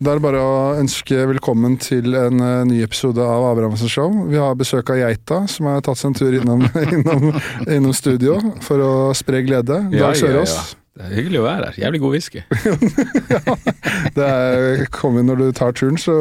[0.00, 4.14] Da er det bare å ønske velkommen til en eh, ny episode av Abrahamsen Show.
[4.30, 6.62] Vi har besøk av Geita, som har tatt seg en tur innom,
[6.96, 7.26] innom,
[7.66, 9.76] innom studio for å spre glede.
[9.92, 10.54] Dag Sørås.
[10.96, 11.76] Det er hyggelig å være her.
[11.84, 12.40] Jævlig god whisky.
[14.16, 16.16] Det er kommet når du tar turen, så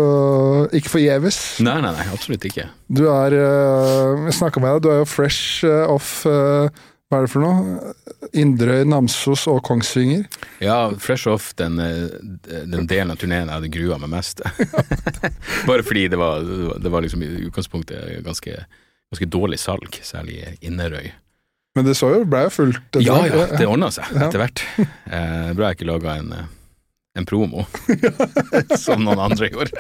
[0.76, 1.40] ikke forgjeves.
[1.64, 2.68] Nei, nei, nei, absolutt ikke.
[2.92, 6.68] Du er Jeg snakka med deg, du er jo fresh eh, off eh,
[7.10, 7.94] Hva er det for noe?
[8.38, 10.28] Inderøy, Namsos og Kongsvinger.
[10.62, 12.06] Ja, fresh off den, eh,
[12.70, 14.44] den delen av turneen jeg hadde grua meg mest
[15.70, 16.46] Bare fordi det var,
[16.78, 18.54] det var liksom i utgangspunktet ganske,
[19.10, 21.10] ganske dårlig salg, særlig i Inderøy.
[21.78, 23.02] Men det så jo, ble jo fullt.
[23.02, 24.64] Ja ja, det ordna seg etter hvert.
[24.80, 26.48] Eh, bra jeg ikke laga en, eh,
[27.20, 27.66] en promo,
[28.84, 29.72] som noen andre gjorde.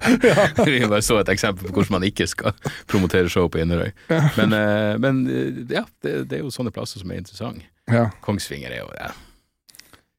[0.66, 2.56] Vi bare så et eksempel på hvordan man ikke skal
[2.90, 3.92] promotere show på Inderøy.
[4.10, 7.66] Men, eh, men eh, ja, det, det er jo sånne plasser som er interessante.
[7.90, 9.08] Ja, Kongsvinger er jo ja,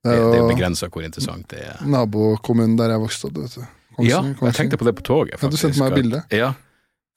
[0.03, 1.77] det det, er jo begrensa hvor interessant det er.
[1.87, 3.37] nabokommunen der jeg vokste opp.
[3.43, 3.61] vet du.
[4.07, 6.23] Ja, Kongsvinger, jeg tenkte på det på toget, Ja, du sendte meg at- bilde.
[6.35, 6.53] Ja.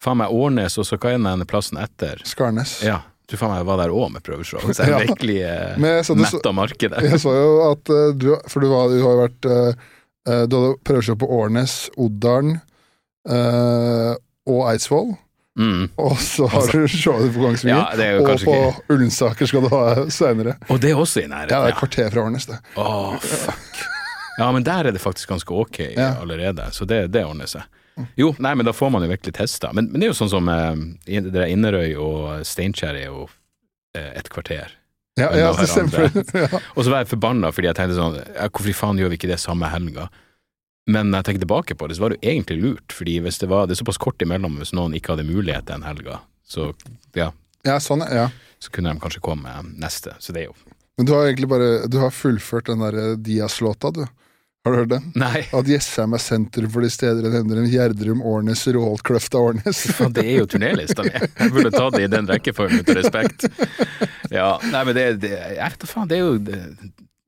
[0.05, 2.20] Faen meg Årnes, og så hva er den plassen etter?
[2.29, 2.77] Skarnes.
[2.84, 5.00] Ja, du faen meg var der òg med prøveshow, så jeg Ja.
[5.08, 5.78] virkelig eh,
[6.20, 7.03] metta markedet.
[7.03, 10.56] jeg så jo at uh, du For du, var, du har jo vært eh, Du
[10.58, 12.58] hadde prøveshow på Årnes, Oddalen
[13.28, 14.12] uh,
[14.45, 15.14] og Eidsvoll.
[15.58, 15.89] Mm.
[16.02, 17.78] Og så har du showet på Kongsvinger.
[17.78, 20.56] Ja, det og på ikke Ullensaker skal du ha seinere.
[20.69, 21.55] Og det er også i nærheten?
[21.55, 22.58] Ja, det er et kvarter fra Årnes, det.
[22.80, 23.84] Åh, fuck.
[24.39, 26.17] Ja, men der er det faktisk ganske ok Ja.
[26.20, 27.62] Allerede, så det, det ordner seg.
[28.19, 29.70] Jo, nei, men da får man jo virkelig testa.
[29.77, 30.73] Men, men det er jo sånn som eh,
[31.06, 33.28] det er Inderøy og Steinkjer er jo
[33.97, 34.73] eh, et kvarter.
[35.20, 36.11] Ja, ja det stemmer.
[36.34, 36.61] Ja.
[36.75, 39.31] Og så var jeg forbanna fordi jeg tenkte sånn Hvorfor i faen gjør vi ikke
[39.31, 40.09] det samme helga?
[40.91, 43.39] Men når jeg tenker tilbake på det, så var det jo egentlig lurt, fordi hvis
[43.41, 46.74] det var det er såpass kort imellom hvis noen ikke hadde mulighet den helga, så
[47.17, 47.30] ja,
[47.64, 48.27] ja, sånn, ja.
[48.61, 50.13] så kunne de kanskje komme neste.
[50.20, 50.58] Så det er jo
[50.98, 54.05] Men du har egentlig bare Du har fullført den der Dias-låta, du.
[54.64, 55.08] Har du hørt den?
[55.20, 59.83] Nei, At Jessheim er senter for de steder hender en Gjerdrum, Årnes, Råholt, Årnes.
[60.01, 61.13] Ja, det er jo turnélista mi.
[61.13, 63.45] Jeg burde ta det i den rekkefølgen ut av respekt.
[64.33, 66.63] Ja, nei, men det, det Jeg faen, det er jo det,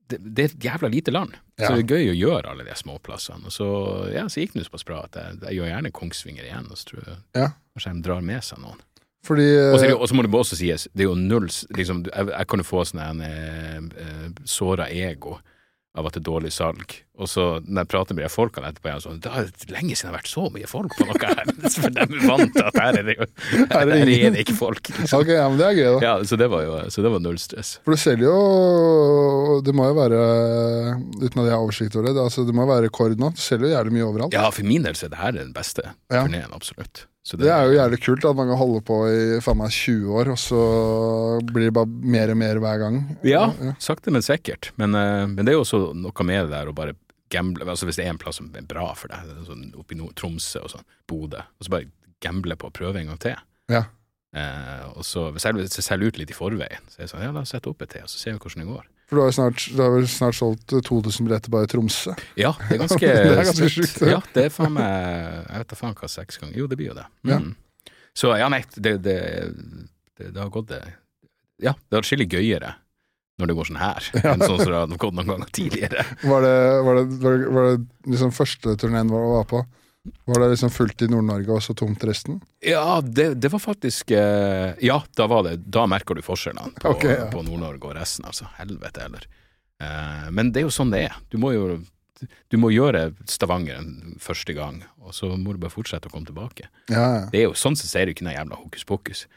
[0.09, 3.45] det, er et jævla lite land, så det er gøy å gjøre alle de småplassene.
[3.49, 3.67] Og så,
[4.15, 6.89] ja, så gikk det såpass bra at jeg, jeg gjør gjerne Kongsvinger igjen, og så
[6.89, 7.49] tror jeg Ja.
[7.75, 8.81] kanskje de drar med seg noen.
[9.27, 12.31] Fordi Og så det eh, må det også sies, det er jo null liksom, jeg,
[12.31, 15.37] jeg kan jo få sånn en eh, eh, såra ego
[15.97, 16.93] av at det er dårlig salg.
[17.17, 19.95] Og så når jeg prater med de folkene etterpå, er jeg sånn Det har lenge
[19.97, 21.49] siden det har vært så mye folk på noe her.
[21.77, 23.27] For de er vant til at her er det jo
[23.71, 24.91] Her er det er ikke folk.
[24.93, 25.23] Liksom.
[25.23, 26.03] Ok, ja, men det er gøy, da.
[26.05, 27.73] Ja, så det var jo så det var null stress.
[27.87, 30.21] For du selger jo Det må jo være
[31.17, 33.31] Uten at jeg har oversikt over det, det, altså, det må jo være rekord nå.
[33.33, 34.37] Du selger jo jævlig mye overalt.
[34.37, 36.21] Ja, for min del så er det her den beste Ja.
[36.23, 37.07] turneen, absolutt.
[37.27, 40.13] Så Det er jo jævlig kult at man kan holde på i faen meg 20
[40.15, 40.59] år, og så
[41.49, 43.01] blir det bare mer og mer hver gang.
[43.27, 43.49] Ja,
[43.83, 44.69] sakte, men sikkert.
[44.79, 46.95] Men, eh, men det er jo også noe med det der å bare
[47.27, 49.91] gamble altså Hvis det er en plass som er bra for deg, det sånn oppe
[49.91, 51.89] i Nord- Tromsø og sånn, Bodø, og så bare
[52.23, 53.35] gamble på å prøve en gang til.
[53.67, 53.83] Ja.
[54.31, 57.43] Eh, og så selv, selger ut litt i forveien, så er det sånn ja, la
[57.43, 58.87] oss sette opp et til, og så ser vi hvordan det går.
[59.07, 62.11] For du har jo snart, vel snart solgt 2000 billetter bare i Tromsø.
[62.35, 64.01] Ja, det er ganske, Det er ganske sjukt.
[64.03, 66.91] Ja, det er faen meg Jeg vet da faen hva seks ganger Jo, det blir
[66.91, 67.05] jo det.
[67.29, 67.39] Ja.
[67.39, 67.53] Mm.
[68.17, 69.15] Så ja, nei, det, det,
[70.17, 70.81] det, det har gått det
[71.63, 72.75] Ja, det er atskillig gøyere
[73.37, 76.01] når det går sånn her, enn sånn som det har gått noen ganger tidligere.
[76.25, 76.53] Var det,
[76.87, 79.59] var det, var det, var det liksom første turneen du var på?
[80.27, 82.39] Var det liksom fullt i Nord-Norge og så tomt resten?
[82.63, 86.95] Ja, det, det var faktisk eh, Ja, da var det Da merker du forskjellene på,
[86.95, 87.27] okay, ja.
[87.33, 88.49] på Nord-Norge og resten, altså.
[88.59, 89.27] Helvete heller.
[89.83, 91.21] Eh, men det er jo sånn det er.
[91.31, 91.77] Du må jo
[92.49, 96.25] du må gjøre Stavanger en første gang, og så må du bare fortsette å komme
[96.25, 96.69] tilbake.
[96.89, 97.19] Ja, ja.
[97.29, 99.27] Det er jo Sånn sett så er det ikke noe jævla hokus pokus.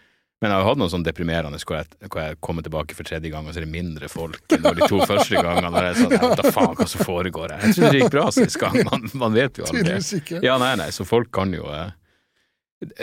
[0.41, 3.29] Men jeg har hatt noe sånn deprimerende hvor jeg, hvor jeg kommer tilbake for tredje
[3.33, 5.69] gang, og så er det mindre folk enn de to første gangene.
[5.69, 7.67] Og jeg sånn, jeg vet da faen hva som foregår her.
[7.67, 9.99] Jeg trodde det gikk bra sist gang, man, man vet jo aldri.
[10.47, 11.93] Ja, nei, nei, så folk kan jo eh,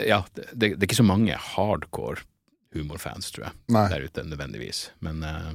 [0.08, 2.26] Ja, det, det er ikke så mange hardcore
[2.74, 3.86] humorfans, tror jeg, Nei.
[3.92, 4.82] der ute nødvendigvis.
[5.04, 5.52] Men uh,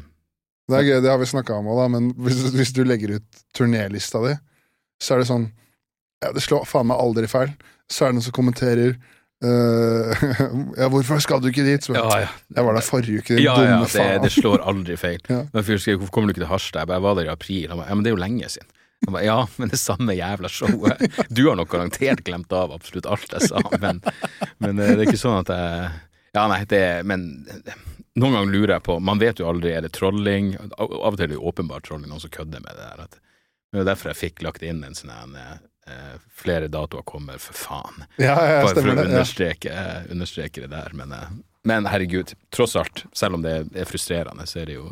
[0.71, 3.17] Det er gøy, det har vi snakka om òg, da, men hvis, hvis du legger
[3.19, 4.37] ut turnélista di,
[5.03, 5.49] så er det sånn
[6.23, 7.51] Ja, det slår faen meg aldri feil.
[7.91, 8.95] Så er det noen som kommenterer
[10.79, 11.87] Ja, hvorfor skal du ikke dit?
[11.91, 12.29] Ja, ja.
[12.55, 14.21] Jeg var der forrige uke, din Ja, ja, dumme det, faen.
[14.23, 15.19] det slår aldri feil.
[15.33, 15.41] Ja.
[15.53, 16.87] Men fyr skrev 'hvorfor kommer du ikke til Harstad'?
[16.87, 17.67] Jeg jeg var der i april.
[17.69, 18.69] Han ba, ja, men det er jo lenge siden.
[19.11, 21.01] Ba, ja, men det samme jævla showet.
[21.35, 23.99] Du har nok garantert glemt av absolutt alt jeg sa, men,
[24.63, 25.91] men eh, det er ikke sånn at jeg
[26.33, 27.45] Ja, nei, det Men
[28.15, 30.53] noen ganger lurer jeg på Man vet jo aldri, er det trolling?
[30.77, 33.03] Av og til er det jo åpenbart trolling, noen som kødder med det der.
[33.09, 33.19] At,
[33.71, 35.55] men det er derfor jeg fikk lagt inn en sånn en eh,
[36.43, 38.03] Flere datoer kommer, for faen.
[38.17, 39.03] Ja, ja, Bare for å det.
[39.03, 39.09] Ja.
[39.09, 39.73] understreke,
[40.11, 40.91] understreke det der.
[40.93, 41.33] Men, eh,
[41.63, 44.89] men herregud, tross alt, selv om det er frustrerende, så er det jo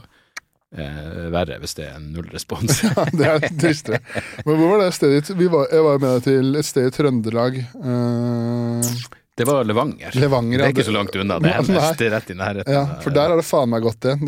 [0.77, 2.83] eh, verre hvis det er null respons.
[2.88, 3.99] Ja, det er tristere.
[4.45, 7.59] Men hvor var det stedet var, jeg var med deg til et sted i Trøndelag.
[7.81, 8.91] Uh...
[9.35, 10.11] Det var Levanger.
[10.19, 11.38] Levanger, det er ikke så langt unna.
[11.41, 11.63] Det er,
[11.97, 12.73] det er rett i nærheten.
[12.75, 14.27] ja, for der har det faen meg gått igjen.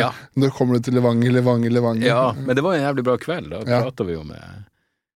[0.00, 0.08] Ja.
[0.40, 2.08] Nå kommer du til Levanger, Levanger, Levanger.
[2.08, 3.52] Ja, men det var en jævlig bra kveld.
[3.52, 3.82] Da Ja.
[3.84, 4.40] prata vi jo med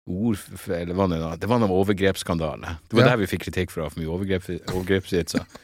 [0.06, 0.38] ord
[0.68, 1.36] eller var det var.
[1.36, 2.76] Det var noe overgrepsskandale.
[2.88, 3.08] Det var Ja.
[3.12, 5.44] der vi fikk kritikk fra for mye overgrep, overgrepsvitser.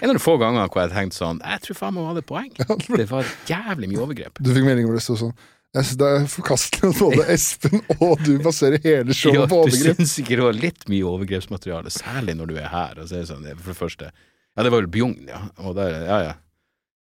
[0.00, 2.22] En av de få gangene hvor jeg tenkte sånn Jeg tror faen meg hun hadde
[2.24, 2.48] poeng.
[2.96, 4.38] Det var jævlig mye overgrep.
[4.40, 5.36] Du fikk melding hvor det sto sånn
[5.76, 9.98] det er forkastelig at både Espen og du baserer hele showet Ja, på du overgrep.
[9.98, 12.94] syns ikke det var litt mye overgrepsmateriale, særlig når du er her.
[13.02, 15.42] Og så er det sånn, for det første Ja, det var vel Bjugn, ja.
[15.60, 16.32] Og der, ja, ja.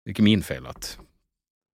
[0.03, 0.97] Det er ikke min feil at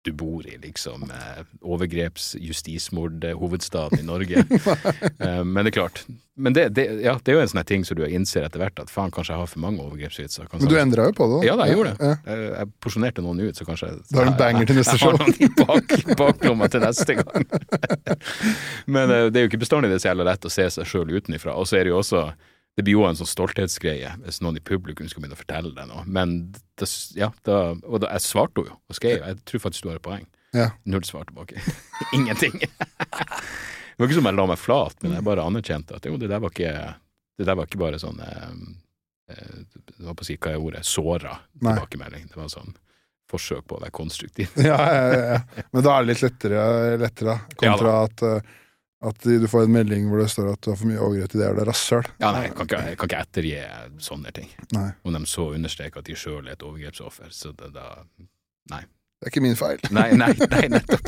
[0.07, 4.45] du bor i liksom eh, overgreps-justismord-hovedstaden i Norge.
[5.19, 6.05] eh, men det er klart.
[6.39, 8.79] Men det, det, ja, det er jo en sånn ting som du innser etter hvert,
[8.79, 10.47] at faen, kanskje jeg har for mange overgrepsvitser.
[10.53, 11.35] Men du jeg- endra jo på det.
[11.41, 11.45] da.
[11.49, 11.99] Ja da, jeg gjorde det.
[11.99, 12.15] Ja.
[12.31, 14.95] Jeg, jeg porsjonerte noen ut, så kanskje jeg- Da har du en banger til neste
[14.95, 15.11] jeg, show.
[15.11, 15.87] Jeg har noen i bak,
[16.23, 17.43] baklomma til neste gang.
[18.95, 21.11] Men eh, det er jo ikke bestandig det så jævla lett å se seg sjøl
[21.19, 21.51] utenfra.
[21.59, 22.23] Og så er det jo også
[22.79, 25.89] Det blir jo en sånn stolthetsgreie hvis noen i publikum skal begynne å fortelle deg
[25.89, 26.05] noe.
[26.07, 26.37] Men
[26.79, 26.87] det,
[27.19, 29.19] ja, da, og da, jeg svarte jo og skrev.
[29.19, 30.23] Jeg tror faktisk du har et poeng.
[30.55, 30.69] Ja.
[30.87, 31.59] Null svar tilbake.
[32.15, 32.55] Ingenting.
[32.63, 36.31] det var ikke som jeg la meg flat, men jeg bare anerkjente at jo, det
[36.31, 36.93] der var ikke,
[37.35, 38.47] det der var ikke bare sånn eh,
[39.35, 42.31] eh, Jeg holdt på å si hva er ordet såra tilbakemelding.
[42.31, 42.71] Det var sånn
[43.29, 44.55] forsøk på å være konstruktiv.
[44.55, 45.65] Ja, ja, ja, ja.
[45.75, 46.63] Men da er det litt lettere,
[47.03, 48.55] lettere kontra at, eh,
[49.01, 51.39] at du får en melding hvor det står at du har for mye overgrep til
[51.39, 52.07] det, og det er rasshøl.
[52.19, 53.53] Ja, nei, jeg kan ikke, jeg kan ikke ettergi
[54.03, 54.49] sånne ting.
[54.75, 54.89] Nei.
[55.07, 57.85] Om de så understreker at de sjøl er et overgrepsoffer, så det, da
[58.69, 58.81] Nei.
[59.19, 59.79] Det er ikke min feil.
[59.95, 61.07] Nei, nei, nei, nettopp.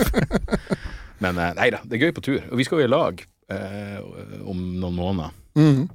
[1.23, 2.39] Men eh, nei da, det er gøy på tur.
[2.51, 3.21] Og vi skal jo i lag
[3.53, 3.99] eh,
[4.47, 5.35] om noen måneder.
[5.59, 5.85] Mhm.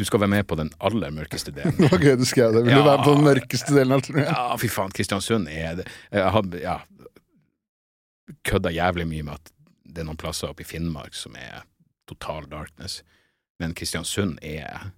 [0.00, 1.74] Du skal være med på den aller mørkeste delen.
[1.76, 2.62] Det var gøy du skrev det.
[2.64, 2.84] Vil du Ja.
[2.86, 4.30] være på den mørkeste delen av turneen?
[4.30, 6.76] Ja, fy faen, Kristiansund er det Jeg har ja,
[8.48, 9.50] kødda jævlig mye med at
[9.90, 11.62] det er noen plasser oppe i Finnmark som er
[12.10, 13.00] total darkness,
[13.60, 14.90] men Kristiansund er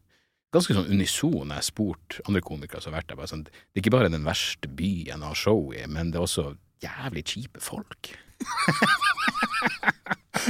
[0.53, 1.49] ganske sånn unison.
[1.49, 4.13] Jeg har spurt andre komikere som har vært der, bare sånn, det er ikke bare
[4.13, 6.51] den verste byen å ha show i, men det er også
[6.85, 8.13] jævlig kjipe folk.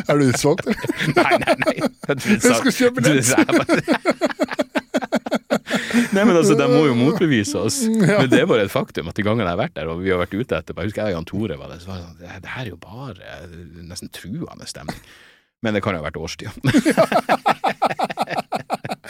[0.08, 0.92] Er du utsolgt, eller?
[1.18, 1.74] Nei, nei, nei.
[2.16, 3.22] Du den.
[3.26, 3.82] sa bare-
[6.14, 7.82] Nei, men altså, de må jo motbevise oss.
[8.20, 10.12] Men det er bare et faktum at de gangene jeg har vært der, og vi
[10.12, 12.06] har vært ute etterpå Jeg husker jeg og Jan Tore var der, så var det
[12.06, 13.36] sånn Det her er jo bare
[13.90, 15.02] nesten truende stemning.
[15.62, 16.50] Men det kan jo ha vært årstida.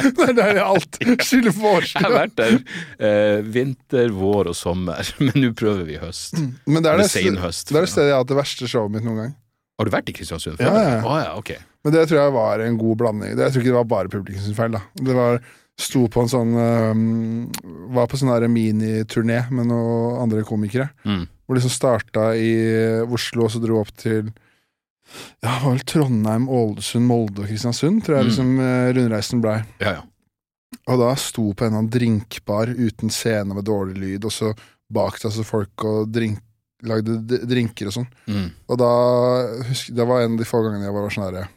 [0.02, 2.56] Det er alt skylder på Jeg har vært der
[2.98, 6.40] eh, vinter, vår og sommer, men nå prøver vi høst.
[6.66, 7.70] Men det er det, senhøst.
[7.70, 9.34] det er det stedet jeg har hatt det verste showet mitt noen gang.
[9.78, 10.68] Har du vært i Kristiansund før?
[10.68, 11.20] Ja, ja, ja.
[11.22, 11.52] Ja, ok.
[11.82, 13.36] Men det tror jeg var en god blanding.
[13.36, 14.76] Det, jeg tror ikke det var bare publikum feil.
[14.76, 15.40] da Det var
[15.80, 17.52] Sto på en sånn øhm,
[17.96, 20.90] Var på sånn miniturné med noen andre komikere.
[21.08, 21.24] Mm.
[21.46, 22.52] Hvor liksom starta i
[23.08, 24.28] Oslo, og så dro opp til
[25.42, 28.28] Ja, det var vel Trondheim, Ålesund, Molde og Kristiansund, tror jeg Mm.
[28.30, 29.58] liksom eh, rundreisen blei.
[29.80, 30.02] Ja, ja.
[30.88, 34.52] Og da sto på en eller annen drinkbar uten scene med dårlig lyd, og så
[34.90, 36.38] bak deg altså folk og drink,
[36.82, 38.08] lagde drinker og sånn.
[38.26, 38.48] Mm.
[38.68, 38.88] Og da
[39.68, 41.48] husk, Det var en av de få gangene jeg var sånn herre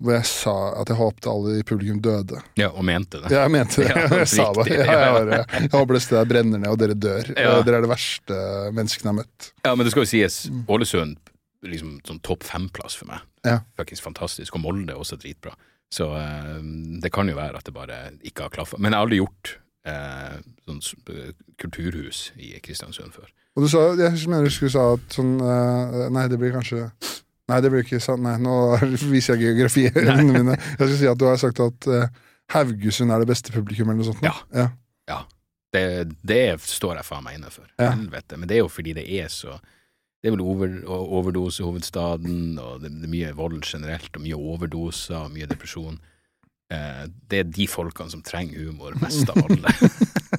[0.00, 2.38] Hvor jeg sa at jeg håpte alle i publikum døde.
[2.56, 3.30] ja, og mente det.
[3.34, 3.90] Ja, jeg mente det.
[4.00, 4.64] Ja, jeg sa det.
[4.72, 7.32] Ja, jeg, bare, jeg håper det stedet brenner ned, og dere dør.
[7.36, 7.58] Ja.
[7.66, 8.38] Dere er det verste
[8.76, 9.50] menneskene jeg har møtt.
[9.66, 10.38] Ja, men det skal jo sies.
[10.72, 11.18] Ålesund
[11.68, 13.26] liksom sånn topp fem-plass for meg.
[13.44, 13.58] Ja.
[13.76, 14.56] Faktisk fantastisk.
[14.56, 15.52] Og Molde er også dritbra.
[15.92, 16.60] Så eh,
[17.02, 18.78] det kan jo være at det bare ikke har klaffa.
[18.80, 19.52] Men jeg har aldri gjort
[19.90, 20.38] eh,
[20.68, 20.80] sånn
[21.12, 23.28] eh, kulturhus i Kristiansund før.
[23.58, 26.86] Og du sa, jeg mener du skulle sa at sånn eh, Nei, det blir kanskje
[27.50, 28.22] Nei, det blir ikke sant.
[28.24, 28.54] Nei, nå
[29.14, 30.56] viser jeg geografiene mine.
[30.56, 32.06] Jeg skal si at du har sagt at uh,
[32.54, 34.24] Haugesund er det beste publikum, eller noe sånt.
[34.26, 34.36] Ja.
[34.54, 34.68] Ja.
[35.10, 35.20] ja.
[35.74, 35.84] Det,
[36.26, 37.66] det står jeg faen meg inne for.
[37.76, 37.92] Ja.
[37.92, 38.38] Helvete.
[38.38, 39.58] Men det er jo fordi det er så
[40.20, 40.72] Det er vel over,
[41.16, 45.96] overdosehovedstaden, og det, det er mye vold generelt, og mye overdoser, og mye depresjon.
[46.70, 49.72] Uh, det er de folkene som trenger humor mest av alle.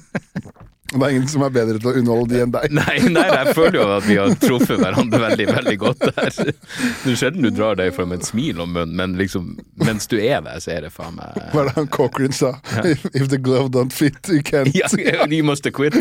[0.92, 2.72] Det er ingen som er bedre til å underholde de enn deg.
[2.80, 6.32] Nei, nei, jeg føler jo at vi har truffet hverandre veldig veldig godt der.
[7.02, 10.08] Det er sjelden du drar deg fra med et smil om munnen, men liksom, mens
[10.10, 12.54] du er der, så er det faen meg Hva er det han Cochrane sa?
[12.84, 14.72] If, if the glove don't fit, you can't.
[14.76, 14.88] ja,
[15.32, 15.94] You must have quit.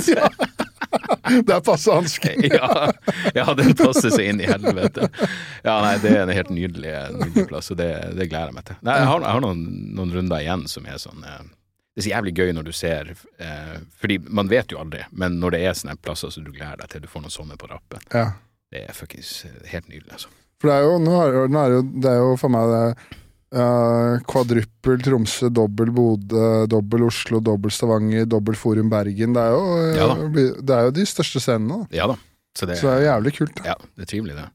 [1.31, 2.33] Det er passe hanske.
[2.51, 2.91] Ja,
[3.35, 5.07] ja, den passer seg inn i helvete.
[5.63, 8.67] Ja, nei, det er en helt nydelig, nydelig plass, og det, det gleder jeg meg
[8.67, 8.79] til.
[8.87, 9.63] Nei, jeg har, jeg har noen,
[9.95, 11.41] noen runder igjen som er sånn eh,
[12.01, 15.37] Det er så jævlig gøy når du ser eh, Fordi man vet jo aldri, men
[15.39, 17.69] når det er sånne plasser som du gleder deg til, du får noen sånne på
[17.71, 18.31] rappen, Ja.
[18.73, 20.29] det er fuckings helt nydelig, altså.
[20.61, 22.85] For det er jo, nå er, nå er jo, det er jo for meg det
[23.57, 29.33] uh, kvadruppel Tromsø, dobbel Bodø, dobbel Oslo, dobbel Stavanger, dobbel Forum Bergen.
[29.35, 30.09] Det er jo, eh, Ja
[30.61, 31.97] det er jo de største scenene, da.
[32.03, 32.17] Ja da.
[32.55, 33.55] Så det, Så det er jo jævlig kult.
[33.57, 33.69] Da.
[33.73, 34.47] ja, det er trivelig, det.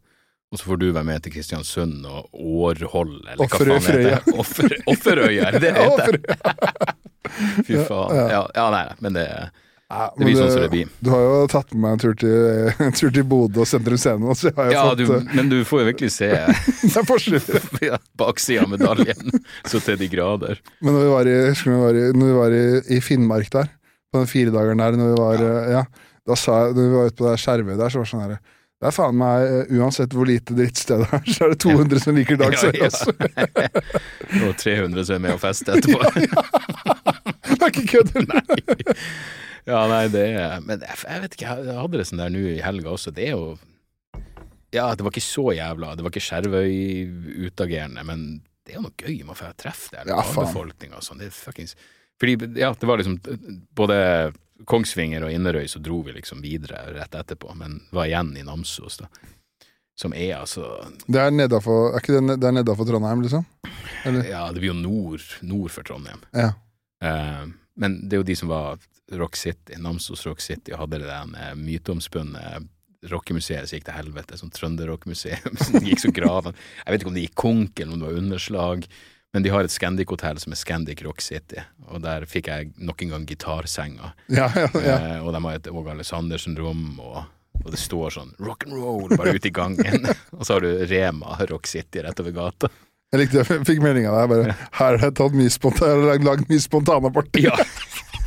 [0.55, 4.35] Og så får du være med til Kristiansund og Århold, eller hva faen heter det.
[4.39, 6.21] Offer, Offerøy, er det det heter?
[7.67, 8.19] Fy faen.
[8.33, 9.27] Ja, ja, nei, men det,
[9.87, 10.89] Ja, det blir sånn som det blir.
[10.99, 14.01] Du har jo tatt med meg en tur til, en tur til Bodø og Sentrum
[14.03, 16.33] Scene, så har jo Ja, fått du, eh, men du får jo virkelig se
[17.87, 20.59] ja, baksida av medaljen, så til de grader.
[20.81, 22.67] Men når vi var i, vi var i, når vi var i,
[22.99, 23.71] i Finnmark der,
[24.11, 25.63] på den firedageren der, når vi var ja.
[25.77, 25.87] Ja,
[26.27, 28.27] da sa jeg, når vi var ute på det Skjervøy der, så var det sånn
[28.27, 28.43] herre
[28.77, 32.01] det er faen meg, eh, uansett hvor lite drittsted det er, så er det 200
[32.03, 32.91] som liker Dag Ja, ja.
[32.93, 33.07] Sørås.
[34.45, 36.11] Og 300 som er med og fester etterpå.
[36.13, 37.16] Det
[37.67, 38.15] er ikke kødd!
[39.67, 42.43] Ja, nei, det er Men jeg, jeg vet ikke, jeg hadde det sånn der nå
[42.53, 43.11] i helga også.
[43.15, 43.57] Det er jo
[44.75, 48.27] Ja, det var ikke så jævla Det var ikke Skjervøy-utagerende, men
[48.67, 51.19] det er jo noe gøy med å få treffe det Ja, Befolkninga og sånn.
[51.23, 51.75] Det er fuckings
[52.23, 53.19] Fordi, ja, det var liksom
[53.79, 53.99] både
[54.71, 58.97] Kongsvinger og Inderøy så dro vi liksom videre rett etterpå, men var igjen i Namsos,
[59.03, 59.11] da.
[60.01, 60.65] Som er altså
[61.05, 63.45] Det er nedafor, er ikke det, det er nedafor Trondheim, liksom?
[64.09, 64.31] Eller?
[64.31, 66.23] Ja, det blir jo nord, nord for Trondheim.
[66.33, 66.55] Ja.
[67.07, 67.43] Eh,
[67.77, 68.81] men det er jo de som var
[69.17, 72.67] Rock City, Namsos Rock City, og hadde det der myteomspunne
[73.11, 76.57] rockemuseet som gikk til helvete, sånn trønderrockmuseum som gikk så graven.
[76.83, 78.89] Jeg vet ikke om det gikk konk, eller om det var underslag,
[79.35, 81.61] men de har et Scandic-hotell som er Scandic Rock City,
[81.91, 84.13] og der fikk jeg nok en gang gitarsenga.
[84.33, 84.97] Ja, ja, ja.
[84.97, 87.19] Eh, og de har et Åge Alessandersen-rom, og,
[87.63, 90.09] og det står sånn rock'n'roll bare ute i gangen.
[90.37, 92.73] og så har du Rema Rock City rett over gata.
[93.15, 94.31] Jeg likte jeg fikk melding av deg.
[94.33, 97.39] Bare, her har jeg tatt mye spontan, lagd- mye spontanabort'.
[97.43, 97.55] Ja.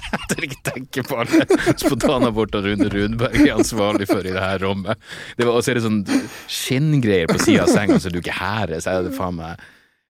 [0.09, 1.43] Jeg tør ikke tenke på alle
[1.77, 4.97] spontanaborter Rune Rudberg er ansvarlig for i det her rommet.
[5.37, 5.99] Det var også er det sånn
[6.49, 8.79] skinngreier på sida av senga så du ikke hærer.
[8.81, 9.61] Så er det faen meg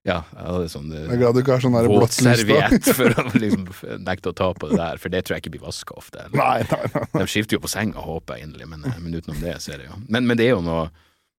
[0.08, 3.26] Ja, jeg hadde sånn Jeg er glad du ikke har sånn lys våtserviett for å
[3.34, 3.66] liksom
[4.06, 6.24] nekte å ta på det der, for det tror jeg ikke blir vaska ofte.
[6.32, 7.04] Nei, nei, nei.
[7.18, 9.90] De skifter jo på senga, håper jeg inderlig, men, men utenom det så er det
[9.90, 10.88] jo Men, men det er jo noe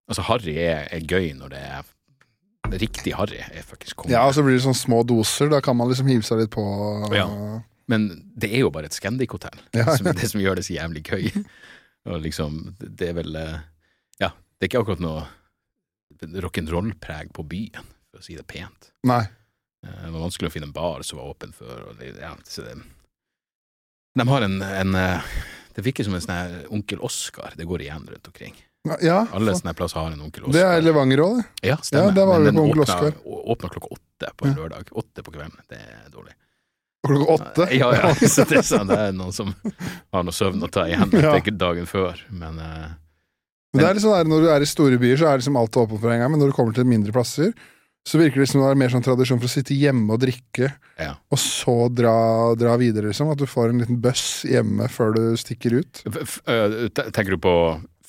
[0.05, 1.81] Altså, harry er, er gøy når det er
[2.69, 4.13] Riktig harry er faktisk konge.
[4.13, 5.49] Ja, og så blir det sånn små doser.
[5.51, 6.63] Da kan man liksom hive seg litt på.
[7.15, 7.25] Ja.
[7.91, 8.05] Men
[8.37, 11.01] det er jo bare et Scandic-hotell, Ja, som er det som gjør det så jævlig
[11.09, 11.25] gøy.
[12.11, 13.57] Og liksom, det er vel eh,
[14.21, 15.25] Ja, det er ikke akkurat noe
[16.21, 18.91] rock'n'roll-preg på byen, for å si det pent.
[19.09, 19.23] Nei.
[19.85, 22.77] Eh, Det var vanskelig å finne en bar som var åpen for ja, så det,
[24.15, 25.31] De har en, en eh,
[25.75, 27.53] Det virker som en sånn her Onkel Oskar.
[27.57, 28.55] Det går igjen rundt omkring.
[29.01, 30.53] Ja, Alle plasser har en Onkel Oskar.
[30.57, 31.67] det er Levanger òg, det.
[31.69, 32.09] Ja, stemmer.
[32.09, 34.89] Ja, der var men den Onkel åpna, åpna klokka åtte på en lørdag.
[34.91, 35.59] Åtte på kvelden.
[35.69, 36.33] Det er dårlig.
[37.07, 37.67] Klokka åtte.
[37.77, 38.13] Ja, ja.
[38.35, 41.35] Så det er, sånn, det er noen som har noe søvn å ta igjen Ja.
[41.37, 42.17] ikke dagen før.
[42.29, 42.89] Men eh,
[43.73, 45.77] Men det er liksom der, Når du er i store byer, så er liksom alt
[45.77, 47.53] åpent for en gang, men når du kommer til mindre plasser,
[48.01, 50.71] så virker det som det er mer sånn tradisjon for å sitte hjemme og drikke,
[50.97, 51.11] ja.
[51.29, 52.15] og så dra,
[52.57, 53.29] dra videre, liksom.
[53.29, 56.01] At du får en liten bøss hjemme før du stikker ut.
[56.25, 57.53] F tenker du på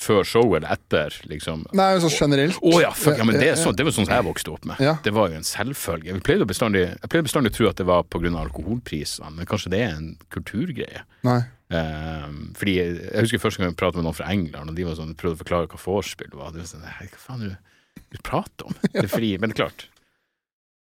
[0.03, 1.65] før show eller etter, liksom?
[1.79, 2.59] Nei, sånn generelt.
[2.59, 4.83] Å ja, fuck, ja, men det, sånn, det var sånn som jeg vokste opp med.
[4.83, 4.97] Ja.
[5.05, 6.11] Det var jo en selvfølge.
[6.11, 8.33] Jeg pleide bestandig, jeg pleide bestandig å tro at det var pga.
[8.43, 11.05] alkoholprisene, men kanskje det er en kulturgreie.
[11.27, 11.41] Nei.
[11.73, 12.27] Eh,
[12.59, 14.99] fordi jeg, jeg husker første gang jeg pratet med noen fra England, og de var
[14.99, 16.53] sånn, prøvde å forklare hva vorspiel var.
[16.53, 18.77] Det var sånn, Hva faen er det du prater om?
[18.93, 19.87] Det er fri, men det klart.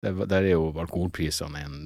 [0.02, 1.78] Det, der er jo alkoholprisene en,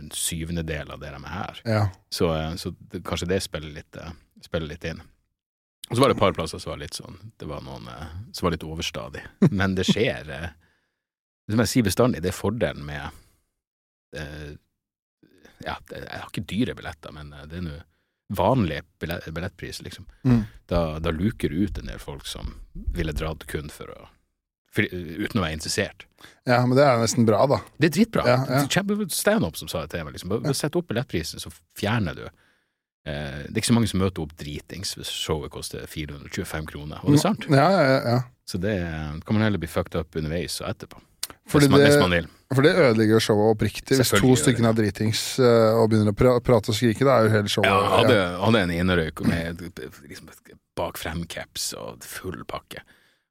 [0.00, 1.62] en syvendedel av det de er her.
[1.64, 1.82] Ja.
[2.12, 4.14] Så, eh, så det, kanskje det spiller litt, eh,
[4.44, 5.02] spiller litt inn.
[5.90, 8.12] Og så var det et par plasser som var litt sånn Det var noen eh,
[8.32, 9.24] som var litt overstadig.
[9.60, 10.46] Men det skjer eh,
[11.50, 13.04] Som jeg sier bestandig, det er fordelen med
[14.16, 14.54] eh,
[15.64, 17.76] Ja, det, jeg har ikke dyre billetter, men det er nå
[18.34, 20.06] vanlig billett, billettpris, liksom.
[20.24, 20.42] Mm.
[20.68, 22.54] Da, da luker du ut en del folk som
[22.96, 23.98] ville dratt kun for å
[24.74, 26.06] for, Uten å være interessert.
[26.48, 27.60] ja, men det er nesten bra, da.
[27.78, 28.24] Det er dritbra.
[28.26, 28.86] Ja, ja.
[29.12, 30.16] Standup som sa det til meg.
[30.16, 30.32] Liksom.
[30.32, 32.24] Bare bare Sett opp billettprisen, så fjerner du.
[33.04, 37.02] Eh, det er ikke så mange som møter opp dritings hvis showet koster 425 kroner.
[37.04, 37.48] Og det er sant.
[37.52, 38.20] Ja, ja, ja.
[38.48, 41.02] Så det eh, kan man heller bli fucked up underveis og etterpå.
[41.48, 42.24] Fordi man, det-.
[42.54, 43.98] For det ødelegger showet oppriktig.
[44.00, 47.28] Hvis to stykker er dritings eh, og begynner å pra prate og skrike, da er
[47.28, 49.64] jo hele showet Ja, hadde, hadde en innerøyk med
[50.08, 50.32] liksom,
[50.78, 52.84] bak frem-caps og full pakke.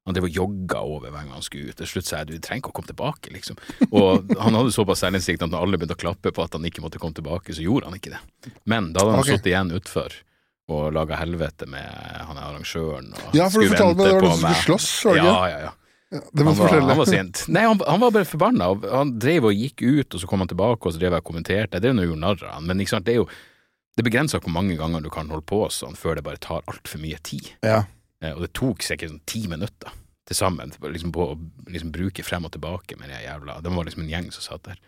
[0.04, 1.78] Han drev og jogga over hver gang han skulle ut.
[1.78, 3.56] Til slutt sa jeg du trenger ikke å komme tilbake, liksom.
[3.88, 6.84] Og han hadde såpass selvinnsikt at når alle begynte å klappe på at han ikke
[6.84, 8.52] måtte komme tilbake, så gjorde han ikke det.
[8.68, 9.38] Men da hadde han okay.
[9.38, 10.18] sittet igjen utfor
[10.74, 11.88] og laga helvete med
[12.24, 14.92] han er arrangøren og Ja, for du fortalte meg det var noen som skulle slåss,
[15.04, 15.48] var det Ja, ikke?
[15.48, 15.72] ja, ja.
[16.14, 17.40] Ja, Ja, Han var, han var sint.
[17.50, 18.68] Nei, han, han var bare forbanna.
[18.92, 21.26] Han drev og gikk ut, og så kom han tilbake, og så drev jeg og
[21.26, 21.80] kommenterte.
[21.80, 23.26] Det er jo noe gjorde narr av han, men sant, det er jo
[23.94, 26.64] det er begrensa hvor mange ganger du kan holde på sånn før det bare tar
[26.70, 27.52] altfor mye tid.
[27.62, 27.84] Ja.
[28.24, 29.92] Eh, Og det tok sikkert sånn ti minutter
[30.24, 31.36] til sammen liksom på å
[31.68, 34.64] liksom bruke frem og tilbake med de jævla Det var liksom en gjeng som satt
[34.70, 34.78] der.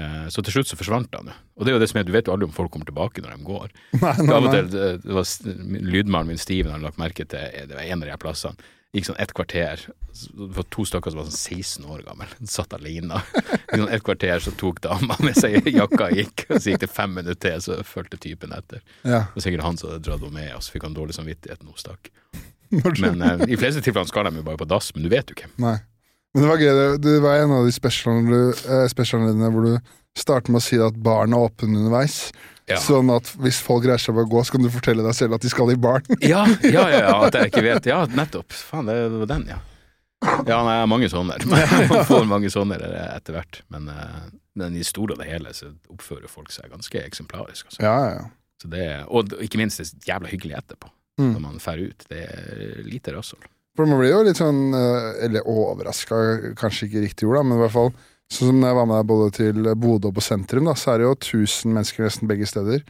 [0.00, 1.38] Eh, Så til slutt så forsvant han jo.
[1.56, 3.22] Og det er jo det som er, du vet jo aldri om folk kommer tilbake
[3.22, 3.72] når de går.
[4.02, 4.62] Nei, nei, nei.
[4.72, 5.26] det, det var
[5.94, 8.70] lydmannen min Steven hadde lagt merke til eh, Det var en av de her plassene.
[8.92, 9.80] Gikk sånn et kvarter.
[10.12, 12.28] Det var to stykker som var sånn 16 år gammel.
[12.56, 13.22] Satt alene.
[13.70, 16.44] Sånn et kvarter så tok dama med seg jakka og gikk.
[16.50, 18.82] Og så gikk det fem minutter til, så fulgte typen etter.
[19.06, 19.22] Ja.
[19.30, 21.62] Det var sikkert han som hadde dratt henne med, og så fikk han dårlig samvittighet
[21.64, 22.12] når hun stakk.
[22.72, 25.28] Du- Men eh, i fleste tilfellene skal de jo bare på dass, men du vet
[25.28, 25.50] jo ikke.
[25.60, 25.76] Nei.
[26.32, 26.72] Men det var gøy.
[26.78, 29.74] det- Det var en av de specialene eh, specialene hvor du
[30.16, 32.32] starter med å si at baren er åpen underveis.
[32.70, 32.76] Ja.
[32.78, 35.34] Sånn at hvis folk reiser seg på å gå, så kan du fortelle deg selv
[35.34, 36.06] at de skal i baren.
[36.22, 37.86] Ja, ja, ja, ja, at jeg ikke vet.
[37.90, 38.52] Ja, nettopp.
[38.54, 39.58] Faen, det var den, ja.
[40.22, 41.36] Ja, nei, jeg har mange sånne.
[41.90, 42.78] Man får mange sånne
[43.16, 43.60] etter hvert.
[43.74, 47.66] Men, eh, men i store og det hele så oppfører folk seg ganske eksemplarisk.
[47.72, 47.82] Altså.
[47.82, 48.24] Ja, ja, ja.
[48.62, 50.86] Så det, og ikke minst det er jævla hyggelig etterpå,
[51.20, 51.34] Mm.
[51.34, 52.06] når man drar ut.
[52.08, 53.42] Det er lite rasshøl.
[53.76, 56.16] For man blir jo litt sånn eh, Eller overraska,
[56.60, 57.92] kanskje ikke riktig ord, da, men i hvert fall
[58.32, 60.94] Sånn som når jeg var med deg både til Bodø og på sentrum, da, så
[60.94, 62.84] er det jo 1000 mennesker nesten begge steder.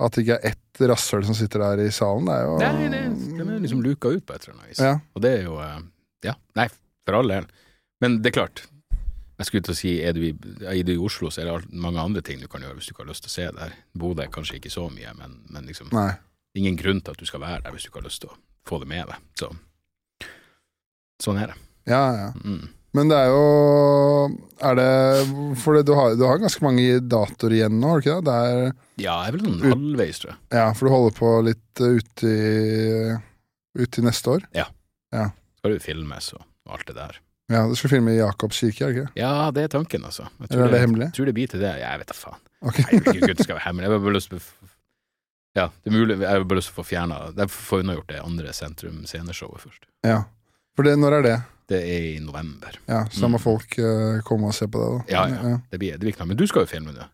[0.00, 2.86] At det ikke er ett rasshøl som sitter der i salen, det er jo Nei,
[2.94, 3.02] det,
[3.36, 4.80] den er liksom luka ut på et eller annet vis.
[4.80, 4.94] Ja.
[5.12, 5.76] Og det er jo eh,
[6.24, 6.66] Ja, nei,
[7.04, 7.48] for all del.
[8.00, 8.64] Men det er klart.
[9.36, 10.32] Jeg skulle til å si, er du i,
[10.64, 12.94] er du i Oslo, så er det mange andre ting du kan gjøre hvis du
[12.94, 13.76] ikke har lyst til å se der.
[14.00, 16.14] Bodø er kanskje ikke så mye, men, men liksom Nei.
[16.60, 18.38] Ingen grunn til at du skal være der hvis du ikke har lyst til å
[18.66, 19.20] få det med deg.
[19.38, 19.52] Så
[21.22, 21.60] sånn er det.
[21.88, 22.30] Ja, ja.
[22.44, 22.66] Mm.
[22.96, 23.42] Men det er jo
[24.64, 24.86] Er det
[25.60, 28.26] For det, du, har, du har ganske mange datoer igjen nå, har du ikke det?
[28.30, 28.62] det er,
[28.96, 30.40] Ja, jeg er vel sånn halvveis, tror jeg.
[30.56, 32.34] ja, for du holder på litt uti
[33.76, 34.46] ute i år?
[34.56, 34.64] Ja.
[35.12, 35.26] ja.
[35.60, 37.18] Skal du filmes og, alt det der.
[37.52, 39.10] Ja, du skal filme i Jakobs kirke, er det ikke?
[39.20, 40.30] Ja, det er tanken, altså.
[40.40, 41.10] Jeg Eller er det hemmelig?
[41.10, 41.74] Jeg tror det blir til det.
[41.82, 42.40] Jeg vet da faen.
[42.64, 42.86] Okay.
[42.86, 43.86] Nei, jeg vil ikke det skal være hemmelig.
[43.86, 44.65] Jeg har bare lyst til å
[45.56, 46.18] Ja, det er mulig.
[46.20, 49.62] Jeg har bare lyst til å få fjerna Jeg får unnagjort det andre Sentrum sceneshowet
[49.64, 49.86] først.
[50.04, 50.18] Ja.
[50.76, 51.36] For det, når er det?
[51.72, 52.76] Det er i november.
[52.86, 53.42] Ja, Så da må Mm.
[53.42, 55.14] folk uh, komme og se på det, da.
[55.14, 55.58] Ja, ja.
[55.72, 56.28] Det blir, det blir knall.
[56.28, 57.06] Men du skal jo filme det.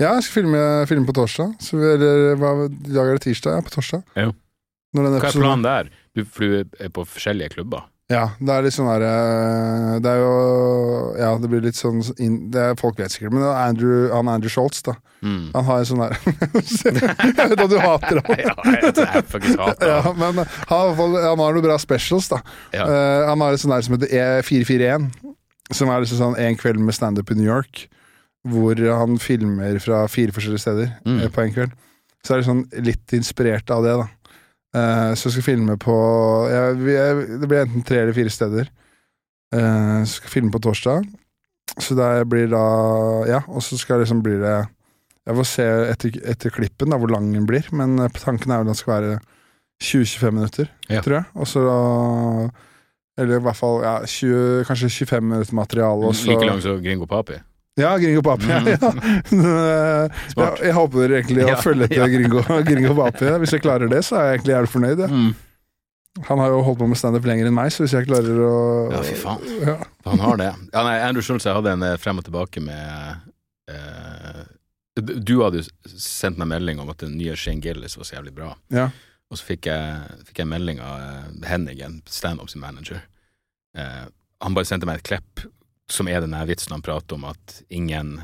[0.00, 1.56] Ja, jeg skal filme, filme på torsdag.
[1.60, 3.60] Så vi, eller hva, I dag er det tirsdag, ja.
[3.66, 4.02] På torsdag.
[4.16, 4.30] Ja.
[4.94, 5.90] Når den Hva er episoden- planen der?
[6.16, 7.84] Du, for du er på forskjellige klubber?
[8.10, 10.30] Ja, det er litt sånn der eh, Det er jo
[11.20, 12.00] Ja, det blir litt sånn
[12.50, 14.96] det er, Folk vet sikkert, men det er Andrew, han Andrew Schultz, da.
[15.22, 15.50] Mm.
[15.54, 18.40] Han har en sånn der Jeg vet at du hater ham.
[18.48, 22.28] ja, jeg, jeg faktisk hater Ja, men han, hvert fall- han har noen bra specials,
[22.32, 22.40] da.
[22.74, 22.88] Ja.
[22.88, 25.06] Uh, han har et sånt der som heter E441,
[25.76, 27.84] som er liksom sånn En kveld med standup i New York.
[28.50, 31.18] Hvor han filmer fra fire forskjellige steder Mm.
[31.20, 31.74] eh, på en kveld.
[32.24, 34.06] Så er det sånn litt inspirert av det, da.
[34.70, 35.94] Eh, så jeg skal filme på
[36.78, 38.68] vi er, Det blir enten tre eller fire steder.
[39.50, 41.08] Uh, så skal filme på torsdag.
[41.82, 42.60] Så det blir da
[43.26, 44.68] Ja, og så skal liksom blir det
[45.26, 48.60] Jeg får se etter, etter klippen da hvor lang den blir, men eh, tanken er
[48.60, 49.18] jo at den skal være
[49.82, 51.00] 20-25 minutter, Ja.
[51.00, 51.24] tror jeg.
[51.34, 51.64] Og så
[53.18, 56.14] Eller i hvert fall ja, 20, kanskje 25 minutter materiale.
[56.26, 57.40] Like lang som Gringo Papi?
[57.80, 58.48] Ja, Gringo Papi.
[58.50, 58.72] Ja, Mm.
[58.72, 60.08] ja.
[60.34, 60.60] Smart.
[60.64, 62.08] jeg håper egentlig å følge etter.
[62.12, 63.30] Gringo, Gringo Papi.
[63.42, 65.04] Hvis jeg klarer det, så er jeg egentlig jævlig fornøyd.
[65.06, 65.08] Ja.
[65.14, 65.30] Mm.
[66.26, 68.54] Han har jo holdt på med standup lenger enn meg, så hvis jeg klarer å
[68.92, 69.44] Ja, fy faen.
[69.62, 69.76] Ja.
[70.08, 70.48] Han har det.
[70.74, 73.20] Ja, nei, Andrew Schultz, jeg hadde en eh, frem og tilbake med
[73.70, 74.40] eh,
[75.00, 78.34] du- hadde jo sendt meg melding om at den nye Shane Gillis var så jævlig
[78.36, 78.50] bra.
[78.74, 78.88] Ja.
[79.30, 83.04] Og så fikk jeg, fikk jeg melding av Henning, Hennigan, standup sin manager.
[83.78, 84.04] Eh,
[84.42, 85.46] han bare sendte meg et klipp
[85.90, 88.14] som er denne vitsen han prater om at ingen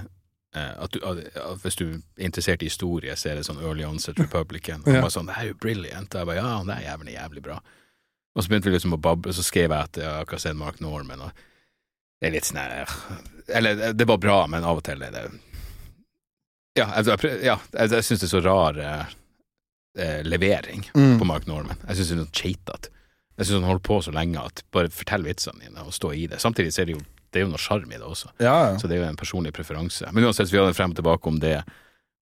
[0.55, 3.85] eh, at, du, at, Hvis du er interessert i historie, så er det sånn early
[3.85, 4.81] onset republican.
[4.83, 5.01] Og Ja.
[5.01, 6.15] Han bare sånn 'Det er jo brilliant'.
[6.15, 7.61] Og jeg bare 'Ja, det er jævlig, jævlig bra'.
[8.37, 10.41] Og så begynte vi liksom å bable, og så skrev jeg at jeg har akkurat
[10.41, 11.33] sett Mark Norman, og
[12.21, 12.87] det er litt sånn
[13.49, 15.31] Eller, det var bra, men av og til er det
[16.77, 18.79] Ja, jeg, ja, jeg, jeg syns det er så rar
[19.97, 21.19] eh, levering Mm.
[21.19, 21.77] på Mark Norman.
[21.89, 22.89] Jeg syns det er noe cheatete.
[23.39, 26.27] Jeg syns han holder på så lenge at bare fortell vitsene dine og stå i
[26.27, 26.39] det.
[26.41, 28.33] Samtidig så er det jo, det er jo noe sjarm i det også.
[28.39, 28.73] Ja, ja.
[28.81, 30.09] Så det er jo en personlig preferanse.
[30.13, 31.59] Men uansett, vi hadde frem og tilbake om det,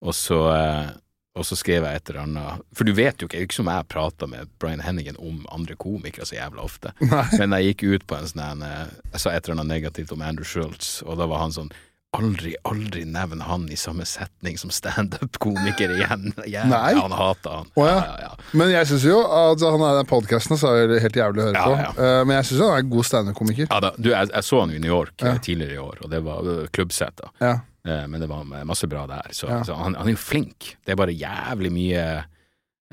[0.05, 0.91] og så, eh,
[1.35, 3.49] og så skrev jeg et eller annet For du vet jo ikke, det er jo
[3.49, 6.93] ikke som jeg prater med Brian Hennigan om andre komikere så jævla ofte.
[7.03, 7.25] Nei.
[7.41, 10.15] Men jeg gikk ut på en sånn en, eh, Jeg sa et eller annet negativt
[10.15, 11.73] om Andrew Schultz, og da var han sånn
[12.15, 16.31] Aldri, aldri nevn han i samme setning som standup-komiker igjen.
[16.47, 16.95] Ja, Nei.
[16.95, 17.71] Han hater han.
[17.75, 17.97] Oh, ja.
[17.99, 18.49] ja, ja.
[18.55, 21.49] Men jeg syns jo at han er den podkasten, så er det helt jævlig å
[21.51, 21.77] høre på.
[22.07, 23.71] Eh, men jeg syns han er en god standup-komiker.
[23.71, 26.13] Ja da, du, jeg, jeg så han i New York eh, tidligere i år, og
[26.15, 27.55] det var uh, klubbsett, da.
[27.85, 29.33] Eh, men det var masse bra der.
[29.35, 30.75] Så, så han, han er jo flink.
[30.85, 32.05] Det er bare jævlig mye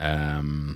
[0.01, 0.73] ehm,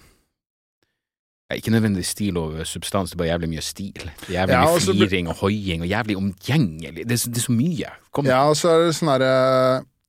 [1.51, 4.07] Ja, Ikke nødvendigvis stil og substans, det er bare jævlig mye stil.
[4.31, 7.05] Jævlig Ja, mye og fliring og hoiing og jævlig omgjengelig.
[7.09, 7.91] Det, så- det er så mye.
[8.11, 8.25] Kom.
[8.25, 9.33] Ja, og så er det sånn herre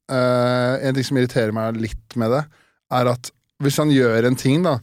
[0.08, 2.44] uh, En ting som irriterer meg litt med det,
[2.92, 3.30] er at
[3.62, 4.78] hvis han gjør en ting, da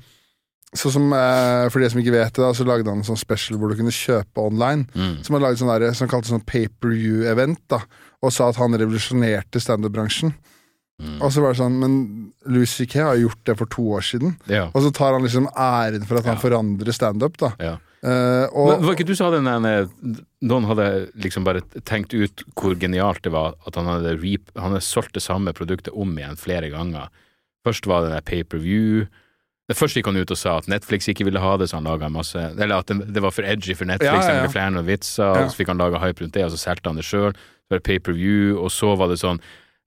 [0.74, 3.18] Sånn som, uh, For de som ikke vet det, da, så lagde han en sånn
[3.22, 4.88] special hvor du kunne kjøpe online.
[4.98, 5.20] Mm.
[5.24, 7.80] Som han laget sånn der, som han kalte sånn pay-per-view-event, da
[8.24, 10.34] og sa at han revolusjonerte standup-bransjen.
[11.04, 11.18] Mm.
[11.22, 11.96] Og så var det sånn, men
[12.48, 13.00] Louis C.K.
[13.04, 14.38] har gjort det for to år siden.
[14.48, 14.70] Ja.
[14.74, 16.42] Og så tar han liksom æren for at han Ja.
[16.42, 17.52] forandrer standup, da.
[17.60, 17.78] ja.
[18.04, 20.88] Uh, og, Men var ikke du som hadde den Noen hadde
[21.24, 25.14] liksom bare tenkt ut hvor genialt det var at han hadde, reap, han hadde solgt
[25.16, 27.08] det samme produktet om igjen flere ganger.
[27.64, 29.06] Først var det der pay-per-view.
[29.72, 32.10] Først gikk han ut og sa at Netflix ikke ville ha det, så han laga
[32.12, 34.52] masse Eller at det, var for edgy for Netflix, Ja, ja, ja.
[34.52, 35.46] flere noen vitser, Ja.
[35.46, 37.32] og så fikk han laga hype rundt det, og så solgte han det sjøl.
[37.32, 39.40] Så var det pay-per-view, og så var det sånn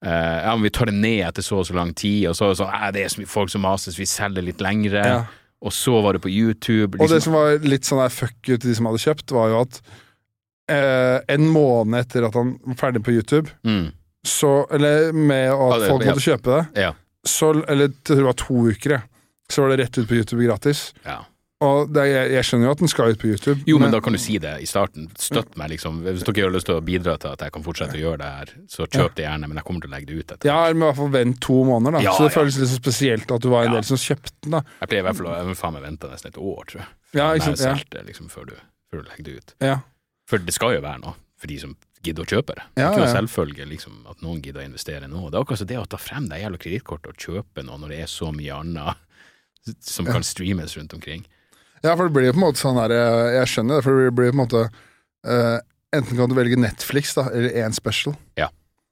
[0.09, 2.49] ja, men vi tar det ned etter så og så lang tid, og så er
[2.55, 5.03] det sånn eh, det er så mye folk som mases, vi selger litt lengre.
[5.05, 5.21] Ja.
[5.67, 6.99] Og så var det på YouTube.
[7.01, 9.33] og det liksom- som var litt sånn der fuck you til de som hadde kjøpt,
[9.33, 9.81] var jo at
[10.69, 13.93] eh, en måned etter at han var ferdig på YouTube, mm,
[14.27, 16.13] så Eller med at Ja, det- folk ja.
[16.13, 16.93] måtte kjøpe det, ja.
[17.27, 19.03] så Eller jeg tror det var to uker.
[19.49, 20.93] Så var det rett ut på YouTube gratis.
[21.05, 21.25] ja.
[21.65, 23.63] Og det, jeg, jeg skjønner jo at den skal ut på YouTube.
[23.65, 25.07] Jo, men da kan du si det i starten.
[25.17, 26.03] Støtt meg, liksom.
[26.05, 28.29] Hvis dere har lyst til å bidra til at jeg kan fortsette å gjøre det
[28.35, 30.51] her, så kjøp det gjerne, men jeg kommer til å legge det ut etter.
[30.51, 32.03] Ja, men i hvert fall vent to måneder, da.
[32.05, 32.37] Ja, så det ja.
[32.37, 33.79] føles litt så spesielt at du var en Ja.
[33.79, 34.63] del som kjøpte den, da.
[34.83, 36.89] Jeg pleier i hvert fall å faen meg vente nesten et år, tror jeg.
[37.15, 37.75] Før Ja, ikke sant, ja.
[37.97, 38.57] det, liksom, før du,
[38.93, 39.55] før du legger det ut.
[39.65, 39.79] Ja.
[40.29, 41.73] For det skal jo være noe for de som
[42.05, 42.67] gidder å kjøpe det.
[42.77, 45.25] Det er ikke noe selvfølge liksom, at noen gidder å investere nå.
[45.31, 48.03] Det er akkurat det å ta frem det jævla kredittkortet og kjøpe noe når det
[48.05, 51.25] er så mye annet som kan streames rundt omkring.
[51.85, 54.01] Ja, for det blir jo på en måte sånn derre Jeg jeg skjønner det, for
[54.01, 55.59] det blir på en måte eh,
[55.97, 58.17] Enten kan du velge Netflix, da, eller én special.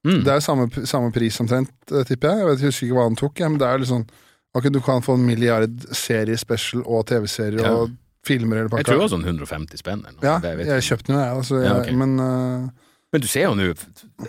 [0.05, 0.21] Mm.
[0.21, 2.43] Det er jo samme, samme pris omtrent, eh, tipper jeg.
[2.43, 4.07] Jeg vet, jeg husker ikke hva han tok, ja, men det er litt sånn
[4.55, 7.73] Ok, du kan få en milliard serie special og TV-serier Ja.
[7.75, 10.29] og filmer eller jeg tror det var sånn 150 spenn eller noe.
[10.29, 11.39] Ja, vet jeg kjøpte den jo, jeg.
[11.41, 11.91] Altså, jeg Ja, ok.
[11.99, 12.85] Men uh...
[13.13, 13.67] Men du ser jo nå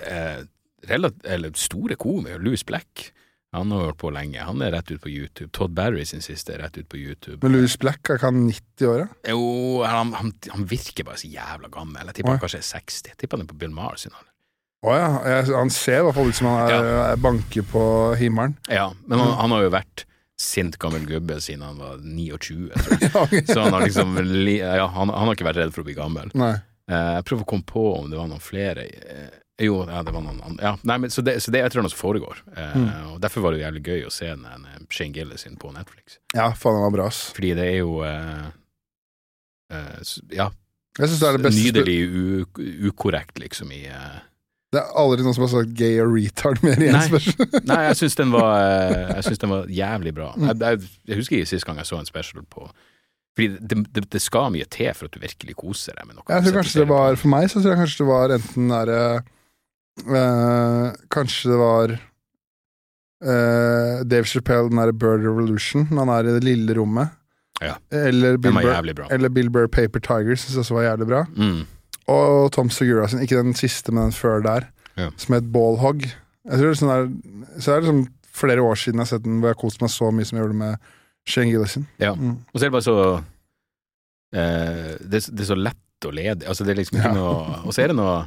[0.02, 0.42] eh,
[0.90, 3.12] eller store komikere, Louis Black,
[3.56, 4.44] han har hørt på lenge.
[4.46, 5.50] Han er rett ut på YouTube.
[5.56, 7.40] Todd Barry sin siste er rett ut på YouTube.
[7.44, 9.08] men Louis Black er ikke han 90 år, ja?
[9.34, 12.06] Jo, han, han, han virker bare så jævla gammel.
[12.12, 12.38] Jeg tipper Oi.
[12.38, 13.12] han kanskje er 60.
[13.14, 14.32] Jeg tipper han er på Bill Maher sin alder.
[14.86, 15.06] Å ja.
[15.26, 17.86] Jeg, han ser i hvert fall ut som han er, er banker på
[18.20, 18.58] himmelen.
[18.70, 19.40] Ja, men han, Mm.
[19.42, 20.04] han har jo vært
[20.38, 23.12] sint gammel gubbe siden han var 29, tror jeg.
[23.16, 23.42] Ja.
[23.54, 25.96] Så han har liksom li- ja, han, han har ikke vært redd for å bli
[25.98, 26.30] gammel.
[26.36, 26.52] Nei.
[26.92, 30.12] Eh, jeg prøver å komme på om det var noen flere eh, Jo, ja, det
[30.12, 30.60] var noen andre.
[30.66, 32.42] Ja, nei, men, så, det, så det jeg tror eller noe som foregår.
[32.58, 32.90] Eh, Mm.
[33.14, 35.72] Og Derfor var det jo jævlig gøy å se den eh, Shane Gillis inn på
[35.72, 36.18] Netflix.
[36.36, 37.30] Ja, faen, var bra, ass.
[37.36, 38.48] Fordi det er jo eh,
[39.72, 40.50] eh, Ja,
[41.00, 42.00] Jeg synes det er det beste nydelig
[42.90, 44.18] ukorrekt, liksom, i eh,
[44.76, 47.48] Det er aldri noen som har sagt gay og retard mer i en special.
[47.72, 50.34] Nei, jeg syns den eh, den var jævlig bra.
[50.36, 50.50] Mm.
[50.52, 52.68] Jeg, jeg, jeg husker jeg sist gang jeg så en special på
[53.38, 56.28] Fordi det, det, det skal mye til for at du virkelig koser deg med noe.
[56.28, 59.00] Jeg tror kanskje det var For meg så tror jeg kanskje det var enten derre
[60.04, 61.94] eh, Kanskje det var
[63.26, 67.14] eh, Dave Chappelle, den derre Bird Revolution, når han er i det lille rommet.
[67.64, 67.78] Ja.
[67.96, 71.22] Eller Bill, Burr, eller Bill Burr Paper Tiger syns jeg også var jævlig bra.
[71.40, 71.62] Mm.
[72.12, 75.10] Og Tom Segura sin, ikke den siste, men den før der, Ja.
[75.18, 76.04] som het Ballhog.
[76.06, 77.08] Jeg tror det er sånn der,
[77.60, 78.04] Så det er liksom
[78.36, 80.38] flere år siden jeg har sett den hvor jeg har kost meg så mye som
[80.38, 80.78] jeg gjorde med
[81.28, 81.88] Shane Gillison.
[82.00, 82.14] Ja.
[82.14, 82.36] Mm.
[82.54, 83.24] Og så er det bare så
[84.36, 86.46] eh, det, det er så lett og ledig.
[86.48, 87.16] Altså, det er liksom ikke Ja.
[87.16, 88.26] noe Og så er det noe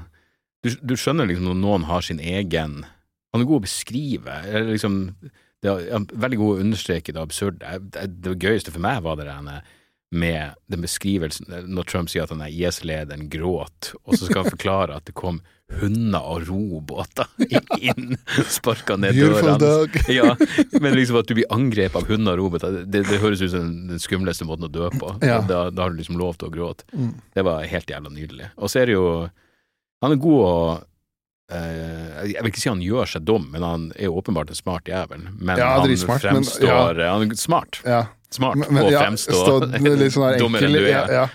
[0.64, 2.80] du, du skjønner liksom når noen har sin egen
[3.34, 4.38] Han er god å beskrive.
[4.48, 5.02] Eller liksom
[5.62, 7.78] det er veldig god å understreke det absurde.
[7.90, 9.62] Det, det gøyeste for meg var det der
[10.08, 14.54] med den beskrivelsen når Trump sier at han er IS-lederen gråt, og så skal han
[14.54, 15.42] forklare at det kom
[15.82, 17.28] hunder og robåter
[17.90, 18.16] inn,
[18.48, 19.82] sparka ned dørene.
[20.18, 20.30] Ja,
[20.80, 23.74] men liksom at du blir angrepet av hunder og robåter, det, det høres ut som
[23.90, 25.12] den skumleste måten å dø på.
[25.20, 25.42] Ja.
[25.44, 26.88] Da, da har du liksom lov til å gråte.
[26.94, 27.12] Mm.
[27.34, 28.48] Det var helt jævla nydelig.
[28.56, 29.10] Og så er det jo
[30.02, 30.52] Han er god å
[31.52, 34.58] eh, Jeg vil ikke si han gjør seg dum, men han er jo åpenbart en
[34.58, 35.26] smart jævel.
[35.40, 37.12] Men Ja, han fremstår, men- ja.
[37.12, 37.80] Han er smart.
[37.84, 38.06] Ja.
[38.30, 39.60] Smart Men- men og ja, fremstå
[39.98, 41.12] litt sånn dummere enn du er.
[41.12, 41.28] ja.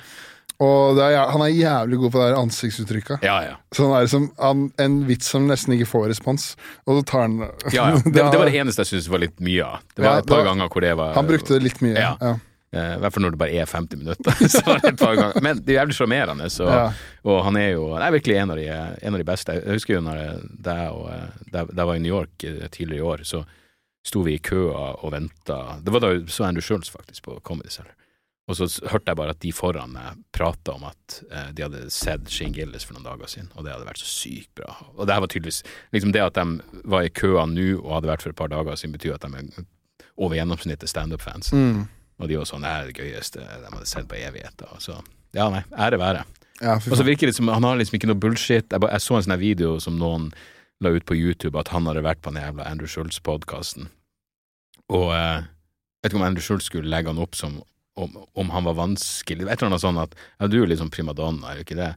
[0.62, 3.23] Og er, han er jævlig god på det ansiktsuttrykket.
[3.26, 3.56] Ja, ja.
[3.76, 7.21] Sånn er det som han, En vits som nesten ikke får respons, og så tar
[7.26, 7.39] han
[7.73, 7.88] ja.
[8.06, 9.80] Det, det var det eneste jeg syntes var litt mye av.
[9.97, 11.97] Det var et par var- ganger hvor det var Han brukte det litt mye.
[11.97, 12.36] Ja.
[12.73, 14.38] Eh, I hvert fall når det bare er 50 minutter.
[14.53, 15.41] så var det et par ganger.
[15.45, 16.49] Men det er jævlig sjarmerende.
[16.57, 16.86] Ja.
[17.29, 19.57] Og han er jo er virkelig en av, de, en av de beste.
[19.59, 23.25] Jeg husker jo når jeg, eh, jeg var i New York eh, tidligere i år,
[23.29, 23.43] så
[24.03, 25.59] sto vi i køa og venta.
[25.83, 27.93] Det var da jeg så Andrew Schultz faktisk på Comedy Cellar.
[28.51, 31.86] Og så hørte jeg bare at de foran meg prata om at eh, de hadde
[31.93, 34.73] sett Shane Gillis for noen dager siden, og det hadde vært så sykt bra.
[34.97, 35.62] Og det her var tydeligvis
[35.95, 38.75] liksom Det at de var i køa nå og hadde vært for et par dager
[38.75, 39.69] siden, betyr at de er
[40.17, 41.53] over gjennomsnittet standup-fans.
[41.55, 41.86] Mm.
[42.23, 44.71] Og de var sånn Det er det gøyeste de hadde sett på evigheter.
[44.83, 44.97] Så
[45.36, 46.23] ja, nei, ære være.
[46.62, 48.69] Ja, Og så virker det som Han har liksom ikke noe bullshit.
[48.71, 50.29] Jeg, bare, jeg så en sånn video som noen
[50.83, 53.88] la ut på YouTube, at han hadde vært på den jævla Andrew Schultz-podkasten.
[54.93, 57.62] Og eh, jeg vet ikke om Andrew Schultz skulle legge han opp som
[57.95, 61.51] om, om han var vanskelig Et eller annet sånn at Ja, du er sånn primadonna,
[61.51, 61.91] er du ikke det?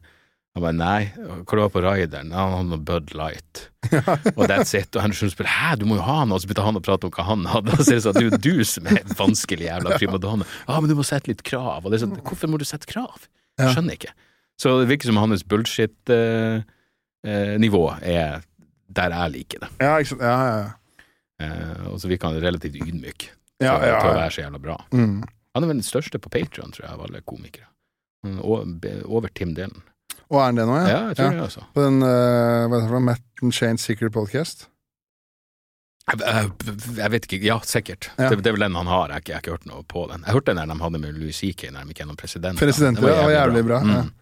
[0.57, 1.11] Han bare nei,
[1.45, 2.31] hva var på Rideren?
[2.33, 3.67] Han hadde noe Bud Light.
[4.37, 4.89] og that's it.
[4.97, 7.05] Og Henderson spør hæ, du må jo ha noe, og så begynte han å prate
[7.05, 9.03] om hva han hadde, og så er det sånn det er jo du som er
[9.19, 10.45] vanskelig jævla primadonna.
[10.65, 12.89] Ja, men du må sette litt krav, og det er sånn hvorfor må du sette
[12.89, 13.27] krav?
[13.61, 14.09] Jeg skjønner ikke.
[14.57, 18.41] Så det virker som hans bullshit-nivå er
[18.97, 19.69] der jeg liker det.
[19.83, 20.23] Ja, ikke sant.
[20.25, 20.69] Ja, ja, ja.
[21.37, 23.27] Eh, og så virker han relativt ydmyk
[23.61, 24.77] Ja, til, ja, til å være så jævla bra.
[24.89, 25.19] Mm.
[25.53, 27.67] Han er vel den største på Patreon, tror jeg, av alle komikere.
[28.25, 29.83] Er be- Over Tim Dylan.
[30.29, 31.01] Og er han det nå, Ja, ja?
[31.11, 31.61] jeg tror det, også.
[31.73, 32.09] På den, uh,
[32.67, 34.67] hva heter det for Matt and Shane Secret Podcast?
[36.07, 36.51] Jeg,
[36.95, 38.09] jeg, vet ikke, ja, sikkert.
[38.15, 38.29] Ja.
[38.31, 40.21] Det, det er vel den han har, jeg jeg har ikke hørt noe på den.
[40.23, 42.59] Jeg hørte den der de hadde med Louis CK når de gikk gjennom presidenten.
[42.61, 44.03] Presidenten, ja, det var jævlig bra, bra.
[44.05, 44.13] Mm.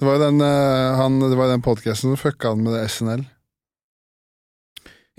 [0.00, 2.82] Det var jo den, eh, han, det var den podcasten som fucka han med det
[2.92, 3.22] SNL.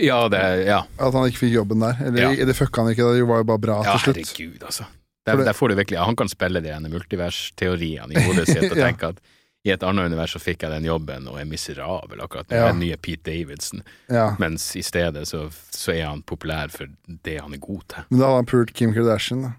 [0.04, 0.82] Ja, det, ja.
[1.00, 1.98] At han ikke fikk jobben der.
[2.06, 2.46] Eller Ja.
[2.50, 4.20] det fucka han ikke, det var jo bare bra ja til slutt.
[4.22, 4.86] herregud, altså.
[5.26, 8.78] Der, der får du virkelig, Han kan spille de ene multiversteoriene i hodet sitt og
[8.82, 8.92] Ja.
[8.92, 9.24] tenke at
[9.66, 12.58] i et annet univers så fikk jeg den jobben og er miserabel akkurat nå.
[12.60, 12.70] Ja.
[12.70, 13.82] Den nye Pete Davidson.
[14.14, 14.28] Ja.
[14.42, 16.92] Mens i stedet så, så er han populær for
[17.26, 18.06] det han er god til.
[18.12, 19.56] Men da hadde han pult Kim Kardashian, da.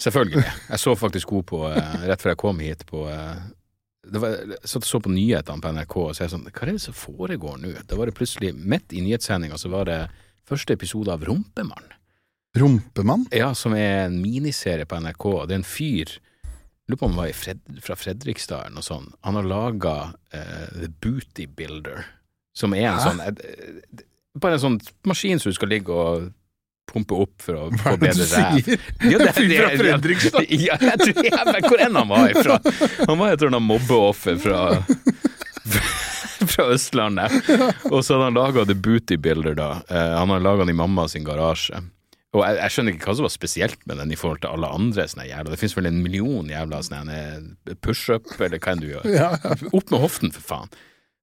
[0.00, 0.46] Selvfølgelig.
[0.70, 3.36] Jeg så faktisk henne på, eh, rett før jeg kom hit, på eh,
[4.08, 6.72] det var, og så på nyhetene på NRK, og så er jeg sånn Hva er
[6.72, 7.74] det som foregår nå?
[7.84, 9.98] Da var det plutselig, midt i nyhetssendinga, så var det
[10.48, 11.92] første episode av Rumpemann.
[12.56, 13.26] Rumpemann?
[13.36, 15.26] Ja, som er en miniserie på NRK.
[15.44, 16.16] Det er en fyr
[16.88, 19.14] Lurer på om han var Fred, fra Fredrikstad eller noe sånt.
[19.26, 19.94] Han har laga
[20.30, 22.06] The Booty Builder,
[22.56, 23.10] som er en Hæ?
[23.10, 24.04] sånn uh,
[24.38, 26.28] Bare en sånn maskin som du skal ligge og
[26.88, 28.68] pumpe opp for å få bedre ræv.
[29.10, 30.46] Ja, det, Fyr fra Fredrikstad?
[30.68, 32.60] Ja, jeg tror, jeg hvor enn han var ifra.
[33.08, 34.62] Han var et eller annet mobbeoffer fra
[36.48, 37.32] fra Østlandet.
[37.92, 39.70] Og så hadde han laga The Booty Builder, da.
[39.90, 41.82] Uh, han har laga den i mamma sin garasje.
[42.36, 44.68] Og jeg, jeg skjønner ikke hva som var spesielt med den i forhold til alle
[44.68, 46.82] andre sånne jævla Det finnes vel en million jævla
[47.14, 49.08] eh, pushup, eller hva enn du gjør.
[49.08, 49.56] Ja, ja.
[49.72, 50.74] Opp med hoften, for faen.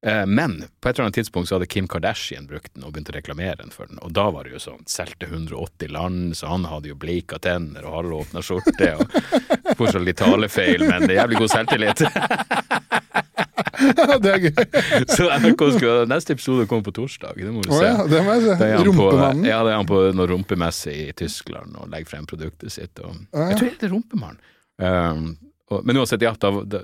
[0.05, 3.13] Eh, Men på et eller annet tidspunkt så hadde Kim Kardashian brukt den og begynt
[3.13, 6.49] å reklamere den for den, og da var det jo sånn, solgte 180 land, så
[6.55, 9.15] han hadde jo bleika tenner og halvåpna skjorte og
[9.79, 12.05] fortsatt litt talefeil, men det er jævlig god selvtillit.
[14.23, 14.51] det er gøy.
[15.17, 17.79] Så NRK skulle Neste episode kommer på torsdag, det må vi se.
[17.81, 17.89] se.
[17.89, 18.69] ja, det må jeg se.
[18.87, 19.47] Rumpemannen.
[19.49, 22.99] ja, det er han på noe rumpemesse i Tyskland og legger frem produktet sitt.
[23.03, 23.49] Og, ja.
[23.51, 24.41] Jeg tror det er Rumpemannen.
[24.81, 25.27] Um,
[25.71, 26.81] og, men uansett, ja, da, da,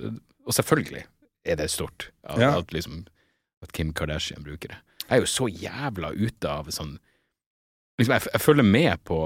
[0.47, 1.03] og selvfølgelig
[1.45, 2.53] er det stort at, Ja.
[2.57, 3.03] at, liksom,
[3.61, 4.79] at Kim Kardashian bruker det.
[5.07, 6.95] Jeg er jo så jævla ute av sånn
[7.99, 9.19] liksom, jeg, jeg følger med på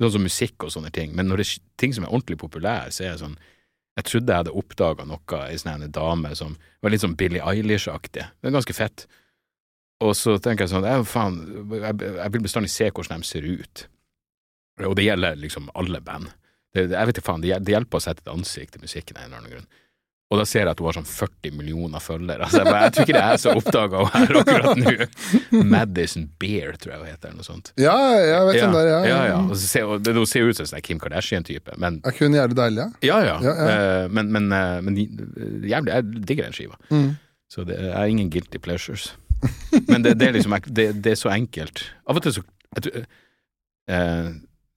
[0.00, 2.92] sånn som musikk og sånne ting, men når det er ting som er ordentlig populære,
[2.94, 3.36] så er jeg sånn
[3.98, 7.42] Jeg trodde jeg hadde oppdaga noe i sånn en dame som var litt sånn Billie
[7.42, 8.28] Eilish-aktig.
[8.38, 9.08] Det er ganske fett.
[10.06, 11.38] Og så tenker jeg sånn, jeg, faen,
[11.74, 13.88] jeg, jeg vil bestandig se hvordan de ser ut.
[14.86, 16.30] Og det gjelder liksom alle band.
[16.74, 19.32] Det, jeg vet ikke faen, det hjelper å sette et ansikt til musikken av en
[19.32, 19.68] eller annen grunn.
[20.28, 22.44] Og da ser jeg at hun har sånn 40 millioner følgere.
[22.44, 25.62] Altså, jeg, bare, jeg tror ikke det er så oppdaga hun her akkurat nå.
[25.70, 27.70] Madison Beer, tror jeg hun heter, eller noe sånt.
[27.80, 28.88] Ja, jeg vet hvem det er.
[28.90, 29.38] Ja, ja, ja.
[29.46, 32.28] Og så ser, det, hun ser ut som en sånn Kim Kardashian-type, men Er ikke
[32.28, 32.90] hun jævlig deilig, ja?
[33.08, 33.38] ja, ja.
[33.46, 33.78] Ja, ja.
[33.78, 36.76] Eh, Men, men, eh, men jævlig, jeg digger den skiva.
[36.92, 37.08] Mm.
[37.48, 39.14] Så det er ingen guilty pleasures.
[39.88, 41.86] Men det, det er liksom det, det er så enkelt.
[42.04, 42.44] Av og til så
[42.76, 43.08] jeg, tror,
[43.96, 44.28] eh,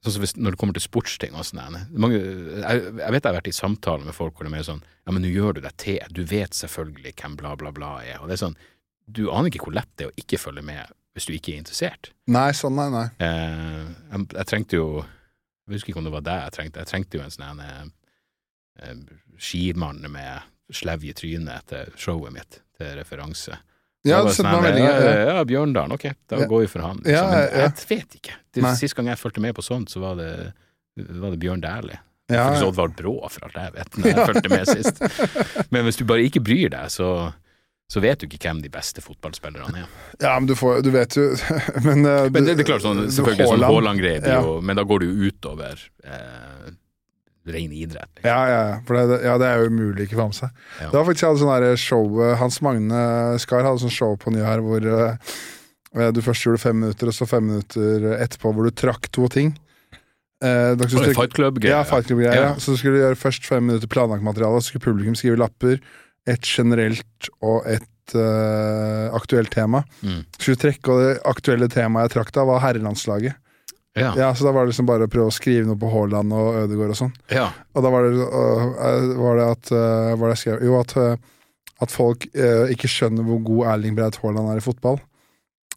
[0.01, 3.37] Sånn som hvis, Når det kommer til sportsting og sånn jeg, jeg vet jeg har
[3.37, 5.61] vært i samtaler med folk hvor det er mer sånn Ja, men nå gjør du
[5.61, 5.99] deg til.
[6.09, 8.17] Du vet selvfølgelig hvem bla, bla, bla er.
[8.21, 8.57] Og det er sånn
[9.05, 11.59] Du aner ikke hvor lett det er å ikke følge med hvis du ikke er
[11.59, 12.13] interessert.
[12.31, 13.07] Nei, sånn, nei, nei.
[13.19, 16.85] Eh, jeg, jeg trengte jo Jeg husker ikke om det var det jeg trengte.
[16.85, 17.91] Jeg trengte jo en sånn en,
[18.81, 19.01] eh,
[19.41, 23.57] skimann med slev i trynet til showet mitt, til referanse.
[24.07, 24.77] Ja, du sendte sånn meg.
[24.81, 24.93] Ja,
[25.37, 25.43] Ja.
[25.45, 26.47] Bjørndalen, ok, da Ja.
[26.49, 26.97] går vi for han.
[26.97, 27.11] Liksom.
[27.13, 28.75] Ja, Men jeg vet ikke.
[28.77, 30.53] Sist gang jeg fulgte med på sånt, så var det,
[30.97, 31.99] var det Bjørn Dæhlie.
[32.31, 32.67] Ja, Faktisk.
[32.71, 35.67] Oddvar Brå, for alt jeg vet, når jeg fulgte med sist.
[35.71, 37.33] Men hvis du bare ikke bryr deg, så,
[37.91, 39.87] så vet du ikke hvem de beste fotballspillerne er.
[40.21, 41.25] ja, men du får Du vet jo
[41.87, 44.61] Men, uh, Men det, det er klart, sånn, selvfølgelig sånn Haaland- Haaland-greier, Ja.
[44.61, 46.71] men da går det jo utover eh,
[47.47, 48.09] ren idrett.
[48.15, 48.29] Liksom.
[48.29, 48.81] Ja, ja.
[48.85, 50.61] For det, ja, det er jo umulig ikke å få med seg.
[50.77, 50.91] Ja.
[50.91, 53.01] Det var faktisk jeg hadde sånn show eh, Hans Magne
[53.41, 57.17] Skar hadde sånn show på nye her hvor uh, du først gjorde fem minutter, og
[57.17, 59.55] så fem minutter etterpå hvor du trakk to ting.
[60.41, 61.75] Uh, dere, oh, fight Club-greier.
[61.75, 62.09] Ja, Fight.
[62.17, 62.33] Ja.
[62.33, 62.53] Ja.
[62.61, 65.81] Så skulle du gjøre først fem minutter planlagt materiale, så skulle publikum skrive lapper.
[66.29, 69.83] Et generelt og et uh, aktuelt tema.
[70.01, 70.23] Mm.
[70.37, 73.37] Skulle trekke, og det aktuelle temaet jeg trakk da, var herrelandslaget.
[73.99, 74.13] Ja.
[74.15, 76.61] Ja, så da var det liksom bare å prøve å skrive noe på Haaland og
[76.61, 77.13] Ødegaard og sånn.
[77.33, 77.49] ja.
[77.75, 80.61] Og da var det, øh, var det at øh, var det skrev?
[80.63, 81.17] Jo, at, øh,
[81.83, 85.01] at folk øh, ikke skjønner hvor god Erling Breit Haaland er i fotball.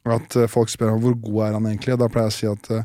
[0.06, 2.38] At øh, folk spør om hvor god er han egentlig, og da pleier jeg å
[2.38, 2.84] si at øh,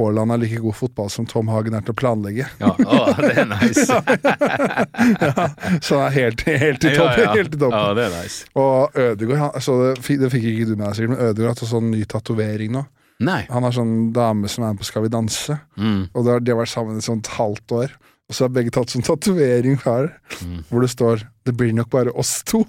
[0.00, 2.46] Haaland er like god fotball som Tom Hagen er til å planlegge.
[2.62, 2.70] ja.
[2.72, 3.84] Å, det er nice.
[5.26, 5.48] ja,
[5.84, 7.18] så han er helt, helt i topp.
[7.20, 7.28] Ja.
[7.36, 7.74] Helt i topp.
[7.76, 8.46] Ja, det er nice.
[8.56, 11.50] Og Ødegaard han, så det, fikk- det fikk ikke du med deg sikkert, men Ødegaard
[11.50, 12.86] har hatt sånn ny tatovering nå.
[13.20, 13.46] Nei.
[13.50, 16.08] Han har sånn dame som er med på Skal vi danse, Mm.
[16.14, 17.90] og da har vært sammen i sånt halvt år.
[18.28, 20.64] Og så har begge tatt sånn tatovering her, Mm.
[20.70, 22.64] hvor det står 'Det blir nok bare oss to'.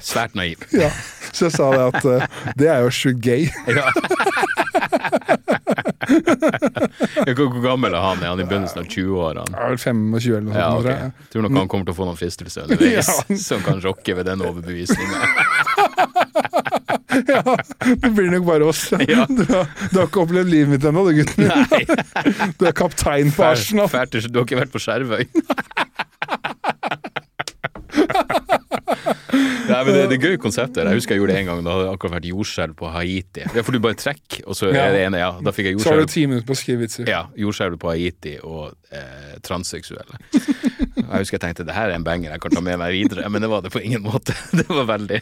[0.00, 0.56] Svært naiv.
[0.72, 0.90] Ja,
[1.32, 3.48] Så jeg sa det at uh, det er jo sjukt gay.
[3.68, 3.90] Ja.
[7.34, 8.22] Hvor gammel er han?
[8.22, 9.54] Er han i begynnelsen av 20-årene?
[9.54, 10.56] Han er vel 25 eller noe sånt.
[10.56, 10.84] Ja, tror ok.
[10.86, 11.12] jeg.
[11.32, 13.36] Tror nok han kommer til å få noen fristelser underveis Ja.
[13.36, 15.18] som kan rokke ved den overbevisninga.
[17.28, 17.42] Ja,
[18.02, 18.86] det blir nok bare oss.
[19.08, 19.24] Ja.
[19.28, 21.48] Du, har, du har ikke opplevd livet mitt ennå, du gutten.
[21.48, 21.84] Nei,
[22.60, 23.88] Du er kaptein på Arsenal.
[23.92, 25.24] fælt, du har ikke vært på Skjervøy?
[29.68, 30.88] Nei, men det, det er gøy konsepter.
[30.88, 31.58] Jeg husker jeg gjorde det en gang.
[31.66, 33.44] Da hadde det akkurat vært jordskjelv på Haiti.
[33.44, 34.86] Er for du bare trekker, og så Ja.
[34.88, 36.86] er det ene Ja, da fikk jeg Så har du ti minutter på å skrive
[36.86, 37.08] vitser.
[37.10, 40.16] Ja, jordskjelv på Haiti og eh, transseksuelle.
[40.98, 43.28] Jeg husker jeg tenkte det her er en banger jeg kan ta med meg videre,
[43.30, 44.34] men det var det på ingen måte.
[44.58, 45.20] Det var veldig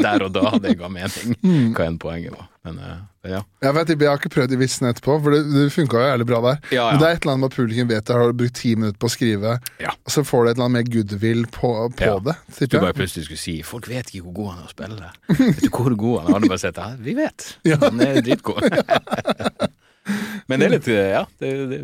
[0.00, 1.72] der og da det ga mening Mm.
[1.76, 2.46] hva enn poenget var.
[2.64, 2.98] Men eh,
[3.32, 3.40] ja.
[3.64, 6.08] Jeg vet ikke, jeg har ikke prøvd i vitsen etterpå, for det, det funka jo
[6.10, 6.58] jævlig bra der.
[6.76, 8.56] Ja, Men det er et eller annet med at publikum vet det, har du brukt
[8.60, 9.92] ti minutter på å skrive, Ja.
[9.96, 12.18] og så får du et eller annet mer goodwill på, på Ja.
[12.28, 12.36] det.
[12.68, 12.98] Du bare jeg.
[13.00, 15.10] plutselig skulle si 'folk vet ikke hvor god han er å spille'.
[15.40, 16.34] Vet du hvor god han er?
[16.36, 17.56] Alle bare sett ja, Vi vet.
[17.64, 17.76] Ja.
[17.80, 18.60] Han er dritgod.
[20.48, 21.80] Men det er litt Ja, det, det,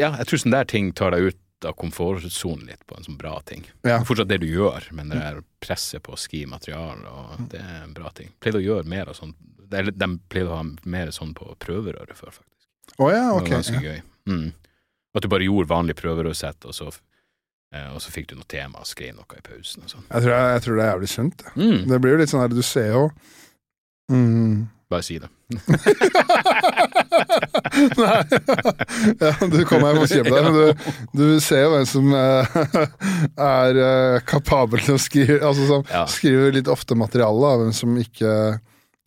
[0.00, 3.16] ja jeg tror sånne der ting tar deg ut av komfortsonen litt på en sånn
[3.16, 3.64] bra ting.
[3.80, 3.98] Ja.
[3.98, 7.62] Det fortsatt det du gjør, men det er presset på å skrive materiale, og det
[7.62, 8.34] er en bra ting.
[8.42, 9.34] Pleide å gjøre mer av sånn
[9.66, 12.68] det er De pleide å ha mer sånn på prøverøret før, faktisk.
[13.00, 14.02] Oh, ja, Det var ganske ganske gøy.
[14.30, 14.52] Mm.
[15.16, 18.84] At du bare gjorde vanlig prøverørsett, og så eh, og så fikk du noe tema
[18.84, 20.06] og skrev noe i pausen og sånn.
[20.06, 21.42] Jeg tror, jeg, jeg tror det er jævlig sunt.
[21.42, 21.54] det.
[21.56, 21.80] Mm.
[21.90, 23.02] Det blir jo litt sånn her, du ser jo
[24.12, 24.66] mm.
[24.92, 25.32] Bare si det.
[27.96, 28.22] Nei,
[29.22, 30.62] ja, du kom her for å kjøpe men du,
[31.14, 32.56] du ser jo hvem som eh,
[33.46, 36.02] er eh, kapabel til å skrive Altså som Ja.
[36.10, 38.32] skriver litt ofte materiale, av hvem som ikke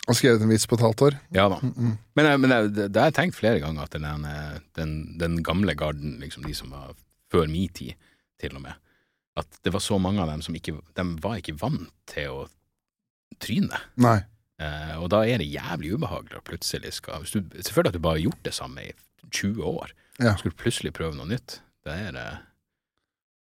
[0.10, 1.17] har skrevet en vits på et halvt år.
[1.36, 1.60] Ja da.
[1.62, 1.91] Mm.
[2.17, 5.75] Men, jeg- men det, har jeg tenkt flere ganger, at den, eh, den, den gamle
[5.78, 6.95] garden, liksom de som var
[7.30, 7.93] før min tid,
[8.41, 8.73] til og med,
[9.38, 12.47] at det var så mange av dem som ikke De var ikke vant til å
[13.43, 13.78] tryne.
[14.02, 14.21] Nei.
[14.60, 18.17] Eh, og da er det jævlig ubehagelig å plutselig skal du, Selvfølgelig at du bare
[18.17, 18.91] har gjort det samme i
[19.32, 19.93] 20 år.
[20.19, 20.36] Ja.
[20.39, 21.62] Skulle plutselig prøve noe nytt.
[21.88, 22.41] Det er eh,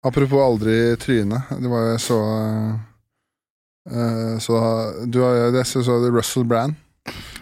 [0.06, 1.40] Apropos aldri tryne.
[1.48, 2.18] Det var jo så
[3.90, 4.58] uh, Så
[5.08, 6.76] du har jeg så, så Russell Brand.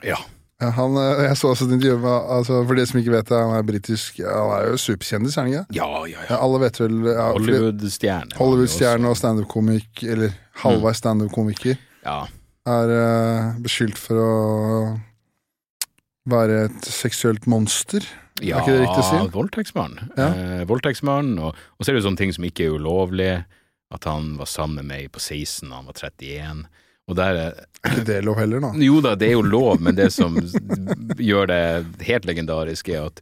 [0.07, 0.21] Ja.
[0.63, 3.41] Han, eh, jeg så også et intervju med altså, For de som ikke vet det,
[3.43, 5.77] han er britisk Han er jo superkjendis, er han ikke?
[5.77, 6.29] Ja, ja, ja.
[6.31, 8.39] Ja, alle vet vel ja, Hollywood-stjerne.
[8.39, 10.33] Hollywood-stjerne og standup-komik, eller
[10.63, 12.23] halvveis standup-komiker, Ja.
[12.69, 14.31] Er eh, beskyldt for å
[16.31, 18.07] være et seksuelt monster.
[18.43, 19.19] Ja, ikke det riktig å si?
[19.35, 19.99] voldtektsmann.
[20.17, 20.31] Ja.
[20.31, 23.35] Eh, voldtektsmann, og, og så er det jo sånne ting som ikke er ulovlig.
[23.95, 26.65] At han var sammen med meg på 16 da han var 31.
[27.05, 28.71] Og der er Er ikke det lov heller, da?
[28.81, 30.39] Jo da, det er jo lov, men det som
[31.21, 33.21] gjør det helt legendarisk, er at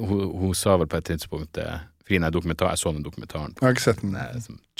[0.00, 2.24] hun, hun sa vel på et tidspunkt eh, Fordi den
[2.72, 4.16] jeg så den dokumentaren Jeg har ikke sett den.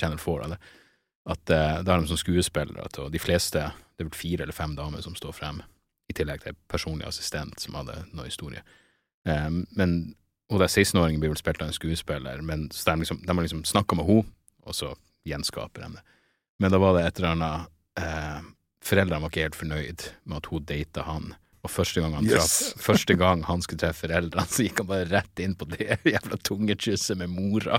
[0.01, 0.59] Channel 4 hadde,
[1.31, 4.57] at eh, da har de som skuespillere og de fleste, det er vel fire eller
[4.57, 5.63] fem damer som står frem,
[6.11, 8.65] i tillegg til personlig assistent som hadde noe historie.
[9.29, 9.95] Eh, men
[10.51, 13.47] hun der 16-åringen blir vel spilt av en skuespiller, men så de, liksom, de har
[13.47, 14.35] liksom snakka med henne,
[14.67, 14.93] og så
[15.27, 16.03] gjenskaper det.
[16.61, 18.51] Men da var det et eller annet eh,
[18.83, 21.35] Foreldrene var ikke helt fornøyd med at hun data han.
[21.63, 22.57] Og første gang han, Yes.
[22.75, 25.99] traff, første gang han skulle treffe foreldrene, så gikk han bare rett inn på det
[26.11, 27.79] jævla tungekysset med mora.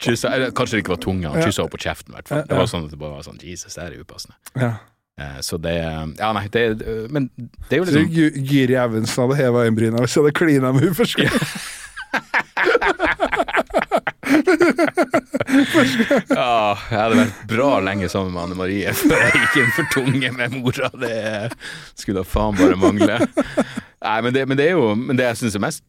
[0.00, 2.42] Kyssa, eller, kanskje det ikke var tunge, han kyssa henne på kjeften, i hvert fall.
[2.48, 4.36] Det var sånn at det bare var sånn Jesus, det her er upassende.
[4.56, 4.72] Ja.
[5.20, 5.74] Eh, så det
[6.18, 6.64] Ja, nei, det
[7.12, 10.88] Men det er jo liksom Gu- Evensen hadde heva øyenbryna hvis jeg hadde klina med
[10.88, 11.38] henne første gang.
[16.34, 19.90] Ja, jeg hadde vært bra lenge sammen med Anne Marie før jeg gikk inn for
[19.94, 20.90] tunge med mora.
[21.00, 21.18] Det
[21.98, 23.18] skulle da faen bare mangle.
[24.04, 25.84] Nei, men det, men det er jo Men det jeg syns er mest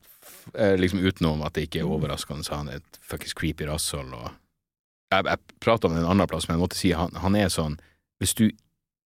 [0.53, 4.13] eh, liksom utenom at det ikke er overraskende, så han er et fuckings creepy rasshold
[4.15, 7.51] Jeg, jeg prater om det en annen plass, men jeg måtte si han, han er
[7.53, 7.75] sånn
[8.21, 8.47] Hvis du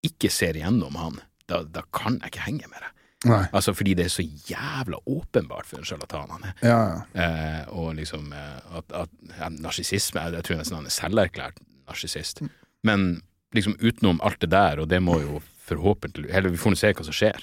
[0.04, 1.16] ikke ser igjennom han,
[1.50, 2.92] da, da kan jeg ikke henge med deg.
[3.26, 3.44] Nei.
[3.50, 6.52] Altså fordi det er så jævla åpenbart for en sjarlatan han er.
[6.62, 6.98] Ja, ja.
[7.24, 9.10] Eh, og liksom eh, at, at
[9.40, 11.58] ja, Narsissisme, jeg, jeg tror nesten han er selverklært
[11.88, 12.44] narsissist.
[12.86, 13.22] Men
[13.56, 16.92] liksom utenom alt det der, og det må jo forhåpentlig Eller vi får nå se
[16.94, 17.42] hva som skjer.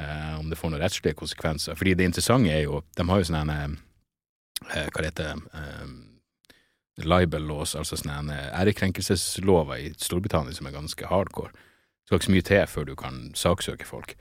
[0.00, 1.76] eh, om det får noen rettslige konsekvenser.
[1.78, 5.92] Fordi det interessante er jo De har jo sånne eh, Hva det heter eh,
[7.06, 11.52] Libel laws, altså sånne ærekrenkelseslover i Storbritannia som er ganske hardcore.
[11.54, 14.12] Det skal ikke så mye til før du kan saksøke folk.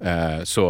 [0.00, 0.64] Eh, så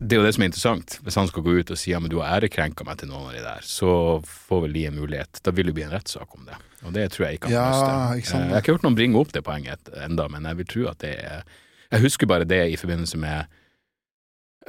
[0.00, 0.98] det er jo det som er interessant.
[1.04, 3.28] Hvis han skal gå ut og si ja, men du har ærekrenka meg til noen
[3.28, 3.90] av de der, så
[4.24, 5.42] får vel de en mulighet.
[5.44, 6.56] Da vil det bli en rettssak om det.
[6.88, 8.40] Og det tror jeg ikke han Ja, har lyst til.
[8.46, 11.02] Jeg har ikke hørt noen bringe opp det poenget enda, men jeg vil tro at
[11.04, 11.42] det er
[11.90, 13.44] Jeg husker bare det i forbindelse med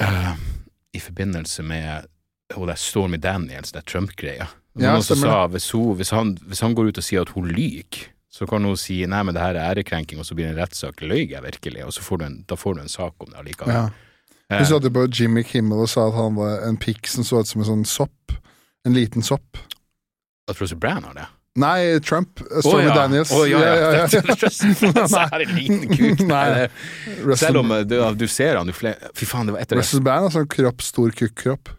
[0.02, 0.34] uh,
[0.94, 2.10] I forbindelse med
[2.58, 4.48] og det er Stormy Daniels, det er Trump-greia.
[4.76, 7.32] Ja, Noen som sa hvis, hun, hvis, han, hvis han går ut og sier at
[7.36, 10.48] hun lyver, så kan hun si nei, men det her er ærekrenking, og så blir
[10.48, 11.04] det en rettssak.
[11.04, 11.84] Løy jeg virkelig?
[11.84, 13.76] Og så får du en, da får du en sak om det allikevel.
[13.76, 13.90] Ja.
[14.48, 17.28] Eh, Hun satt jo på Jimmy Kimmel og sa at han var en pikk som
[17.28, 18.36] så ut som en sånn sopp.
[18.88, 19.60] En liten sopp.
[20.50, 21.28] At Russell Brand har det?
[21.60, 22.40] Nei, Trump.
[22.64, 22.96] Stormy oh, ja.
[22.96, 23.32] Daniels.
[23.36, 24.08] Å, ja, ja.
[24.08, 26.24] Så er det en liten kuk.
[26.32, 26.70] Nei.
[27.36, 29.84] Selv om eh, du, du ser han, du flere Fy faen, det var etter det.
[29.84, 31.74] Russell Brand har sånn kropp, stor kukk-kropp.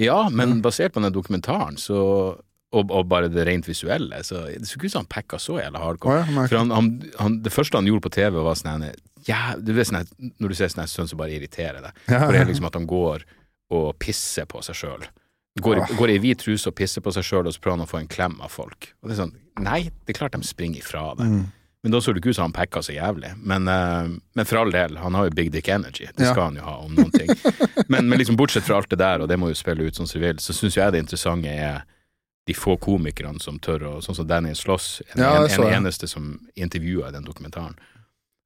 [0.00, 2.00] Ja, men basert på den dokumentaren, så
[2.72, 5.56] og, og bare det rent visuelle, så det skulle ikke ut som han packa så
[5.58, 6.20] jævla hardcore.
[6.22, 6.44] Oh, ja.
[6.46, 8.84] For han, han, han, det første han gjorde på TV, var sånn
[9.26, 10.06] ja, du vet sånn
[10.40, 11.98] Når du ser sånn en sønn som bare irriterer deg.
[12.08, 13.26] Ja, For det er liksom at han går
[13.76, 15.02] og pisser på seg sjøl.
[15.60, 17.84] Går, i- går i hvit truse og pisser på seg sjøl, og så prøver han
[17.86, 18.92] å få en klem av folk.
[19.02, 21.26] Og det er sånn, Nei, det er klart de springer ifra det.
[21.28, 21.42] Mm.
[21.82, 23.34] Men da så det ikke ut som han packa så jævlig.
[23.44, 26.06] Men, uh, men for all del, han har jo big dick energy.
[26.16, 26.32] Det Ja.
[26.32, 27.28] skal han jo ha, om noen ting.
[27.92, 30.06] men, men liksom bortsett fra alt det der, og det må jo spille ut som
[30.08, 31.82] som vil, så syns jeg det interessante er
[32.48, 36.08] de få komikerne som tør å Sånn som Daniel Sloss, en, Ja, en, en eneste
[36.08, 37.76] som intervjua i den dokumentaren.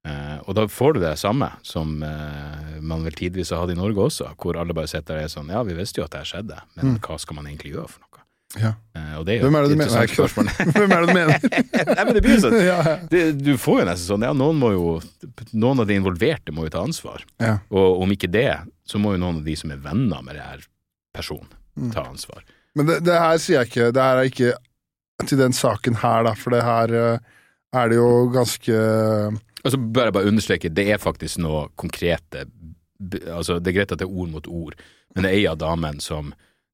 [0.05, 3.77] Uh, og da får du det samme som uh, man vel tidvis har hatt i
[3.79, 6.19] Norge også, hvor alle bare sitter og er sånn Ja, vi visste jo at det
[6.21, 6.99] her skjedde, men Mm.
[7.01, 8.21] hva skal man egentlig gjøre for noe?
[8.55, 8.69] Ja.
[8.95, 10.07] Eh, og det er jo Hvem er det du mener?
[10.13, 10.51] spørsmål.
[10.77, 11.47] Hvem er det du mener?
[11.95, 12.93] Nei, men det blir jo sånn ja, ja.
[13.09, 14.85] det, du får jo nesten sånn, ja, noen må jo
[15.57, 17.25] Noen av de involverte må jo ta ansvar.
[17.41, 17.55] Ja.
[17.73, 18.45] Og om ikke det,
[18.87, 20.63] så må jo noen av de som er venner med det her
[21.17, 21.89] personen, Mm.
[21.91, 22.45] ta ansvar.
[22.75, 23.91] Men det, det her sier jeg ikke.
[23.95, 24.53] Det her er ikke
[25.29, 27.19] til den saken her, da, for det her eh,
[27.75, 28.79] er det jo ganske
[29.65, 32.45] Og så bør jeg bare understreke, det er faktisk noe konkrete
[33.27, 34.75] Altså, det er greit at det er ord mot ord,
[35.15, 36.29] men det er ei av damene som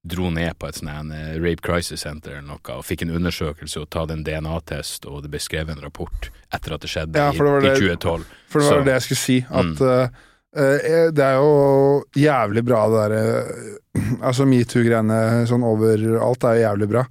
[0.07, 3.13] dro ned på et sånt her, eh, Rape Crisis Center eller noe, og fikk en
[3.17, 7.17] undersøkelse og tatt en DNA-test, og det ble skrevet en rapport etter at det skjedde
[7.21, 8.25] Ja, det var i, i det- 2012.
[8.49, 9.37] For det var Så- det jeg skulle si.
[9.49, 9.81] At Mm.
[9.81, 10.09] eh, eh,
[10.51, 17.05] det er jo jævlig bra, det derre Altså metoo-greiene sånn overalt er jo jævlig bra.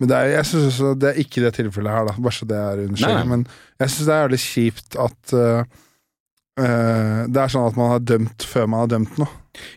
[0.00, 2.14] Men det er, jeg synes også, det er ikke det tilfellet her, da.
[2.20, 3.28] Bare så det er understreket.
[3.32, 3.44] Men
[3.80, 5.76] jeg syns det er jævlig kjipt at uh,
[6.56, 9.28] Uh, det er sånn at man har dømt før man har dømt noe.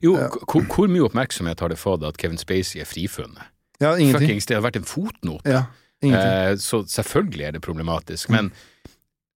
[0.03, 3.51] Jo, uh, hvor, hvor mye oppmerksomhet har det fått at Kevin Spacey er frifunnet?
[3.83, 4.29] Ja, ingenting.
[4.29, 5.43] Fuckings, det har vært en fotnote.
[5.43, 5.65] Ja,
[5.99, 6.31] ingenting.
[6.31, 8.31] Eh, så selvfølgelig er det problematisk.
[8.31, 8.51] Men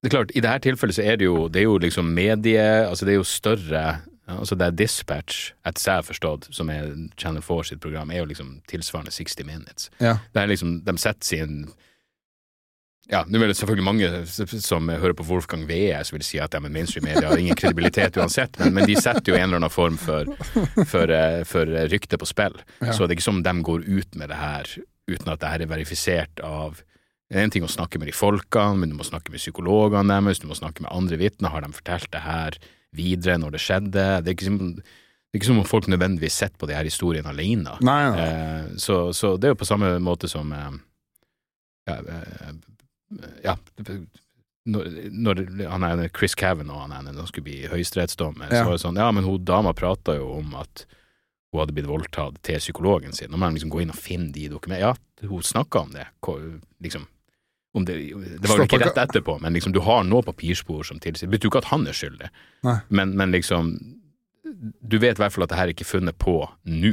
[0.03, 2.63] det er klart, i dette tilfellet så er det jo, det er jo liksom medie
[2.89, 3.85] Altså det er jo større
[4.27, 6.91] Altså det er Dispatch, etter seg har forstått, som er
[7.21, 9.89] Channel 4 sitt program, er jo liksom tilsvarende 60 Minutes.
[10.01, 10.15] Ja.
[10.33, 11.57] Det er liksom, de setter sin
[13.11, 14.09] ja, nå er det selvfølgelig mange
[14.63, 18.17] som hører på Wolfgang VS vil si at ja, er mainstream media har ingen kredibilitet
[18.17, 20.31] uansett, men, men de setter jo en eller annen form for,
[20.87, 22.55] for, eh, for rykte på spill.
[22.79, 22.95] Ja.
[22.95, 24.71] Så det er ikke som de går ut med det her
[25.11, 26.79] uten at det her er verifisert av
[27.33, 30.19] Det er en ting å snakke med de folkene, men du må snakke med psykologene
[30.21, 31.49] deres, du må snakke med andre vitner.
[31.55, 32.59] Har de fortalt det her
[32.93, 34.05] videre når det skjedde?
[34.21, 34.85] Det er ikke som, det
[35.33, 37.79] er ikke som om folk nødvendigvis sitter på de her historiene alene.
[37.81, 38.27] Nei, nei.
[38.27, 40.77] Eh, så, så det er jo på samme måte som eh,
[41.89, 42.53] ja, eh,
[43.49, 43.57] ja
[44.69, 45.41] når, når
[45.73, 48.61] han er Chris Cavanaugh han er, han skulle bli høyesterettsdommer, Ja.
[48.61, 50.85] så var det sånn Ja, men hun dama prata jo om at
[51.53, 53.29] hun hadde blitt voldtatt til psykologen sin.
[53.33, 54.93] Nå må de liksom gå inn og finne de dokumentene.
[54.93, 56.07] Ja, hun snakka om det.
[56.85, 57.05] Liksom,
[57.73, 61.01] om det, det var vel ikke rett etterpå, men liksom, du har nå papirspor som
[61.01, 62.29] tilsier Det betyr jo ikke at han er skyldig,
[62.93, 63.73] men, men liksom
[64.85, 66.37] Du vet i hvert fall at det her er ikke funnet på
[66.69, 66.93] nå.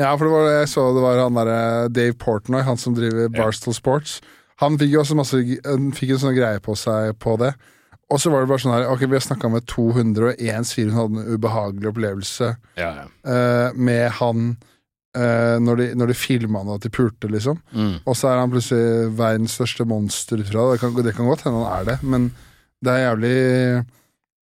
[0.00, 2.94] Ja, for det var det jeg så det var han derre Dave Portnoy, han som
[2.96, 4.20] driver Barstool Sports.
[4.62, 5.40] Han fikk jo også masse
[5.98, 7.52] fikk en sånn greie på seg på det.
[8.10, 10.98] Og så var det bare sånn her Ok, vi har snakka med 201 sier hun
[10.98, 12.48] hadde en ubehagelig opplevelse
[12.80, 13.04] Ja, ja.
[13.22, 14.48] Uh, med han
[15.16, 17.58] eh, når de, når de filma han at de pulte, liksom.
[17.72, 17.96] Mm.
[18.04, 20.80] Og så er han plutselig verdens største monster ut fra det.
[20.82, 22.30] Kan, det kan godt hende han er det, men
[22.84, 23.34] det er jævlig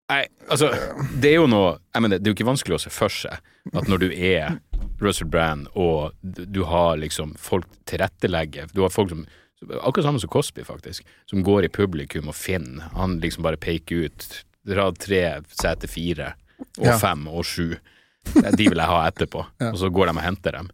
[0.09, 0.71] Nei, altså,
[1.21, 3.43] det er jo noe jeg mener, Det er jo ikke vanskelig å se for seg
[3.77, 4.55] at når du er
[5.03, 9.27] Russell Brand, og du du har liksom folk tilrettelegger Du har folk som
[9.83, 12.93] Akkurat samme som Cosby, faktisk, som går i publikum og finner.
[12.95, 14.27] Han liksom bare peker ut
[14.71, 16.29] rad tre, sete fire,
[16.79, 16.95] og Ja.
[17.03, 17.75] fem og sju.
[18.35, 19.45] De vil jeg ha etterpå.
[19.61, 19.73] Ja.
[19.73, 20.71] Og så går de og henter dem.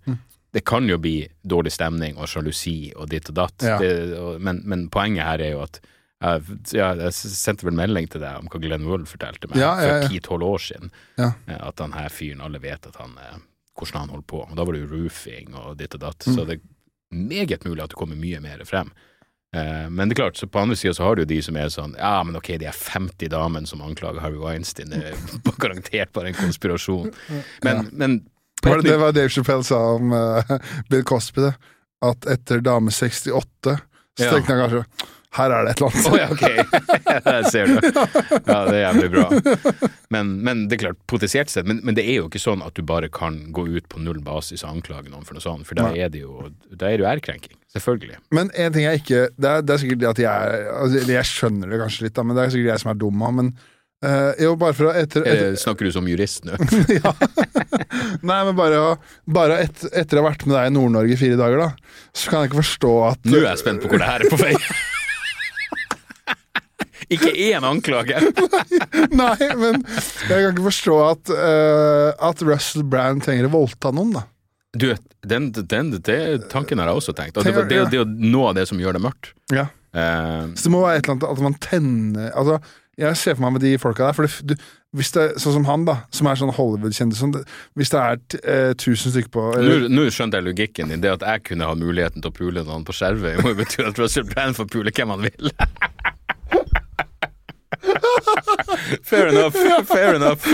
[0.54, 3.78] Det kan jo bli dårlig stemning og sjalusi og ditt og datt, Ja.
[3.82, 5.80] det, og, men, men poenget her er jo at
[6.24, 10.46] Jeg, jeg sendte vel melding til deg om hva Glenn Wool fortalte meg for ti-tolv
[10.46, 10.92] år siden.
[11.18, 11.32] Ja.
[11.58, 13.42] At han her fyren, alle vet at han, eh,
[13.76, 14.40] hvordan han holder på.
[14.46, 16.24] Og da var det jo roofing og ditt og datt.
[16.26, 16.34] Mm.
[16.38, 16.62] Så det er
[17.34, 18.94] meget mulig at det kommer mye mer frem.
[19.54, 21.56] Eh, Men det er klart, så på andre sida så har du jo de som
[21.60, 24.90] er sånn Ja, men ok, de er 50 damene som anklager Harvey Weinstein.
[24.90, 27.12] Det er garantert bare en konspirasjon.
[27.62, 28.16] Men, men
[28.62, 30.56] Det var det var Dave Chappelle sa om uh,
[30.90, 31.54] Bill Cosby, det.
[32.04, 33.30] At etter dame 68,
[34.18, 34.30] så Ja.
[34.34, 34.84] tenkte han kanskje
[35.34, 36.06] her er det et eller annet.
[36.06, 36.20] annet.
[36.20, 37.24] ja, ok.
[37.24, 37.76] Der ser du.
[38.46, 39.24] Ja, det er jævlig bra.
[40.14, 42.76] Men, men det er klart, potensielt sett, men, men det er jo ikke sånn at
[42.78, 45.78] du bare kan gå ut på null basis og anklage noen for noe sånt, for
[45.78, 47.58] da er det jo Da er det jo ærekrenking.
[47.74, 48.20] Selvfølgelig.
[48.30, 51.26] Men en ting jeg ikke Det er, det er sikkert det at jeg altså, Jeg
[51.26, 53.24] skjønner det kanskje litt, da, men det er sikkert jeg som er dum.
[53.40, 53.50] Men
[54.06, 56.54] uh, jo, bare for å etter, etter Eh, Snakker du som jurist nå?
[57.00, 57.14] ja.
[58.22, 58.82] Nei, men bare,
[59.26, 62.30] bare et, etter å ha vært med deg i Nord-Norge i fire dager, da, så
[62.30, 64.38] kan jeg ikke forstå at Nå er jeg spent på hvor det her er på
[64.44, 64.54] vei.
[67.16, 68.20] Ikke én anklage!
[69.22, 74.14] Nei, men jeg kan ikke forstå at, uh, at Russell Brand trenger å voldta noen,
[74.18, 74.24] da.
[74.74, 74.88] Du,
[75.22, 76.18] den, den, det,
[76.50, 77.36] tanken har jeg også tenkt.
[77.38, 79.34] Og det, er jo- noe av det som gjør det mørkt.
[79.54, 79.68] Ja.
[79.94, 82.56] Uh, Så det må være et eller annet at man tenner Altså,
[82.98, 85.64] jeg ser for meg med de folka der, for det, du, hvis det sånn som
[85.66, 87.34] han, da, som er sånn Hollywood-kjendis sånn,
[87.78, 91.02] Hvis det er eh, tusen stykker på Nå nå skjønte jeg logikken din.
[91.02, 93.82] Det at jeg kunne ha muligheten til å pule noen på Skjervøy, må jo bety
[93.86, 95.50] at Russell Brand får pule hvem han vil.
[99.10, 99.56] Fair enough.
[99.88, 100.44] Fair enough.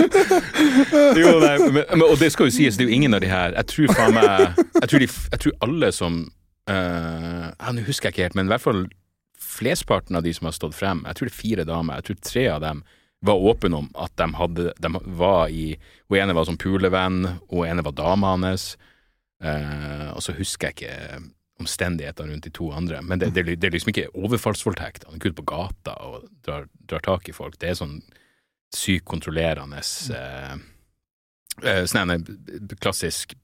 [1.17, 3.55] Jo, nei, men, og det skal jo sies, det er jo ingen av de her
[3.57, 6.17] Jeg tror faen meg Jeg tror, de, jeg tror alle som
[6.69, 8.85] uh, ja, Nå husker jeg ikke helt, men i hvert fall
[9.41, 12.19] flesteparten av de som har stått frem, jeg tror det er fire damer, jeg tror
[12.23, 12.83] tre av dem
[13.25, 14.89] var åpne om at de hadde De
[15.19, 15.75] var i
[16.09, 18.75] Hun ene var som pulevenn, og ene var dama hans.
[19.43, 21.21] uh, og så husker jeg ikke
[21.61, 25.05] omstendighetene rundt de to andre, men det, det, det er liksom ikke overfallsvoldtekt.
[25.07, 27.57] Han ikke ute på gata og drar, drar tak i folk.
[27.61, 27.99] Det er sånn
[28.75, 29.81] sykt kontrollerende
[30.15, 30.53] eh,
[31.63, 32.23] eh, Sånn en
[32.79, 33.35] klassisk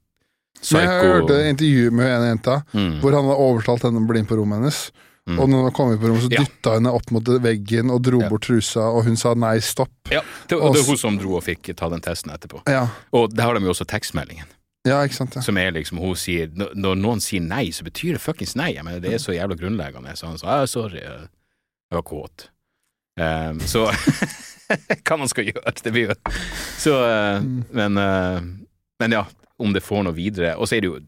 [0.62, 4.08] psycho Men jeg hørte intervju med en jenta mm, hvor han hadde overtalt henne å
[4.10, 4.80] bli med på rommet hennes.
[5.28, 5.38] mm.
[5.44, 6.74] Og når hun kom inn på rommet, så Ja.
[6.74, 8.30] henne opp mot veggen og dro Ja.
[8.32, 9.92] bort trusa, og hun sa nei, stopp.
[10.10, 12.64] Ja, det, og det er hun som dro og fikk ta den testen etterpå.
[12.68, 14.48] Ja, Og der har de jo også tekstmeldingen,
[14.88, 15.38] ja ikke sant.
[15.38, 15.44] Ja.
[15.46, 18.74] som er liksom hun sier Når noen sier nei, så betyr det fuckings nei.
[18.76, 20.16] Jeg mener, det er så jævla grunnleggende.
[20.18, 22.50] Så han sa ja, sorry, jeg var kåt.
[23.18, 23.88] Um, så
[25.08, 26.16] hva man skal gjøre, det blir jo
[26.78, 28.44] Så eh, men, uh,
[29.02, 29.24] men ja,
[29.58, 30.56] om det får noe videre.
[30.58, 31.00] Og så er det jo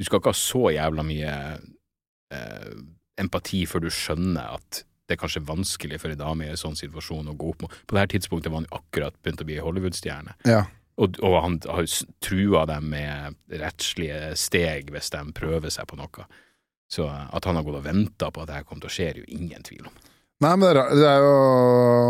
[0.00, 1.32] Du skal ikke ha så jævla mye
[2.34, 2.70] uh,
[3.20, 6.76] empati før du skjønner at det er kanskje vanskelig for ei dame i en sånn
[6.78, 9.56] situasjon å gå opp mot På det her tidspunktet var han akkurat begynt å bli
[9.58, 10.36] Hollywood-stjerne.
[10.46, 10.60] Ja.
[11.00, 11.88] Og, og han har
[12.20, 16.28] trua dem med rettslige steg hvis de prøver seg på noe.
[16.90, 19.10] Så at han har gått og venta på at det her kommer til å skje,
[19.12, 19.98] er jo ingen tvil om.
[20.40, 21.32] Nei, men det er, det er jo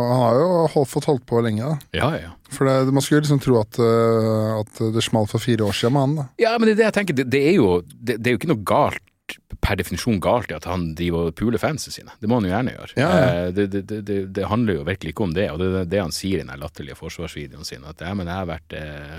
[0.07, 1.99] Han har jo holdt, fått holdt på lenge, da.
[1.99, 2.31] Ja, ja.
[2.55, 5.97] For det, man skulle liksom tro at, eh, at det smalt for fire år siden
[5.97, 6.27] med han, da.
[6.45, 7.19] Ja, men det er det jeg tenker.
[7.19, 9.03] Det, det, er, jo, det, det er jo ikke noe galt
[9.61, 12.15] per definisjon galt i at han driver og puler fansen sine.
[12.21, 12.97] Det må han jo gjerne gjøre.
[13.01, 13.27] Ja, ja.
[13.29, 16.01] Eh, Det, det, det, det, handler jo virkelig ikke om det, og det er det
[16.01, 19.19] han sier i den latterlige forsvarsvideoen sin, at ja, men jeg har vært eh,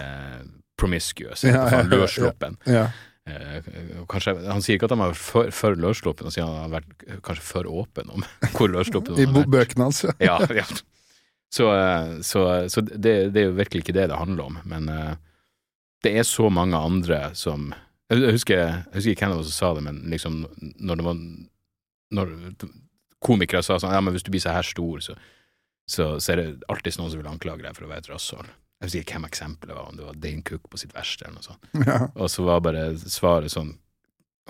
[0.00, 0.42] eh,
[0.80, 2.56] promiscuous, Ja, ja, løssluppen.
[2.64, 2.86] Ja.
[3.28, 3.70] Eh,
[4.10, 6.78] kanskje, han sier ikke at han har vært for, for løssluppen, han sier han har
[6.78, 8.24] vært kanskje for åpen om
[8.56, 9.50] hvor løssluppen han har vært.
[9.50, 10.16] I bøkene hans, ja.
[10.24, 10.68] Ja, ja.
[11.50, 14.88] Så, eh, så, så det, det er jo virkelig ikke det det handler om, men
[16.00, 17.72] det er så mange andre som
[18.10, 20.40] Jeg husker, jeg husker ikke hvem som sa det, men liksom
[20.82, 21.18] når det var
[22.10, 22.32] Når
[23.22, 25.14] komikere sa sånn Ja, men hvis du blir så her stor, så,
[25.86, 28.48] så, så er det alltid noen som vil anklage deg for å være et rasshøl.
[28.80, 31.36] Jeg husker ikke hvem eksempelet var, om det var Dane Cook på sitt verste eller
[31.36, 31.68] noe sånt.
[31.90, 31.98] ja.
[32.16, 33.74] Og så var bare svaret sånn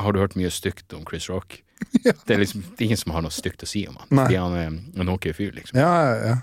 [0.00, 1.60] Har du hørt mye stygt om Chris Rock?
[2.04, 2.12] Ja.
[2.12, 4.08] Det er liksom det er ingen som har noe stygt å si om han.
[4.12, 4.66] Fordi han er
[5.00, 5.78] en hockey fyr, liksom.
[5.80, 6.34] Ja, ja, ja.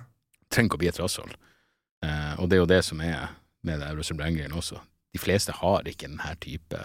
[0.49, 1.30] Trenger ikke å bli et rasshøl.
[2.05, 4.82] Eh, og det er jo det som er med Russell Brand-greien også.
[5.13, 6.82] De fleste har ikke denne type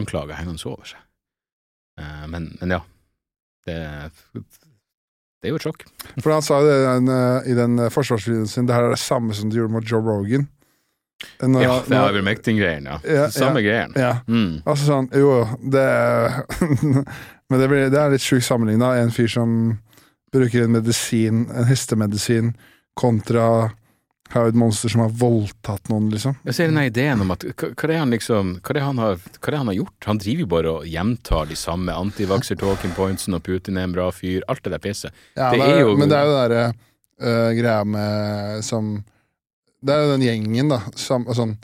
[0.00, 1.02] anklager hengende over seg.
[2.00, 2.80] Eh, men, men ja.
[3.68, 3.76] Det,
[5.40, 5.84] det er jo et sjokk.
[6.20, 9.02] For han sa jo det i den, eh, eh, forsvarsvideoen sin, det her er det
[9.02, 10.48] samme som du gjorde mot Joe Rogan.
[11.44, 12.96] Når, Ja, det er Ivermectin-greien, ja.
[13.04, 13.92] Ja, Samme greien.
[13.96, 14.22] ja.
[14.24, 14.62] Mm.
[14.64, 15.84] Altså sånn, jo, det
[17.50, 18.92] Men det, blir, det er litt sjukt sammenligna.
[19.02, 19.52] En fyr som
[20.32, 22.52] bruker en medisin, en hestemedisin,
[22.94, 23.72] kontra
[24.34, 26.36] Howard Monster som har voldtatt noen, liksom.
[26.44, 28.82] Jeg ser denne ideen om at hva, hva, er det han liksom, hva, er det
[28.86, 29.96] han har, hva er han har gjort?
[30.06, 34.08] Han driver jo bare og gjentar de samme antivaxer-talking pointsene og Putin er en bra
[34.14, 35.12] fyr, alt det der pisset.
[35.36, 36.64] Ja, Det er jo- Men det er jo det derre
[37.20, 39.04] uh, greia med som
[39.82, 40.80] Det er jo den gjengen, da.
[40.94, 41.56] Som, sånn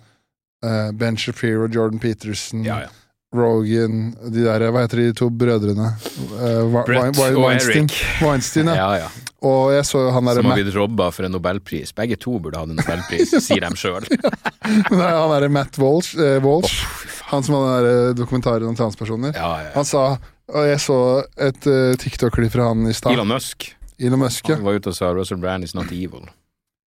[0.64, 2.89] uh, Ben Shapiro, Jordan Peterson, Ja, ja.
[3.37, 5.91] Rogan, de der Hva heter de to brødrene?
[6.33, 7.93] Uh, Brett Wa- og Eric.
[8.23, 8.77] Weinstein, ja.
[8.77, 9.09] Ja, ja.
[9.47, 11.92] Og jeg så han der Som har blitt robba for en nobelpris.
[11.97, 14.07] Begge to burde hatt en nobelpris, sier de sjøl.
[14.90, 16.82] han derre Matt Walsh, eh, Walsh
[17.30, 19.32] han som hadde den der dokumentaren om transpersoner.
[19.34, 19.70] Ja, ja.
[19.74, 20.16] Han sa
[20.47, 20.97] Og jeg så
[21.42, 23.16] et uh, TikTok-klipp fra han i stad.
[23.16, 24.55] Elon Musk Elon Musk, ja.
[24.55, 26.28] han var ute og sa Russell Brand is not evil.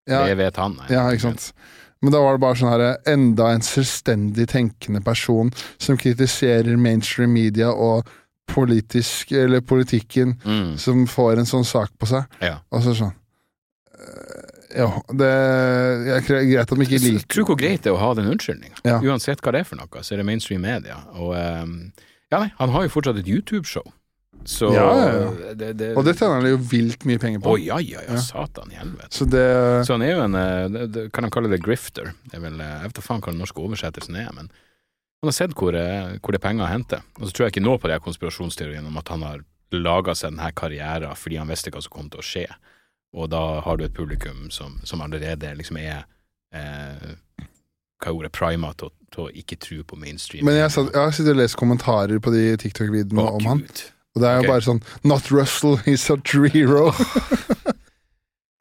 [0.05, 0.25] ja.
[0.27, 0.75] Det vet han.
[0.77, 0.91] nei.
[0.93, 1.53] Ja, ikke sant.
[2.01, 5.49] Men da var det bare sånn her enda en selvstendig tenkende person
[5.81, 8.05] som kritiserer mainstream media og
[8.47, 10.77] politisk, eller politikken, Mm.
[10.79, 12.25] som får en sånn sak på seg.
[12.41, 12.59] Ja.
[12.71, 13.13] Og så sånn
[13.97, 14.43] eh,
[14.77, 18.09] Ja, det er greit at de ikke liker Tro hvor greit det er å ha
[18.17, 18.81] den unnskyldninga.
[18.85, 18.97] Ja.
[18.99, 20.97] Uansett hva det er for noe, så er det mainstream media.
[21.15, 21.77] Og ehm,
[22.31, 23.85] ja, nei, han har jo fortsatt et YouTube-show.
[24.47, 25.53] Så Ja, ja.
[25.57, 27.55] Det, det, Og det tjener han jo vilt mye penger på.
[27.55, 28.19] Å ja, ja, Ja.
[28.21, 29.09] satan i helvete.
[29.11, 32.13] Så det Så han er jo en eh, Kan de kalle det grifter?
[32.29, 34.51] Det er vel, eh, Jeg vet da faen hva den norske oversettelsen er, men
[35.21, 36.99] han har sett hvor, eh, hvor det er penger å hente.
[37.17, 40.13] Og så tror jeg ikke nå på de konspirasjonsteorien konspirasjonsteoriene om at han har laga
[40.15, 42.45] seg denne karrieren fordi han visste hva som kom til å skje.
[43.17, 46.05] Og da har du et publikum som, som allerede liksom er
[46.53, 47.15] eh,
[47.97, 48.31] Hva ordet?
[48.31, 50.45] Prima til, å- ikke tro på mainstream.
[50.45, 53.63] Men jeg, satt, jeg har sittet og lest kommentarer på de TikTok-videoene om han,
[54.13, 54.51] og det er jo okay.
[54.51, 56.91] bare sånn Not Russell, he's a true hero.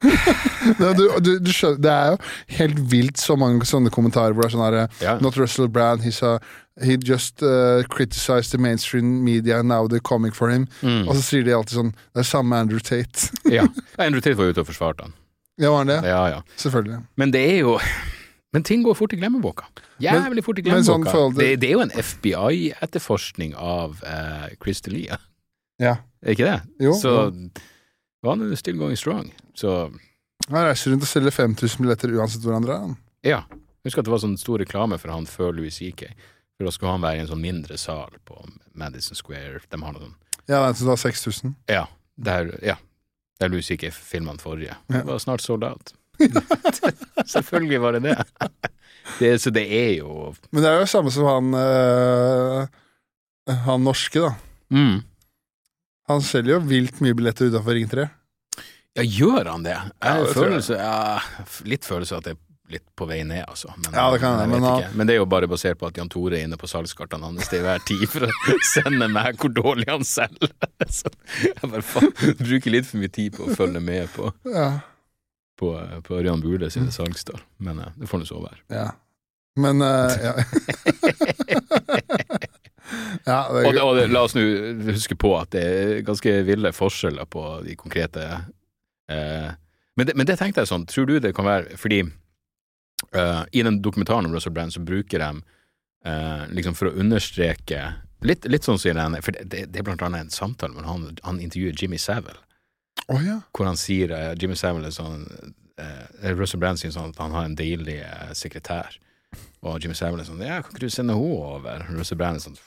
[0.97, 2.17] Du, du, du skjønner, det er jo
[2.59, 5.21] helt vilt så mange sånne kommentarer hvor det er sånn herre yeah.
[5.23, 6.35] Not Russell Brand, he's a,
[6.83, 10.67] he just uh, criticized the mainstream media, now they're coming for him.
[10.83, 11.07] Mm.
[11.07, 13.31] Og så sier de alltid sånn Det er samme Andrew Tate.
[13.57, 13.65] ja.
[14.05, 15.15] Andrew Tate var ute og forsvarte han.
[15.57, 15.99] ja, var han det?
[16.11, 16.41] Ja, ja.
[16.61, 16.99] Selvfølgelig.
[17.17, 17.77] Men det er jo
[18.53, 19.65] Men ting går fort i glemmeboka.
[20.03, 20.87] Jævlig fort i glemmeboka.
[20.91, 21.39] sånn glemmeboka.
[21.41, 25.17] det, det er jo en FBI-etterforskning av uh, Chris D'Elia,
[25.81, 25.95] Ja.
[26.23, 26.59] er ikke det?
[26.85, 27.49] Jo, Så jo.
[28.25, 29.31] Han er still going strong.
[29.53, 29.91] Så
[30.49, 32.95] Han reiser rundt og selger 5000 billetter uansett hvor han drar.
[33.23, 33.43] ja.
[33.85, 36.01] Husk at det var sånn stor reklame for han før Louis CK.
[36.57, 38.35] For da skulle han være i en sånn mindre sal på
[38.75, 39.61] Madison Square.
[39.69, 40.15] De har noe sånn
[40.49, 41.53] Ja, det er 6000.
[41.71, 41.85] Ja.
[42.17, 42.75] Der, ja.
[43.39, 44.75] der Louis CK filma den forrige.
[44.89, 44.97] Ja.
[44.97, 45.93] Det var snart sold out.
[47.33, 48.17] Selvfølgelig var det det.
[49.19, 49.31] det.
[49.41, 52.67] Så det er jo Men det er jo samme som han øh,
[53.67, 54.33] Han norske, da.
[54.73, 54.97] mm.
[56.07, 58.05] Han selger jo vilt mye billetter utafor Ring 3.
[58.97, 59.73] Ja, gjør han det?
[59.77, 60.33] Jeg Ja, har jeg.
[60.35, 61.19] følelse, ja,
[61.69, 62.37] litt følelse at det er
[62.73, 63.69] litt på vei ned, altså.
[63.77, 64.89] Men, Ja, det kan jeg men ikke.
[64.97, 67.47] men det er jo bare basert på at Jan Tore er inne på salgskartene hans
[67.51, 68.29] til hver tid for å
[68.73, 70.49] sende meg hvor dårlig han selger.
[70.89, 71.07] Så
[71.45, 74.71] jeg bare faen, bruker litt for mye tid på å følge med på, Ja.
[75.59, 75.71] på,
[76.07, 77.39] på Ørjan Bule sine salgstall.
[77.59, 78.63] Men eh, det får nå så være.
[78.73, 78.89] ja.
[79.57, 80.33] Men uh, ja.
[83.25, 84.43] ja, det Og, er, og det, la oss nå
[84.91, 88.25] huske på at det er ganske ville forskjeller på de konkrete
[89.11, 89.51] eh,
[89.97, 93.63] men, det, men det tenkte jeg sånn, tror du det kan være fordi eh, i
[93.65, 95.31] den dokumentaren om Russell Brand så bruker de
[96.05, 97.81] eh, liksom for å understreke
[98.25, 100.87] litt, litt sånn sier han, for det, det, det er blant annet en samtale hvor
[100.87, 102.39] han, han intervjuer Jimmy Savile,
[103.07, 103.41] oh, ja.
[103.53, 105.25] hvor han sier eh, Jimmy Savile er sånn
[105.81, 108.97] eh, Russell Brand sier sånn at han har en deilig eh, sekretær.
[109.65, 111.83] Og Jimmy Savile er sånn Ja, kan ikke du sende henne over?
[111.91, 112.59] Russell Brand er sånn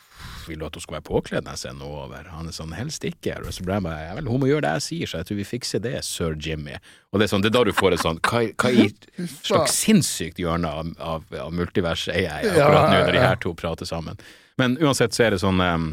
[0.48, 2.28] Vil du at hun skal være påkledd når jeg sender henne over?
[2.34, 3.36] Han er sånn Helst ikke.
[3.44, 5.46] Russell Brand bare Ja vel, hun må gjøre det jeg sier, så jeg tror vi
[5.48, 6.78] fikser det, sir Jimmy.
[7.10, 8.88] Og det er sånn, det er da du får et sånn Hva, hva i
[9.48, 13.54] slags sinnssykt hjørne av, av, av multiverset er jeg akkurat nå, når de her to
[13.58, 14.20] prater sammen?
[14.60, 15.92] Men uansett så er det sånn um,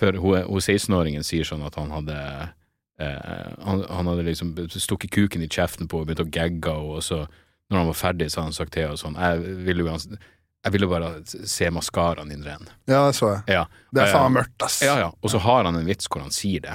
[0.00, 2.20] For hun, hun 16-åringen sier sånn at han hadde
[3.00, 6.96] eh, han, han hadde liksom stukket kuken i kjeften på henne, begynt å gagge henne,
[6.98, 7.24] og så,
[7.70, 10.18] når han var ferdig, så hadde han sagt til henne sånn Jeg ville jo
[10.66, 11.10] jeg ville bare
[11.46, 12.66] se maskaraen din ren.
[12.90, 13.54] ja, det så jeg.
[13.54, 13.64] Ja.
[13.94, 14.80] Det er Eh, faen mørkt, ass.
[14.82, 15.12] Ja, ja.
[15.22, 16.74] Og så har han en vits hvor han sier det.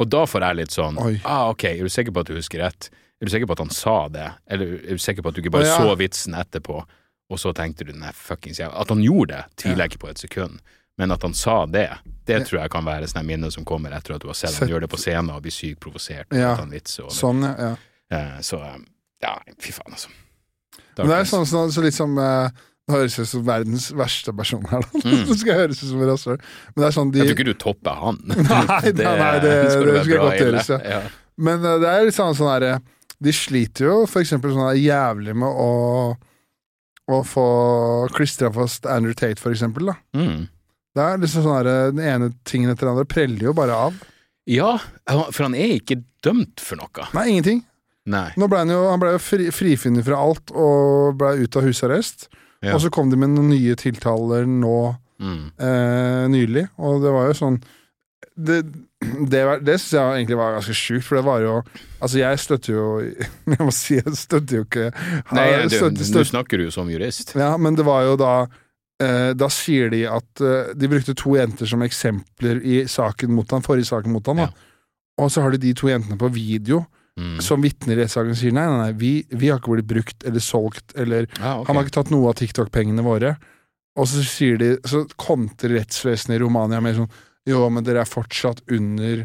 [0.00, 1.14] Og da får jeg litt sånn Oi.
[1.24, 2.90] ah, Ok, er du sikker på at du husker rett?
[3.20, 4.28] Er du sikker på at han sa det?
[4.48, 5.76] Eller er du sikker på at du ikke bare ja.
[5.76, 6.78] så vitsen etterpå,
[7.30, 10.12] og så tenkte du nei, fuckings jævla At han gjorde det, tviler jeg ikke på
[10.12, 10.60] et sekund.
[11.00, 11.88] Men at han sa det,
[12.28, 14.68] det tror jeg kan være sånt minne som kommer etter at du har sett han
[14.68, 16.32] gjøre det på scenen og blir sykt provosert.
[16.36, 16.56] Ja.
[17.12, 17.70] Sånn, ja.
[18.12, 18.80] Eh, så eh,
[19.22, 20.10] ja, fy faen, altså.
[20.96, 22.50] Det er sånn, sånn så litt som eh,
[22.88, 25.02] Det høres ut som verdens verste person her, da.
[25.04, 25.24] Mm.
[25.30, 26.38] Det skal høres ut som rasshøl.
[26.74, 28.18] Men det er sånn de Jeg tror ikke du topper han.
[28.28, 30.80] Nei, nei, nei, det- skal det skal godt gjøres, ja.
[30.96, 31.02] ja.
[31.40, 32.72] Men uh, det er litt sånn sånn herre
[33.22, 35.70] De sliter jo for eksempel sånn her jævlig med å
[37.10, 37.44] å få
[38.14, 39.88] klistra fast Andrew Tate, for eksempel.
[39.90, 39.96] da.
[40.14, 40.44] Mm.
[40.94, 43.96] Det er liksom sånn herre Den ene tingen etter den andre preller jo bare av.
[44.46, 44.76] Ja,
[45.10, 47.08] for han er ikke dømt for noe.
[47.16, 47.64] Nei, ingenting.
[48.10, 48.28] Nei.
[48.38, 51.66] Nå ble han jo, han ble jo fri, frifunnet fra alt og ble ute av
[51.66, 52.28] husarrest.
[52.62, 52.74] Ja.
[52.76, 55.50] Og så kom de med noen nye tiltaler nå Mm.
[55.60, 57.58] eh, nylig, og det var jo sånn
[58.40, 58.62] Det,
[59.28, 61.54] det, var- det syns jeg egentlig var ganske sjukt, for det var jo
[62.00, 62.86] Altså, jeg støtter jo
[63.52, 64.86] Jeg må si, jeg støtter jo ikke
[65.36, 67.34] Nei, du, støtter, nå du snakker jo som jurist.
[67.36, 68.32] Ja, men det var jo da
[69.02, 73.50] eh, da sier de at eh, de brukte to jenter som eksempler i saken mot
[73.52, 74.40] han, forrige saken mot han.
[74.40, 74.48] Da.
[74.48, 75.24] Ja.
[75.24, 76.86] Og så har de de to jentene på video
[77.20, 77.38] Mm.
[77.44, 80.40] som vitner i rettssaken sier nei, nei, nei, vi, vi har ikke blitt brukt eller
[80.40, 81.66] solgt eller Ja, okay.
[81.68, 83.34] Han har ikke tatt noe av TikTok-pengene våre.
[84.00, 87.10] Og så sier de Så kontrer rettsvesenet i Romania med sånn
[87.50, 89.24] Jo, men dere er fortsatt under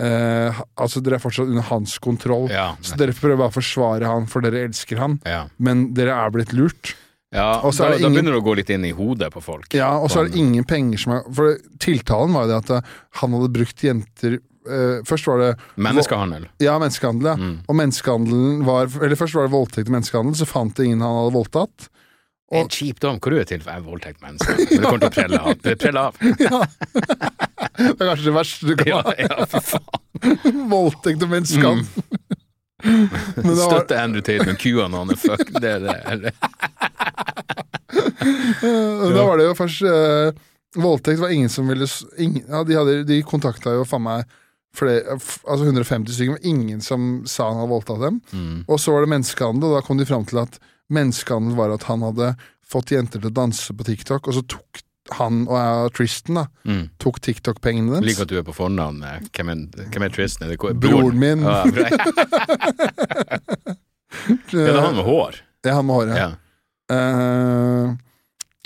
[0.00, 2.48] eh, Altså, dere er fortsatt under hans kontroll.
[2.52, 5.18] ja, Så dere prøver å forsvare han, for dere elsker han.
[5.24, 5.46] ja.
[5.58, 6.94] Men dere er blitt lurt.
[7.32, 9.42] ja Og så da, ingen, da begynner det å gå litt inn i hodet på
[9.42, 9.72] folk.
[9.74, 12.70] Ja, Og så er det ingen penger som er For tiltalen var jo det at
[12.78, 14.38] eh, han hadde brukt jenter
[14.68, 16.46] eh, Først var det Menneskehandel.
[16.62, 17.36] Ja, menneskehandel, ja.
[17.40, 17.56] Mm.
[17.68, 21.18] Og menneskehandelen var Eller først var det voldtekt og menneskehandel, så fant de ingen han
[21.22, 21.88] hadde voldtatt.
[22.52, 23.16] En kjip dom.
[23.16, 24.52] er du til for en voldtekt menneske?
[24.58, 25.54] Men du kommer til å prelle av.
[25.64, 26.18] Det preller av.
[27.72, 29.12] Det er kanskje det verste du kan ha.
[29.16, 30.66] ja, for faen.
[30.74, 31.86] Voldtekt og menneskehandel.
[31.88, 32.28] Mm.
[33.46, 35.14] Var, Støtte Andrew Tate med QAnon.
[35.16, 36.32] Fuck, det det.
[37.92, 40.32] Da var det jo først uh,
[40.82, 41.86] Voldtekt var ingen som ville
[42.18, 44.28] ingen, ja, De, hadde- de kontakta jo faen meg
[44.74, 48.20] flere, altså 150 stykker, men ingen som sa han hadde voldtatt dem.
[48.32, 48.64] mm.
[48.68, 50.58] Og så var det menneskehandel, og da kom de fram til at
[50.92, 52.34] menneskehandel var at han hadde
[52.72, 54.80] fått jenter til å danse på TikTok, og så tok
[55.18, 56.84] han og jeg, og Tristan da, Mm.
[57.02, 58.04] tok TikTok-pengene deres.
[58.06, 58.98] liker at du er på fornavn.
[59.00, 59.56] med- Hvem er,
[59.90, 60.46] hvem er Tristan?
[60.46, 61.40] Er det ko- Broren min.
[61.42, 61.88] Ja, bra.
[64.52, 65.40] ja, det er han med hår.
[65.66, 66.30] Ja, han med hår, Ja.
[66.92, 67.92] Eh,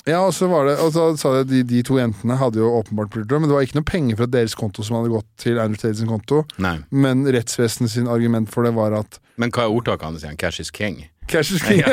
[0.07, 2.68] ja, og så var det Og så sa de de, de to jentene hadde jo
[2.78, 5.26] åpenbart blitt det, men det var ikke noe penger fra deres konto som hadde gått
[5.42, 6.44] til Andrew Tate sin konto.
[6.62, 6.76] Nei.
[6.94, 10.38] Men rettsvesenet sin argument for det var at Men hva er ordtaket hans igjen?
[10.40, 11.02] Cash is king.
[11.26, 11.82] Cash is king.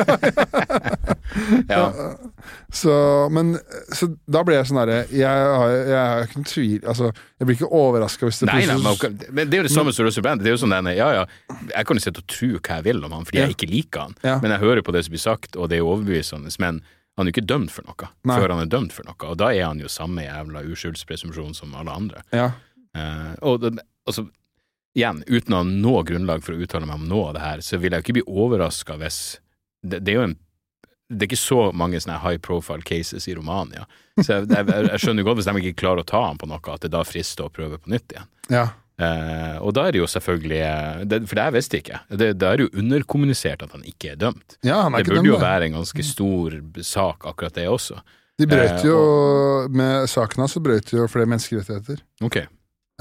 [1.68, 1.88] Ja.
[2.74, 2.94] så,
[3.32, 3.56] men,
[3.96, 7.08] så da ble jeg sånn herre Jeg har jeg har ikke noen tvil Altså,
[7.42, 8.76] jeg blir ikke overraska hvis det Nei, nei,
[9.34, 10.44] men det er jo det samme som Russell Brand.
[10.44, 11.24] Det er jo sånn denne, ja, ja,
[11.72, 13.48] jeg kan jo sitte og tro hva jeg vil om han fordi Ja.
[13.48, 14.36] jeg ikke liker han, Ja.
[14.44, 16.84] men jeg hører på det som blir sagt, og det er jo overbevisende, men
[17.18, 18.38] han er jo ikke dømt for noe Nei.
[18.40, 21.76] før han er dømt for noe, og da er han jo samme jævla uskyldspresumpsjon som
[21.78, 22.24] alle andre.
[22.34, 22.52] Ja.
[22.98, 24.26] Uh, og altså,
[24.98, 27.66] igjen, uten å ha noe grunnlag for å uttale meg om noe av det her,
[27.66, 29.20] så vil jeg jo ikke bli overraska hvis
[29.84, 30.40] det, det er jo en
[31.14, 33.84] det er ikke så mange sånne high profile cases i Romania.
[34.18, 36.62] Så jeg, jeg, jeg skjønner godt hvis de ikke klarer å ta han på noe,
[36.74, 38.32] at det da frister å prøve på nytt igjen.
[38.50, 38.64] ja.
[39.02, 42.00] Eh, og da er det jo selvfølgelig eh, det, For det jeg visste ikke.
[42.14, 44.58] Da er det jo underkommunisert at han ikke er dømt.
[44.64, 45.32] ja, han er Det burde dømt.
[45.34, 47.98] jo være en ganske stor sak, akkurat det også.
[48.40, 48.98] De brøt Eh, jo
[49.70, 52.02] Med saken hans så brøt jo flere menneskerettigheter.
[52.22, 52.38] Ok.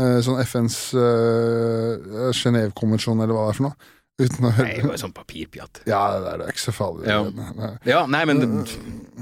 [0.01, 3.91] Eh, sånn FNs uh, Genévekonvensjon, eller hva det er for noe.
[4.23, 5.83] Uten å Nei, det var jo sånn papirpjatt.
[5.89, 7.09] Ja, det er, er ikke så farlig.
[7.09, 7.23] Ja.
[7.33, 7.71] Nei.
[7.89, 8.65] Ja, nei, men,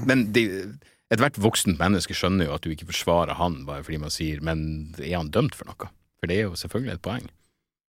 [0.07, 0.43] men de,
[1.11, 4.93] ethvert voksent menneske skjønner jo at du ikke forsvarer han bare fordi man sier Men
[4.99, 5.89] er han dømt for noe?
[6.21, 7.25] For det er jo selvfølgelig et poeng.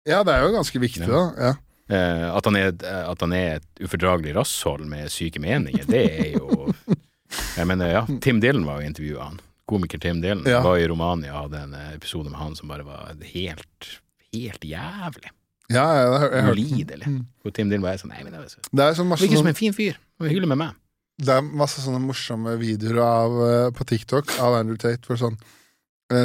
[0.08, 1.22] Ja, det er jo ganske viktig, da.
[1.38, 1.52] Ja.
[1.92, 2.70] Eh, at, han er,
[3.10, 6.72] at han er et ufordragelig rasshold med syke meninger, det er jo
[7.58, 9.38] Jeg mener, ja, Tim Dylan var jo intervjua han.
[9.68, 10.60] Komiker Tim Dylan Ja.
[10.64, 13.88] var i Romania og hadde en episode med han som bare var helt,
[14.32, 15.30] helt jævlig.
[15.72, 16.52] Ja, ja, jeg, har- jeg.
[16.56, 17.06] Ulidelig.
[17.08, 17.22] Mm.
[17.44, 19.46] Og Tim Dylan var sånn Nei, men det var- Det er, sånn masse virker som
[19.46, 19.96] sånn, en fin fyr.
[20.20, 20.74] Var hyggelig med meg.
[21.22, 25.36] det er masse sånne morsomme videoer av, eh, på TikTok av Andrew Tate for sånn,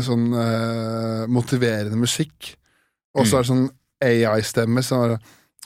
[0.06, 2.54] sånn uh, motiverende musikk.
[3.18, 3.38] Og så Mm.
[3.38, 3.68] er det sånn
[4.08, 5.18] AI-stemme som er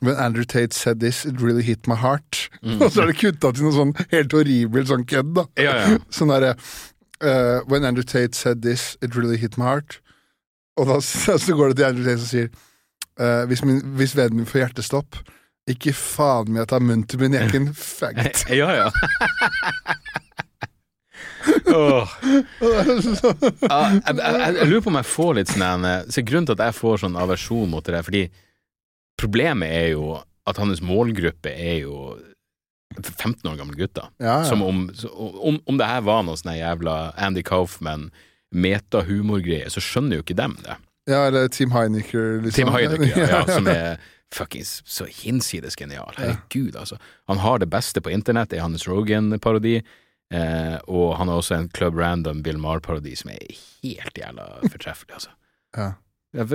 [0.01, 2.49] When Andrew Tate said this, it really hit my heart.
[2.63, 2.81] Mm.
[2.85, 5.43] Og så er det kutta til noe sånn helt horribelt sånn kødd, da.
[5.61, 5.97] Ja, ja.
[6.09, 6.55] Sånn derre
[7.21, 9.99] uh, When Andrew Tate said this, it really hit my heart.
[10.79, 12.49] Og da så går det til Andrew Tate og sier
[13.19, 15.19] uh, hvis, min, hvis vennen min får hjertestopp,
[15.69, 18.41] ikke faen meg at jeg har munn til min egen faggot.
[18.49, 18.87] Ja, ja.
[23.61, 26.65] Jeg, jeg, jeg lurer på om jeg får litt sånn eh, så Grunnen til at
[26.67, 28.23] jeg får sånn aversjon mot det, der, fordi
[29.21, 30.15] problemet er jo
[30.49, 31.95] at hans målgruppe er jo
[32.99, 34.09] 15 år gamle gutter.
[34.19, 34.45] Ja, ja.
[34.49, 34.83] Som om,
[35.15, 38.09] om, om det her var noe sånn jævla Andy Kaufman,
[38.51, 40.75] metahumorgreie, så skjønner jo ikke dem det.
[41.07, 42.57] ja, eller Team Heinecker, liksom.
[42.65, 46.13] Tim Heinecker, ja, ja, som er fuckings så hinsides genial.
[46.17, 46.97] Herregud, altså.
[47.31, 49.81] Han har det beste på internett, er hans Rogan-parodi,
[50.31, 53.43] eh, og han har også en Club Random Bill Maher-parodi som er
[53.83, 55.35] helt jævla fortreffelig, altså.
[55.77, 55.91] Ja.
[56.35, 56.47] Jeg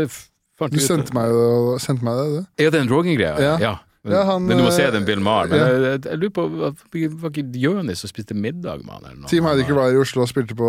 [0.72, 1.32] Du sendte meg,
[1.80, 2.64] sendte meg det, du.
[2.64, 3.36] Ja, den Rogan-greia?
[3.40, 3.56] Ja.
[3.60, 3.74] Ja.
[4.06, 5.48] Men, Ja, han, men du må se eh, den Bill Maher.
[5.50, 5.66] Men ja.
[5.66, 9.24] jeg, jeg, jeg lurer på, var ikke Jonis som spiste middag med han?
[9.26, 10.68] Team Heidecker var i Oslo og spilte på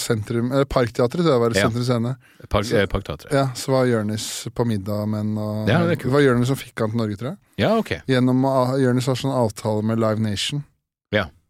[0.00, 1.66] sentrum, eh, Parkteatret, tror jeg var Ja.
[1.66, 2.14] sentrum scene.
[2.48, 3.34] Park, eh, Parkteatret.
[3.36, 6.80] Ja, så var Jonis på middag med en og Ja, det var Jonis som fikk
[6.80, 7.38] han til Norge, tror jeg.
[7.60, 7.92] Ja, ok.
[8.08, 8.40] Gjennom
[8.80, 10.64] Jonis har sånn avtale med Live Nation.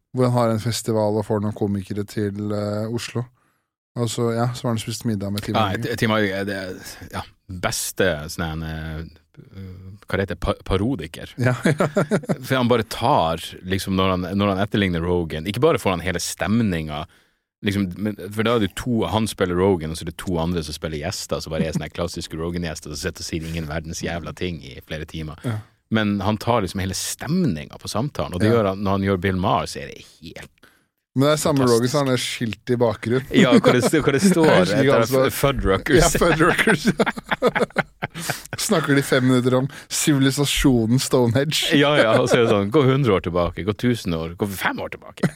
[0.09, 0.19] Ja.
[0.19, 3.27] Hvor han har en festival og får noen komikere til uh, Oslo.
[3.99, 5.97] Og så, ja, så var han spist middag med Team Ja, Heidecker.
[6.01, 6.59] Team er det
[7.13, 11.33] ja, beste sånn en, eh, Hva det heter pa Parodiker.
[11.41, 11.89] Ja, ja.
[12.47, 16.05] For han bare tar, liksom, når han, når han etterligner Rogan Ikke bare får han
[16.05, 17.05] hele stemninga
[17.67, 17.89] liksom,
[18.35, 20.77] For da er det to Han spiller Rogan, og så er det to andre som
[20.77, 24.35] spiller gjester, som bare er sånne klassiske Rogan-gjester som sitter og sier ingen verdens jævla
[24.39, 25.43] ting i flere timer.
[25.47, 25.59] Ja.
[25.91, 28.59] Men han tar liksom hele stemninga på samtalen, og det Ja.
[28.59, 30.51] gjør han når han gjør Bill Maher, så er det helt
[31.17, 33.27] Men det er samme Roger som har skilt i bakgrunnen.
[33.35, 36.13] Ja, hvor det, hvor det står etter altså- Ja, Fuddruckers.
[36.21, 36.85] Fuddruckers.
[38.59, 41.73] Snakker de fem minutter om sivilisasjonen Stonehenge.
[41.79, 44.49] Ja, ja, og så er det sånn, gå 100 år tilbake, gå 1000 år, gå
[44.51, 45.31] fem år tilbake.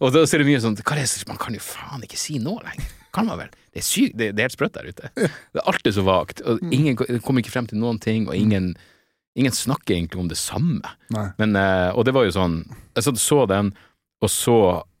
[0.00, 2.38] Og da ser er det mye sånn, hva det, man kan jo faen ikke si
[2.40, 2.88] nå lenger.
[3.12, 3.50] Kan man vel?
[3.74, 5.10] Det er sykt, det, det er helt sprøtt der ute.
[5.16, 8.72] Det er alltid så vagt, og ingen kommer ikke frem til noen ting, og ingen,
[9.38, 10.96] ingen snakker egentlig om det samme.
[11.38, 12.62] Men, eh, og det var jo sånn,
[12.96, 13.72] jeg så, så den,
[14.20, 14.56] og så,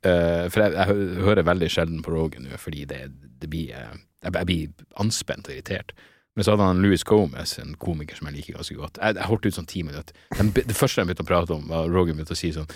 [0.06, 3.02] eh, for jeg, jeg hører veldig sjelden på Rogan nå, fordi det,
[3.42, 5.92] det blir, eh, jeg, jeg blir anspent og irritert.
[6.38, 9.00] Men så hadde han Louis Gomez, en komiker som jeg liker ganske godt.
[9.02, 10.16] Jeg, jeg holdt ut sånn ti minutter.
[10.38, 12.70] Den, det første de begynte å prate om, var Rogan begynte å si sånn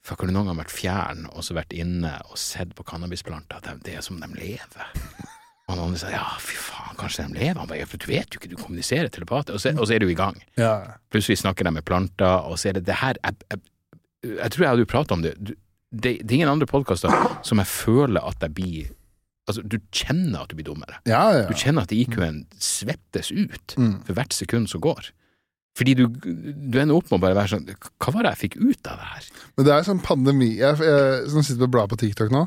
[0.00, 3.60] Fuck, har du noen gang vært fjern og så vært inne og sett på cannabisplanter?
[3.60, 4.86] Det, det er som de lever.
[5.66, 7.58] Og han andre sa ja, fy faen, kanskje de lever?
[7.60, 9.56] Han bare for du vet jo ikke, du kommuniserer telepatisk.
[9.56, 10.36] Og, og så er du i gang.
[10.60, 10.74] Ja.
[11.12, 13.60] Plutselig snakker de med planter, og så er det det her Jeg, jeg,
[14.36, 15.34] jeg tror jeg hadde jo pratet om det.
[15.40, 15.52] Du,
[15.90, 16.16] det.
[16.22, 17.10] Det er ingen andre podkaster
[17.46, 18.96] som jeg føler at jeg blir
[19.50, 21.00] Altså, du kjenner at du blir dummere.
[21.10, 21.46] Ja, ja.
[21.48, 23.96] Du kjenner at IQ-en svettes ut Mm.
[24.06, 25.08] for hvert sekund som går.
[25.78, 27.64] Fordi du, du ender opp med å bare være sånn
[27.98, 29.26] Hva var det jeg fikk ut av det her?
[29.56, 32.44] Men det er sånn pandemi Jeg, jeg som sitter på bladet på TikTok nå,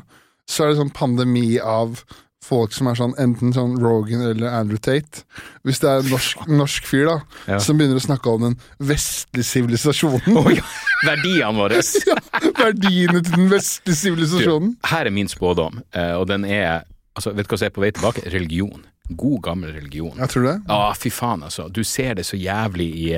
[0.48, 2.02] så er det sånn pandemi av
[2.44, 5.24] folk som er sånn enten sånn Rogan eller Andrew Tate.
[5.64, 7.16] Hvis det er en norsk, norsk fyr da
[7.48, 7.58] Ja.
[7.64, 10.36] som begynner å snakke om den vestlige sivilisasjonen.
[10.44, 10.58] Oi,
[11.06, 11.80] verdiene våre!
[12.10, 12.18] ja,
[12.60, 14.76] Verdiene til den vestlige sivilisasjonen.
[14.92, 16.84] Her er min spådom, eh, og den er
[17.16, 18.24] altså, Vet du hva som er på vei tilbake?
[18.34, 18.84] Religion.
[19.10, 20.14] God, gammel religion.
[20.16, 20.54] Jeg tror det.
[20.68, 21.66] Ja, fy faen, altså.
[21.68, 23.10] Du ser det så jævlig i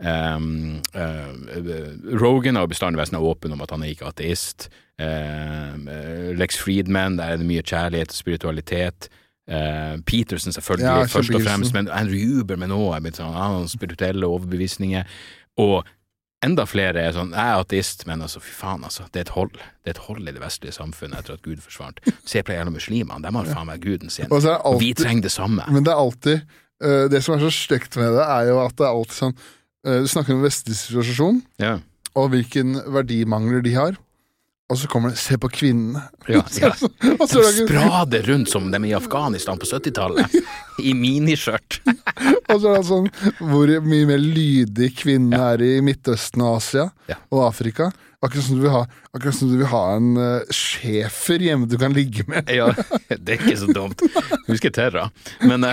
[0.00, 4.68] um, uh, Rogan har bestandig vært sånn åpen om at han er ikke ateist.
[5.00, 9.08] Eh, Lex Friedman, der er det mye kjærlighet og spiritualitet.
[9.50, 13.56] Eh, Peterson, selvfølgelig, Ja, først og fremst, men Andrew Huberman òg noe, sånn, han har
[13.56, 15.08] noen spirituelle overbevisninger.
[15.58, 15.88] Og
[16.44, 19.04] enda flere er sånn, jeg er ateist, men altså, fy faen, altså.
[19.12, 19.52] Det er et hold.
[19.84, 22.00] Det er et hold i det vestlige samfunnet etter at Gud forsvant.
[22.24, 24.30] Se på de jævla muslimene, de har faen meg guden sin.
[24.30, 25.64] Og vi trenger det samme.
[25.68, 26.40] men det er alltid
[26.84, 29.34] uh, Det som er så stygt med det, er jo at det er alltid sånn
[29.36, 31.78] uh, Du snakker om vestlig sivilisasjon, Ja,
[32.18, 33.98] og hvilken verdimangler de har.
[34.70, 36.02] Og så kommer det 'se på kvinnene'.
[36.28, 36.70] ja, ja.
[36.78, 40.36] De er sprader rundt som dem i Afghanistan på 70-tallet,
[40.78, 41.80] i miniskjørt.
[42.50, 43.08] og så er det sånn
[43.50, 47.18] hvor mye mer lydig kvinnen er i Midtøsten og Asia Ja.
[47.30, 47.90] og Afrika.
[48.22, 48.84] Akkurat som ha,
[49.16, 52.50] akkurat som du vil ha en uh, schæfer hjemme du kan ligge med.
[52.52, 52.68] Ja,
[53.08, 54.02] det er ikke så dumt.
[54.46, 55.06] Husker Terra.
[55.40, 55.72] Men uh,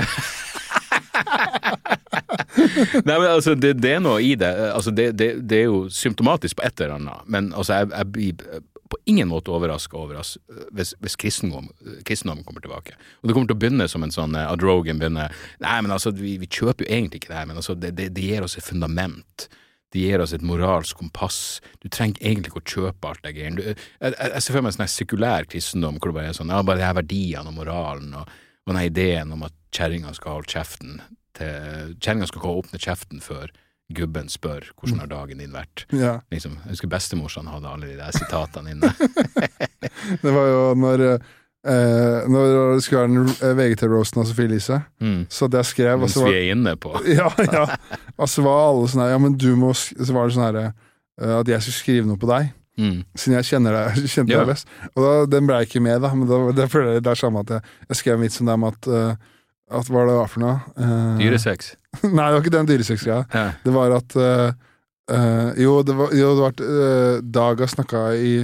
[3.04, 4.50] Nei, men altså, det, det er noe i det.
[4.72, 5.30] Altså, det, det.
[5.50, 9.52] Det er jo symptomatisk på et eller annet, men altså, jeg, jeg på ingen måte
[9.54, 10.36] overraska over oss
[10.76, 11.70] hvis, hvis kristendom,
[12.08, 12.96] kristendom kommer tilbake.
[13.22, 15.34] Og det kommer til å begynne som en sånn Ad Rogan begynner
[15.64, 18.10] Nei, men altså, vi, vi kjøper jo egentlig ikke det her, men altså, det, det,
[18.16, 19.48] det gir oss et fundament.
[19.94, 21.60] Det gir oss et moralsk kompass.
[21.84, 23.76] Du trenger egentlig ikke å kjøpe alt det greiene.
[23.76, 26.64] Jeg, jeg, ser for meg en sånn sekulær kristendom hvor det bare er sånn, ja,
[26.66, 28.36] bare de her verdiene og moralen og,
[28.68, 31.00] og den ideen om at kjerringa skal holde kjeften
[31.38, 33.52] til Kjerringa skal ikke åpne kjeften før
[33.94, 35.86] gubben spør hvordan har dagen din vært.
[35.96, 38.90] Ja, Liksom, jeg husker bestemorsan hadde alle de der sitatene inne.
[40.24, 45.26] Det var jo når eh, Når det skulle være den VGT-roasten av Sophie Elise, Mm.
[45.30, 47.66] så hadde jeg skrev Mens vi er inne på Ja, ja.
[48.18, 50.60] Og så var alle sånn her Ja, men du må Så var det sånn her
[50.66, 52.52] eh, At jeg skulle skrive noe på deg.
[52.80, 53.00] mm.
[53.18, 54.44] Siden jeg kjenner deg, kjente Ja.
[54.44, 54.68] deg best.
[54.96, 56.12] Og da, den ble jeg ikke med, da.
[56.14, 56.68] Men da, det
[57.04, 59.34] det er samme at jeg, jeg skrev en vits om det med at eh,
[59.68, 60.56] At hva var det det var for noe?
[60.80, 61.74] Uh, Dyresex.
[62.04, 63.26] Nei, det var ikke den dyresex-greia.
[63.34, 63.48] Ja.
[63.66, 64.54] Det var at uh,
[65.12, 68.38] uh, Jo, det var, jo, det var uh, Dag har snakka i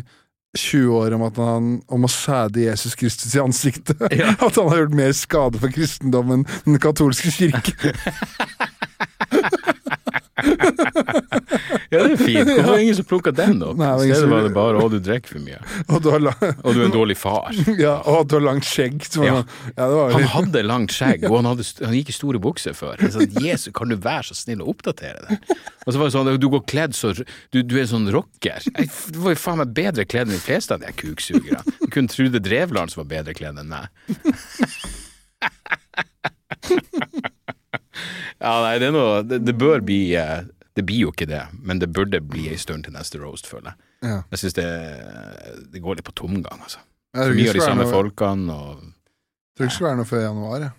[0.57, 3.97] 20 år om, at han, om å sæde Jesus Kristus i ansiktet.
[4.13, 4.35] Ja.
[4.37, 7.93] At han har gjort mer skade for kristendommen enn den katolske kirke.
[11.93, 12.47] ja, det er fint.
[12.47, 13.77] Hvorfor var det ingen som plukker den opp?
[13.77, 15.59] Nei, I stedet var det bare 'å, du drikker for mye',
[15.93, 17.53] Og du har, la, og du er en dårlig far.
[17.85, 18.97] ja, og du har langt skjegg.
[19.13, 19.35] Var Ja.
[19.77, 22.73] ja, det var Han hadde langt skjegg, og han, hadde, han gikk i store bukser
[22.77, 22.97] før.
[22.97, 25.37] Jeg sa, Jesus, kan du være så snill å oppdatere det?
[25.85, 28.63] Og så var det sånn, du går kledd så Du, du er sånn rocker.
[28.73, 31.61] Jeg, du var jo faen meg bedre kledd enn de fleste av de kuksugerne.
[31.83, 33.85] Du kunne Trude Drevland som var bedre kledd enn meg.
[38.41, 40.41] Ja, nei, det er noe Det, det bør bli eh,
[40.75, 43.71] Det blir jo ikke det, men det burde bli ei stund til neste roast, føler
[43.73, 44.09] jeg.
[44.09, 44.17] ja.
[44.33, 44.67] Jeg syns det,
[45.71, 46.79] det går litt på tomgang, altså.
[47.13, 49.87] Jeg Så tror mye av de samme noe- folkene, og jeg tror ikke det skal
[49.91, 50.65] være noe før januar.
[50.65, 50.71] Ja.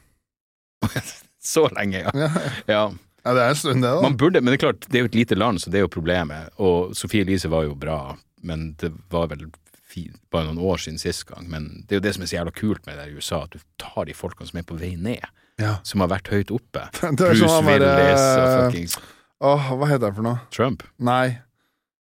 [1.45, 2.11] Så lenge, ja.
[2.16, 2.29] Ja.
[2.68, 2.83] ja.
[3.25, 4.01] ja, det er en stund, det, da.
[4.03, 5.85] Man burde, men det er klart, det er jo et lite land, så det er
[5.87, 6.51] jo problemet.
[6.59, 7.99] Og Sophie Elise var jo bra,
[8.43, 9.47] men det var vel
[9.85, 12.39] fi- bare noen år siden sist gang, men det er jo det som er så
[12.41, 14.95] jævla kult med det i USA, at du tar de folkene som er på vei
[14.97, 15.22] ned,
[15.61, 15.76] Ja.
[15.86, 16.88] som har vært høyt oppe.
[17.18, 18.96] Bruce sånn Willis og fuckings
[19.44, 20.40] Åh, hva heter han for noe?
[20.55, 20.84] Trump.
[21.05, 21.36] Nei.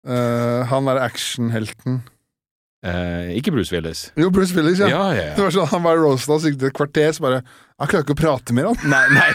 [0.06, 1.98] Uh, han er actionhelten.
[2.86, 4.06] Uh, ikke Bruce Willis.
[4.16, 4.88] Jo, Bruce Willis, ja.
[4.92, 7.40] Ja, ja, Det var sånn, Han var roasta, og gikk det et kvarter, så bare
[7.80, 8.92] Han klarer ikke å prate mer, han.
[8.92, 9.30] Nei, nei,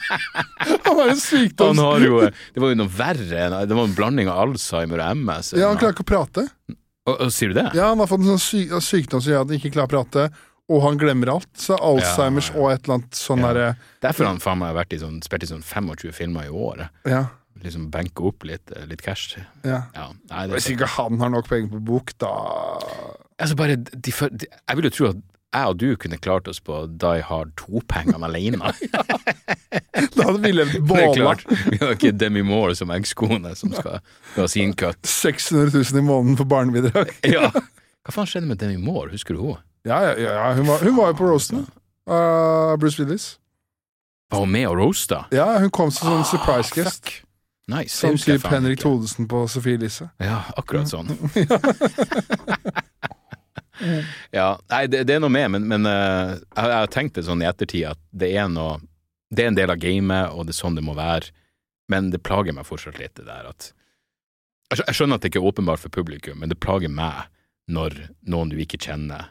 [0.86, 1.82] Han var jo sykdom.
[2.00, 5.52] jo Det var jo noe verre Det var en blanding av Alzheimer og MS.
[5.58, 6.46] Ja, han klarer ikke å prate.
[6.70, 7.68] og, og, sier du det?
[7.76, 9.94] Ja, han har fått en sånn syk sykdom som gjør at han ikke klarer å
[9.98, 10.26] prate,
[10.72, 11.48] og han glemmer alt.
[11.58, 12.62] Så Alzheimers Ja, ja.
[12.62, 13.52] og et eller annet sånn Ja.
[13.52, 16.52] derre Derfor har han faen meg vært i sånn, spilt i sånn 25 filmer i
[16.52, 16.88] året.
[17.06, 17.26] Ja.
[17.62, 19.36] Liksom benke opp litt, eh, litt cash.
[19.64, 19.82] ja.
[19.94, 22.32] Ja, nei, det Hvis ikke han har nok penger på bok, da
[23.38, 25.16] Altså bare, de, de, Jeg vil jo tro at
[25.52, 28.72] jeg og du kunne klart oss på Die Hard 2-pengene alene.
[30.16, 31.34] Da hadde vi levd båla.
[31.68, 34.98] Vi har ikke Demi Moore som eggskone som skal skal ha sin cut.
[35.04, 37.12] 600 000 i måneden for barnebidrag.
[37.28, 37.50] Ja.
[38.02, 39.60] Hva faen skjedde med Demi Moore, husker du henne?
[39.88, 40.52] Ja, ja, ja.
[40.54, 41.64] Hun, var, hun var jo på roasten
[42.06, 43.38] av Bruce Willis.
[44.32, 45.24] Var hun med og roasta?
[45.34, 47.04] Ja, hun kom som sånn surprise Ah, guest.
[47.04, 47.18] fuck.
[47.70, 47.94] Nice.
[47.94, 48.88] Som husker jeg typ faen Henrik ikke.
[48.88, 50.08] Thodesen på Sophie Elise.
[50.22, 51.10] Ja, akkurat sånn.
[54.38, 57.26] ja, nei, det, det er noe med, men, men uh, jeg, jeg har tenkt det
[57.26, 58.80] sånn i ettertid at det er noe
[59.32, 61.30] Det er en del av gamet, og det er sånn det må være,
[61.88, 63.70] men det plager meg fortsatt litt, det der at
[64.72, 67.26] jeg skjønner at det ikke er åpenbart for publikum, men det plager meg
[67.72, 67.96] når
[68.28, 69.30] noen du ikke kjenner,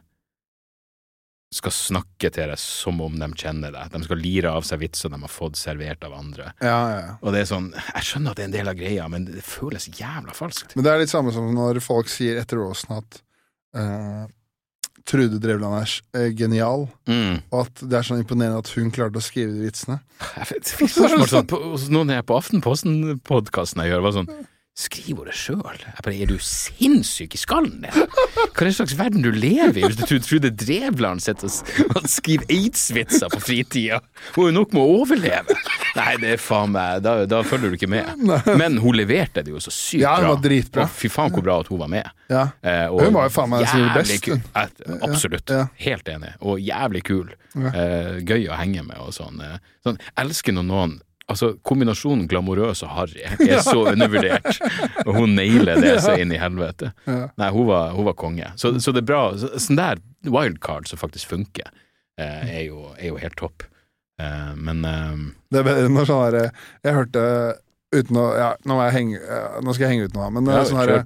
[1.54, 3.90] skal snakke til deg som om de kjenner deg.
[3.92, 6.54] De skal lire av seg vitser de har fått servert av andre.
[6.64, 7.10] Ja, ja.
[7.22, 9.44] Og det er sånn Jeg skjønner at det er en del av greia, men det
[9.44, 10.78] føles jævla falskt.
[10.78, 13.20] Men det er litt samme som når folk sier etter Rosen at
[13.76, 14.24] uh,
[15.04, 17.42] Trude Drevland er eh, genial, Mm.
[17.52, 19.98] og at det er sånn imponerende at hun klarte å skrive de vitsene.
[20.38, 21.60] Jeg vet- spørsmål sånn, på,
[21.92, 24.30] noen jeg på Aftenposten-podkasten jeg gjør, var sånn
[24.82, 25.82] Skriv det sjøl.
[26.02, 28.06] Er du sinnssyk i skallen din?
[28.56, 31.52] Hva er slags verden du lever i hvis du tror Trude Drevland sitter
[31.92, 34.00] og skriver aids-vitser på fritida?
[34.34, 35.58] Hun er nok med å overleve.
[35.98, 38.26] Nei, det er faen meg Da, da følger du ikke med.
[38.58, 40.34] Men hun leverte det jo så sykt Ja, bra.
[40.34, 40.88] var dritbra.
[40.88, 42.10] Og fy faen hvor bra at hun var med.
[42.32, 42.48] Ja.
[42.64, 44.42] Eh, og Hun var jo faen meg jævlig kul.
[45.02, 45.52] Absolutt.
[45.86, 46.34] Helt enig.
[46.42, 47.32] Og jævlig kul.
[47.60, 49.42] Eh, gøy å henge med og sånn.
[49.46, 51.00] Eh, sånn elsker når noen
[51.32, 54.60] Altså, kombinasjonen glamorøs og harry er så undervurdert,
[55.06, 56.92] og hun nailer det seg inn i helvete.
[57.08, 58.52] Nei, hun var, hun var konge.
[58.60, 59.24] Så, så det er bra.
[59.40, 61.72] Sånn der wildcard som faktisk funker,
[62.20, 63.66] eh, er, jo, er jo helt topp.
[64.22, 65.20] Eh, men eh,
[65.52, 66.42] Det er bedre enn når sånn herre
[66.86, 67.22] Jeg hørte
[67.96, 69.20] uten å ja, nå, henge,
[69.64, 71.00] nå skal jeg henge ut noe, men ja, sånn herre.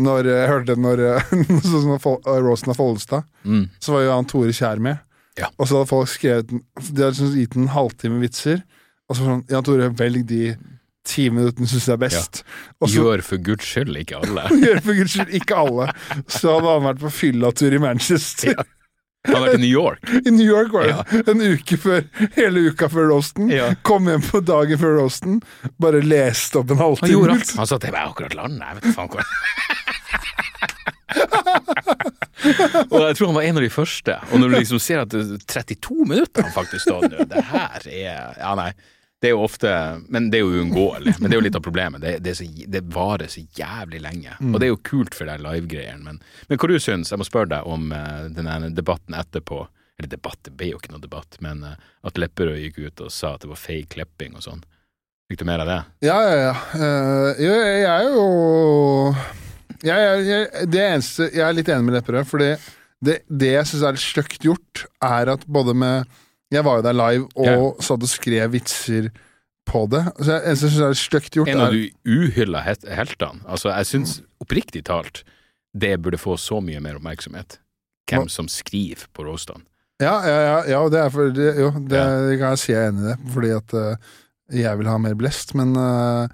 [0.00, 1.32] Når jeg hørte når eh,
[1.66, 3.64] Sånn eh, av Follestad, Mm.
[3.82, 5.00] så var jo han Tore Kjær med.
[5.40, 5.48] Ja.
[5.58, 8.60] Og så hadde folk skrevet De hadde liksom gitt en halvtime vitser,
[9.10, 10.42] og så sånn Jan Tore, velg de
[11.04, 12.42] ti minuttene syns er best.
[12.44, 12.86] Ja.
[12.86, 14.44] så Gjør for guds skyld ikke alle.
[14.66, 15.88] gjør for guds skyld ikke alle.
[16.30, 18.54] Så hadde han vært på fyllatur i Manchester.
[18.54, 18.64] Ja.
[19.26, 20.06] Han har vært i New York.
[20.26, 21.02] I New York var det Ja.
[21.30, 22.00] en uke før,
[22.38, 23.50] hele uka før roasten.
[23.54, 23.68] Ja.
[23.86, 25.36] Kom hjem på dagen før roasten,
[25.82, 27.12] bare leste opp en Han halvtime.
[27.16, 27.52] gjorde alt.
[27.60, 29.22] Han sa at det var akkurat landet, jeg vet faen hvor.
[32.90, 34.16] Og jeg tror han var en av de første.
[34.30, 37.86] Og når du liksom ser at er 32 minutter han faktisk står nå, det her
[37.86, 38.72] er Ja, nei.
[39.22, 39.70] Det er jo ofte
[40.10, 41.14] Men det er jo uunngåelig.
[41.20, 42.02] Men det er jo litt av problemet.
[42.02, 42.34] Det, det,
[42.74, 44.34] det varer så jævlig lenge.
[44.48, 46.02] Og det er jo kult for de live-greiene.
[46.02, 49.60] Men, men hva du syns, jeg må spørre deg om uh, den debatten etterpå.
[50.00, 53.12] Eller debatt, det ble jo ikke noe debatt, men uh, at Lepperød gikk ut og
[53.14, 54.64] sa at det var feil klipping og sånn.
[55.30, 55.78] Fikk du mer av det?
[56.08, 56.54] Ja, ja, ja.
[56.74, 58.26] Uh, jo, jeg er jo
[59.82, 62.38] jeg, jeg, jeg, Det eneste Jeg er litt enig med Lepperød, for
[63.02, 66.06] det, det jeg syns er litt stygt gjort, er at både med
[66.52, 67.56] Jeg var jo der live og Ja.
[67.82, 69.10] satt og skrev vitser
[69.66, 70.02] på det.
[70.18, 73.40] Så jeg, eneste jeg syns er litt stygt gjort, En av de uhylla heltene.
[73.46, 75.22] Altså, jeg syns oppriktig talt
[75.72, 77.58] det burde få så mye mer oppmerksomhet.
[78.10, 79.64] Hvem som skriver på roastene.
[80.02, 82.36] Ja, ja, ja, ja det er for det, Jo, det Ja.
[82.36, 83.96] kan jeg si jeg er enig i det, fordi at uh,
[84.52, 86.28] jeg vil ha mer blest, men eh,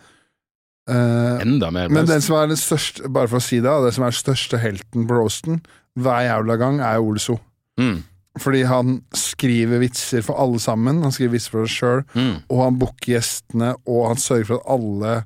[0.89, 3.95] eh, Enda mer Men den som er den største, bare for å si det, det
[3.97, 5.61] som er den største helten på roasten
[5.99, 7.39] hver jævla gang, er Ole So.
[7.81, 8.05] Mm,
[8.39, 11.03] Fordi han skriver vitser for alle sammen.
[11.03, 12.37] Han skriver vitser for seg sjøl, mm.
[12.47, 15.17] og han booker gjestene, og han sørger for at alle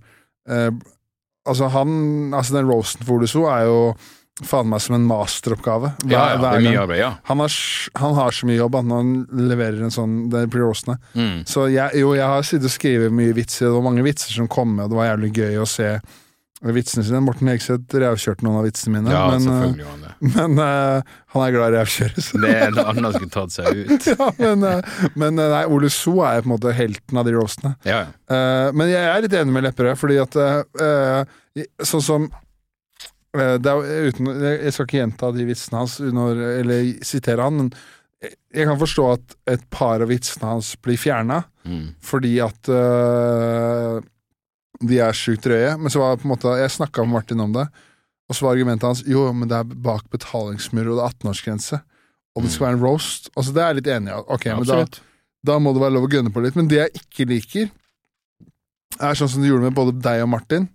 [0.49, 0.73] uh,
[1.43, 3.79] Altså, han Altså, den roasten for Ole So er jo
[4.41, 5.93] faen meg som en masteroppgave.
[6.03, 7.11] Hver, Ja, ja, det er mye arbeid, ja.
[7.29, 7.53] Han har,
[8.01, 9.13] han har så mye jobb at når han
[9.53, 10.97] leverer en sånn Det blir roastene.
[11.13, 11.45] Mm.
[11.47, 14.49] Så jeg, jo, jeg har sittet og skrevet mye vitser, det var mange vitser som
[14.51, 15.95] kom med, og det var jævlig gøy å se
[16.63, 17.19] vitsene sine.
[17.27, 21.55] Morten Hegseth revkjørte noen av vitsene mine, Ja, men, eh, han men uh, han er
[21.57, 22.23] glad i revkjøre.
[22.23, 24.07] så- Det er noe annet skulle tatt seg ut.
[24.15, 27.75] ja, men, uh, men nei, Ole So er på en måte helten av de roastene.
[27.85, 28.13] Ja, ja.
[28.33, 30.39] Eh, men jeg er litt enig med Lepperød, fordi at
[31.85, 32.31] sånn som
[33.35, 37.71] er, uten, jeg skal ikke gjenta de vitsene hans, når, eller sitere han, men
[38.23, 41.95] jeg- jeg kan forstå at et par av vitsene hans blir fjerna, Mm.
[42.03, 44.01] fordi at uh,
[44.83, 45.77] de er sjukt drøye.
[45.79, 47.69] Men så var det på en måte Jeg snakka med Martin om det,
[48.29, 51.81] og så var argumentet hans jo, men det er bak betalingsmur, og det er 18-årsgrense.
[52.35, 53.31] Og det skal være en roast.
[53.37, 54.19] Altså Det er jeg litt enig i.
[54.27, 54.79] Ok, men da,
[55.53, 56.57] da må det være lov å gønne på litt.
[56.57, 57.71] Men det jeg ikke liker,
[59.01, 60.67] er sånn som du gjorde med både deg og Martin,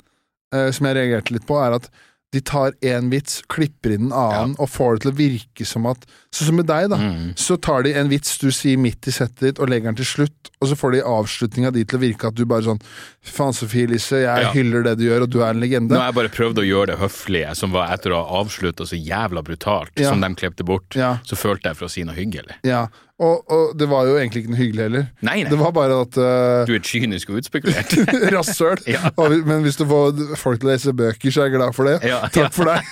[0.53, 1.89] uh, som jeg reagerte litt på, er at
[2.35, 5.85] de tar én vits, klipper inn en annen, og får det til å virke som
[5.87, 6.05] at
[6.37, 6.97] Sånn som med deg, da.
[6.99, 7.29] Mm.
[7.39, 10.05] Så tar de en vits du sier midt i settet ditt, og legger den til
[10.05, 12.81] slutt, og så får de avslutninga di til å virke at du bare sånn
[13.23, 14.51] Faen, Sofie Elise, jeg Ja.
[14.51, 15.95] hyller det du gjør, og du er en legende.
[15.95, 18.85] Nå har jeg bare prøvd å gjøre det høflige, som var etter å ha avslutta
[18.85, 20.09] så jævla brutalt, Ja.
[20.11, 20.93] som de klippet bort.
[20.95, 22.55] Ja, Så følte jeg for å si noe hyggelig.
[22.63, 22.87] ja.
[23.17, 25.05] Og, og det var jo egentlig ikke noe hyggelig heller.
[25.25, 25.49] Nei, nei.
[25.49, 27.95] Det var bare at uh, Du er kynisk og utspekulert.
[28.35, 28.83] Rasshøl.
[28.85, 29.09] Ja.
[29.17, 31.97] Men hvis du får folk til å lese bøker, så er jeg glad for det.
[32.05, 32.85] Ja, Takk for deg.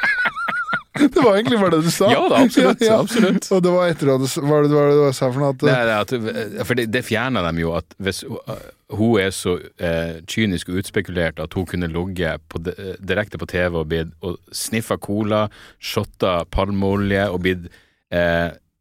[1.14, 2.08] det var egentlig bare det du sa.
[2.12, 3.50] Ja da, absolutt, absolutt.
[3.52, 5.52] Og det var etter at du var det, var det du sa for noe?
[5.52, 8.64] At, Det, nei, at, for det, det fjerner dem jo, at hvis uh,
[8.96, 13.76] hun er så eh, kynisk og utspekulert at hun kunne ligget på direkte på TV
[13.76, 15.44] og, blitt- og sniffa cola,
[15.78, 17.68] shotta palmeolje og blitt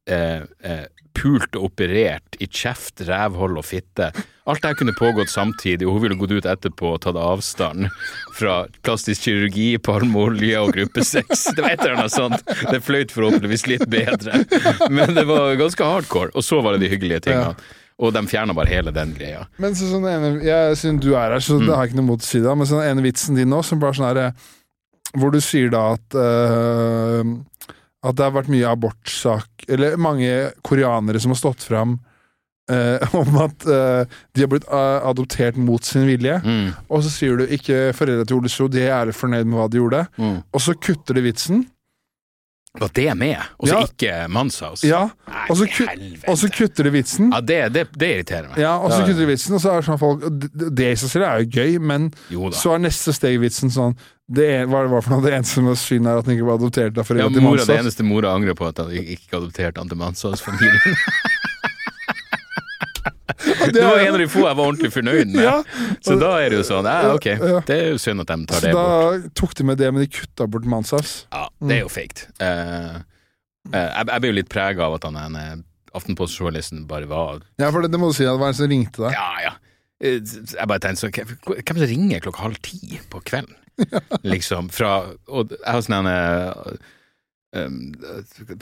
[0.09, 0.85] eh, eh,
[1.19, 4.11] pult og operert i kjeft, rævhold og fitte.
[4.49, 7.89] Alt det her kunne pågått samtidig, og hun ville gått ut etterpå og tatt avstand
[8.37, 11.49] fra plastisk kirurgi, palmeolje og gruppe sex.
[11.55, 12.45] Det var et eller annet sånt.
[12.71, 14.43] Det fløyt forhåpentligvis litt bedre,
[14.89, 16.31] men det var ganske hardcore.
[16.37, 17.57] Og så var det de hyggelige tingene.
[17.99, 19.41] Og de fjerna bare hele den greia.
[19.59, 21.65] Men så, sånn ene, jeg, synes du er her, så Mm.
[21.67, 23.59] det har jeg ikke noe mot å si det, men sånn ene vitsen din nå,
[23.67, 24.47] som bare sånn her eh,
[25.19, 27.33] Hvor du sier da at eh,
[28.05, 31.97] At det har vært mye abortsak Eller mange koreanere som har stått fram
[32.71, 36.37] eh, om at eh, de har blitt eh, adoptert mot sin vilje.
[36.45, 36.69] Mm.
[36.87, 39.81] Og så sier du ikke foreldra til Ole So, de er fornøyd med hva de
[39.81, 40.05] gjorde.
[40.21, 40.39] Mm.
[40.53, 41.65] Og så kutter de vitsen.
[42.77, 43.37] Var det med?
[43.57, 43.85] Og så Ja.
[43.87, 44.83] ikke Manshaus?
[44.85, 45.09] Ja,
[45.49, 45.65] og så,
[46.53, 47.31] kutter de vitsen.
[47.33, 48.59] Ja, det, det, det irriterer meg.
[48.61, 50.21] Ja, og så kutter de vitsen, og så er det sånn folk
[50.77, 53.73] Det i seg selv er jo gøy, men Jo så er neste steg i vitsen
[53.73, 53.97] sånn
[54.29, 55.25] det er, Hva var det for noe?
[55.25, 57.65] Det eneste som er synd, er at den ikke var adoptert av Ja, til Manshaus.
[57.71, 60.79] det eneste mora angrer på, at han ikke adopterte han til Manshaus-familien.
[63.75, 65.43] Det var en av de få jeg var ordentlig fornøyd med.
[65.45, 65.55] Ja,
[66.05, 67.61] Så da er det jo sånn, ja, ok, Ja.
[67.67, 70.03] det er jo synd at de tar så det da tok de med det, men
[70.05, 71.13] de kutta bort Manshaus.
[71.31, 72.27] Ja, det er jo fake.
[72.41, 72.99] Uh,
[73.71, 75.47] uh, jeg, jeg ble jo litt prega av at han ene
[75.97, 79.01] Aftenpost-journalisten bare var Ja, for det, det må du si, det var en som ringte
[79.07, 79.15] deg.
[79.17, 79.53] Ja, ja.
[79.99, 83.55] Eh, Jeg bare tenkte sånn Hvem som ringer klokka halv ti på kvelden?
[84.33, 84.69] Liksom.
[84.71, 84.91] Fra
[85.27, 86.13] Og jeg har sånne
[87.55, 87.79] um,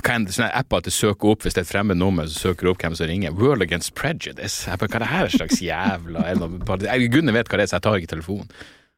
[0.07, 2.71] sånne apper til å søke opp hvis det er et fremmed nummer, så søker du
[2.71, 3.35] opp hvem som ringer.
[3.35, 4.67] World Against Prejudice.
[4.69, 8.01] Hva er det her slags jævla jeg, Gudene vet hva det er, så jeg tar
[8.01, 8.51] ikke telefonen.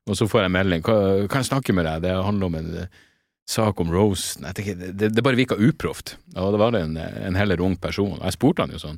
[0.10, 0.84] Og så får jeg melding.
[0.86, 2.04] Kan jeg snakke med deg?
[2.08, 3.02] Det handler om en eh,
[3.50, 4.48] sak om Rosen.
[4.58, 6.16] Tenker, det, det bare virka uproft.
[6.36, 8.18] Og det var en, en heller ung person.
[8.18, 8.98] Og jeg spurte han jo sånn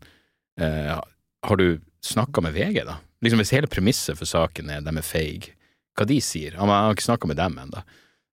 [0.62, 0.94] eh,
[1.48, 3.00] Har du snakka med VG, da?
[3.22, 5.54] Liksom Hvis hele premisset for saken er de er feige,
[5.98, 6.56] hva de sier?
[6.58, 7.84] Han, har ikke snakka med dem ennå.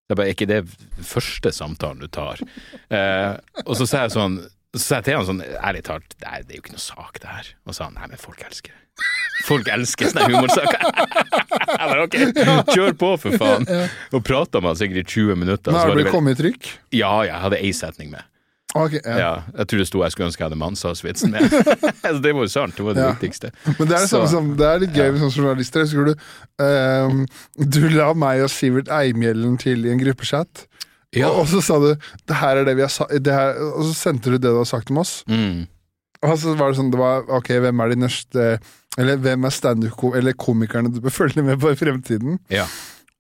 [0.08, 0.62] Det er bare ikke det
[1.04, 2.40] første samtalen du tar.
[2.88, 3.34] Eh,
[3.66, 4.38] og så sa jeg sånn
[4.76, 6.82] så sa jeg til han sånn, ærlig talt, det er, det er jo ikke noe
[6.82, 7.46] sak det her.
[7.64, 9.06] Og sa han, nei, men folk elsker det.
[9.46, 10.82] Folk elsker sånne humorsaker.
[11.78, 12.16] jeg bare, ok,
[12.74, 13.68] kjør på for faen.
[14.12, 15.72] Og prata med han sikkert i 20 minutter.
[15.72, 16.68] Men har du kommet i trykk?
[16.98, 18.28] Ja, jeg hadde ei setning med.
[18.76, 19.14] Ok, ja.
[19.16, 21.46] Ja, jeg tror det sto jeg skulle ønske jeg hadde Manshaus-vitsen med.
[22.04, 23.12] altså, det var jo sant, det var det Ja.
[23.16, 23.50] viktigste.
[23.78, 25.86] Men det er det samme som Det er litt gøy med sånne journalister.
[25.86, 26.12] Husker du
[26.60, 27.22] um,
[27.64, 30.66] Du la meg og Sivert Eimhjellen til i en gruppechat,
[31.16, 31.30] Ja.
[31.30, 31.88] og, og så sa du
[32.28, 34.58] det her er det vi har sa det her, Og så sendte du det du
[34.60, 35.22] har sagt om oss.
[35.32, 35.64] Mm.
[36.28, 38.46] Og så var det sånn det var, Ok, hvem er de neste
[38.98, 42.36] Eller hvem er standup eller komikerne du bør følge med på i fremtiden?
[42.52, 42.66] Ja.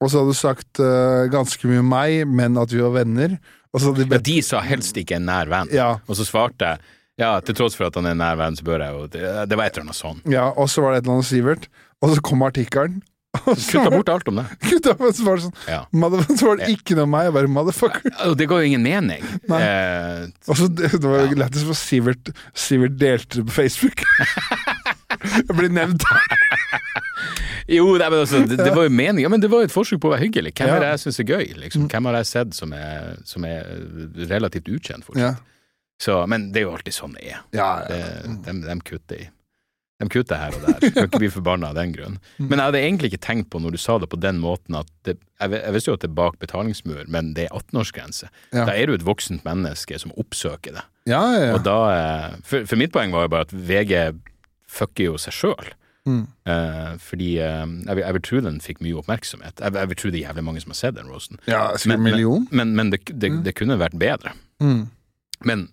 [0.02, 3.38] Og så hadde du sagt uh, ganske mye om meg, men at vi var venner.
[3.72, 5.68] De ja, de sa helst ikke en nær venn.
[5.74, 6.78] Ja, Og så svarte jeg
[7.18, 9.22] ja, til tross for at han er en nær venn, så bør jeg jo Det,
[9.50, 10.20] det var et eller annet sånn.
[10.30, 11.68] ja, og så var det et eller annet Sivert,
[12.00, 13.00] og så kom artikkelen.
[13.38, 14.44] Kutta bort alt om det.
[14.64, 15.80] Kutta, men så var det sånn Ja.
[16.38, 18.06] Så var det ikke noe om meg, jeg bare motherfucker.
[18.40, 19.22] Det ga jo ingen mening.
[19.52, 24.02] Eh, Og så det, det var jo lættis for Sivert Sivert delte det på Facebook.
[25.08, 26.04] Jeg blir nevnt.
[27.78, 29.74] jo, nei, men altså, det, det var jo meninga, Ja, men det var jo et
[29.74, 30.52] forsøk på å være hyggelig.
[30.58, 31.46] Hvem er det jeg syns er gøy?
[31.64, 31.88] Liksom?
[31.92, 33.72] Hvem har jeg sett som er, som er
[34.28, 35.40] relativt ukjent fortsatt?
[35.98, 37.42] Så, men det er jo alltid sånn det er.
[37.50, 37.98] Det,
[38.46, 39.26] de, de kutter i.
[39.98, 40.92] De kutter her og der.
[40.94, 42.20] kan ikke bli forbanna av den grunn.
[42.36, 42.44] Mm.
[42.52, 44.92] Men jeg hadde egentlig ikke tenkt på når du sa det på den måten at
[45.08, 48.30] det, jeg, jeg visste jo at det er bak betalingsmur, men det er 18-årsgrense.
[48.52, 48.68] Ja.
[48.68, 50.84] Da er du et voksent menneske som oppsøker det.
[51.10, 53.96] ja, ja, Og da, eh, for, for mitt poeng var jo bare at VG
[54.70, 55.70] fucker jo seg sjøl.
[56.08, 56.22] Mm.
[56.48, 59.60] Uh, fordi uh, jeg, jeg vil tro den fikk mye oppmerksomhet.
[59.60, 61.40] Jeg, jeg vil tro det er jævlig mange som har sett den roasten.
[61.50, 63.42] Ja, men, Men- Men, men det, det, Mm.
[63.44, 64.32] det kunne vært bedre.
[64.62, 64.86] Mm.
[65.44, 65.66] Men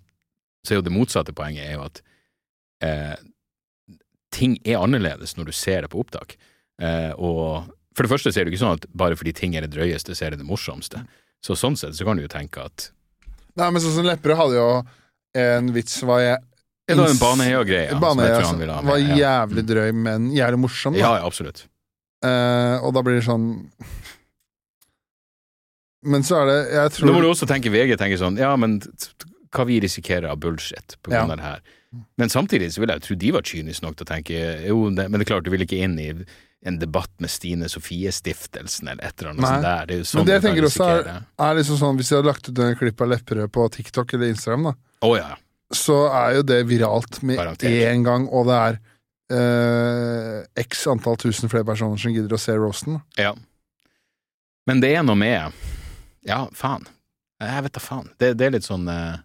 [0.65, 2.01] så er jo det motsatte poenget er jo at
[2.83, 3.15] uh,
[4.35, 6.35] ting er annerledes når du ser det på opptak.
[7.15, 9.71] Og for det første så er det ikke sånn at bare fordi ting er det
[9.77, 11.05] drøyeste, så er det det morsomste.
[11.39, 12.89] Så sånn sett så kan du jo tenke at
[13.55, 14.83] Nei, men sånn som Lepperød hadde jo
[15.39, 16.41] en vits var jeg
[16.87, 17.99] Det var en Baneheia-greie.
[17.99, 19.15] Baneheia ville ha med, var ja.
[19.17, 20.97] jævlig drøy, men jævlig morsom.
[20.97, 21.21] Ja, Da.
[21.21, 21.65] ja, absolutt.
[22.25, 23.43] Uh, og da blir det sånn
[26.05, 28.53] Men så er det Jeg tror Nå må du også tenke VG tenker sånn, ja,
[28.57, 28.79] men
[29.55, 31.33] hva vi risikerer av bullshit på grunn Ja.
[31.33, 31.61] av det her.
[32.17, 35.05] Men samtidig så vil jeg tro de var kyniske nok til å tenke jo, det,
[35.09, 36.09] men det er klart, du vil ikke inn i
[36.65, 39.85] en debatt med Stine Sofie-stiftelsen eller et eller annet sånt der.
[39.85, 41.09] Det er jo sånn Men det jeg tenker også er,
[41.47, 44.33] er liksom sånn Hvis jeg hadde lagt ut en klipp av Lepperød på TikTok eller
[44.33, 44.73] Instagram, da
[45.05, 45.29] Å ja.
[45.73, 48.77] Så er jo det viralt med én gang, og det er
[49.33, 52.99] eh, x antall tusen flere personer som gidder å se roasten.
[53.19, 53.33] Ja.
[54.69, 55.53] Men det er noe med
[56.25, 56.87] Ja, faen.
[57.41, 58.07] Jeg vet da faen.
[58.17, 59.17] Det, det er litt sånn eh,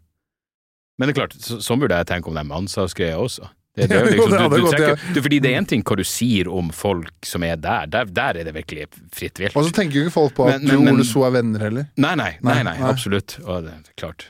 [0.99, 3.49] Men det er klart, så, sånn burde jeg tenke om den mannshavsgreia også.
[3.79, 5.97] Det, det er liksom, du, du, du trekker, du, fordi det er en ting hva
[5.97, 7.87] du sier om folk som er der.
[7.93, 9.57] Der, der er det virkelig fritt vilt.
[9.57, 11.37] Og så tenker jo ikke folk på at Men- men- du og Ole So er
[11.39, 11.89] venner heller.
[11.97, 13.39] Nei, nei, nei, Nei, nei, absolutt.
[13.47, 14.29] Og det er klart.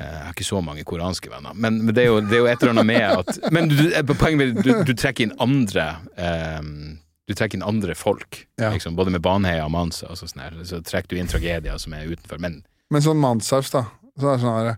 [0.00, 2.40] Eh, Jeg har ikke så mange koranske venner, men, men det, er jo, det er
[2.42, 5.34] jo et eller annet med at Men du, eh, poenget med du, du trekker inn
[5.38, 5.84] andre
[6.18, 6.98] um,
[7.28, 8.72] Du trekker inn andre folk, Ja.
[8.74, 10.56] liksom, både med Baneheia og Mansa og sånn her.
[10.66, 12.40] Så trekker du inn tragedier som er utenfor.
[12.42, 13.84] Men Men sånn Manshaus, da.
[14.18, 14.76] Så er det sånn her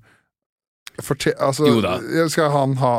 [1.41, 1.97] altså, Jo da.
[2.33, 2.93] Skal han ha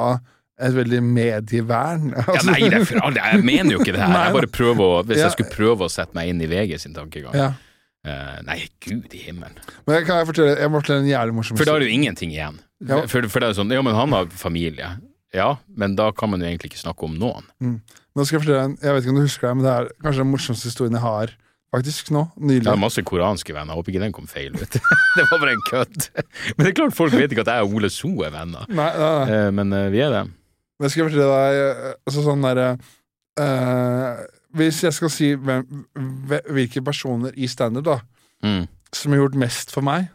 [0.60, 2.12] et veldig medievern?
[2.18, 4.18] ja, Altså, Nei, det er for, jeg mener jo ikke det her.
[4.26, 5.28] Jeg bare prøver å, Hvis Ja.
[5.30, 7.52] jeg skulle prøve å sette meg inn i VG sin tankegang ja.
[8.08, 9.58] Eh, Nei, gud i himmelen.
[9.88, 11.98] Men kan jeg fortelle Jeg må fortelle en jævlig morsom For da er du jo
[11.98, 12.62] ingenting igjen.
[12.88, 13.02] Ja.
[13.10, 14.96] For, for det er sånn Ja, men han har familie.
[15.36, 17.50] Ja, men da kan man jo egentlig ikke snakke om noen.
[17.60, 19.92] Nå skal jeg fortelle en Jeg vet ikke om du husker det, men det er
[20.06, 21.36] kanskje den morsomste historien jeg har
[21.76, 22.24] faktisk nå.
[22.40, 22.64] Nylig.
[22.64, 24.78] Jeg har masse koranske venner, jeg håper ikke den kom feil ut.
[25.18, 26.08] det var bare en kødd.
[26.56, 28.66] Men det er klart folk vet ikke at jeg og Ole So er venner.
[28.72, 29.36] Nei, nei, nei.
[29.36, 30.24] Eh, Men uh, vi er det.
[30.78, 32.68] Men skal jeg fortelle deg altså sånn derre
[33.42, 34.26] eh,
[34.56, 35.66] Hvis jeg skal si hvem,
[36.54, 37.98] hvilke personer i standup da
[38.44, 38.68] Mm.
[38.94, 40.08] som har gjort mest for meg,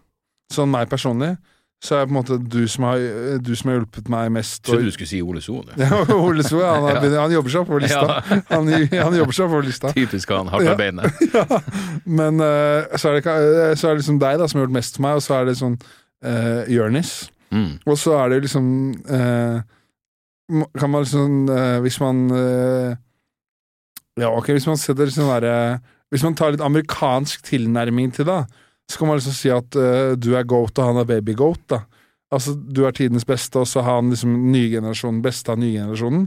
[0.53, 1.37] sånn meg personlig,
[1.83, 2.99] så er det på en måte du som har,
[3.43, 4.61] du som har hjulpet meg mest.
[4.63, 5.63] Trodde du skulle si Ole So.
[5.67, 5.73] du.
[5.83, 7.23] Ja, Ole So, han, har Ja.
[7.25, 8.05] han jobber seg oppover lista.
[8.07, 8.39] Ja.
[8.55, 9.91] Han, han jobber seg oppover lista.
[9.93, 11.11] Typisk han, hardtarbeidende.
[11.35, 11.59] ja.
[12.07, 14.97] Men eh, så, er det, så er det liksom deg da som har gjort mest
[14.97, 15.75] for meg, og så er det sånn
[16.25, 17.13] uh, Jørnis.
[17.51, 17.81] Mm.
[17.85, 18.69] Og så er det liksom
[19.11, 19.59] uh,
[20.79, 22.95] Kan man liksom uh, Hvis man eh,
[24.21, 25.81] Ja, ok, hvis man sånn derre
[26.13, 28.43] Hvis man tar litt amerikansk tilnærming til det,
[28.91, 31.63] så kan man liksom si at uh, du er goat, og han er baby goat,
[31.73, 31.79] da.
[32.33, 34.83] Altså, du er tidens beste, og så har han liksom nye
[35.25, 36.27] beste av nye generasjonen.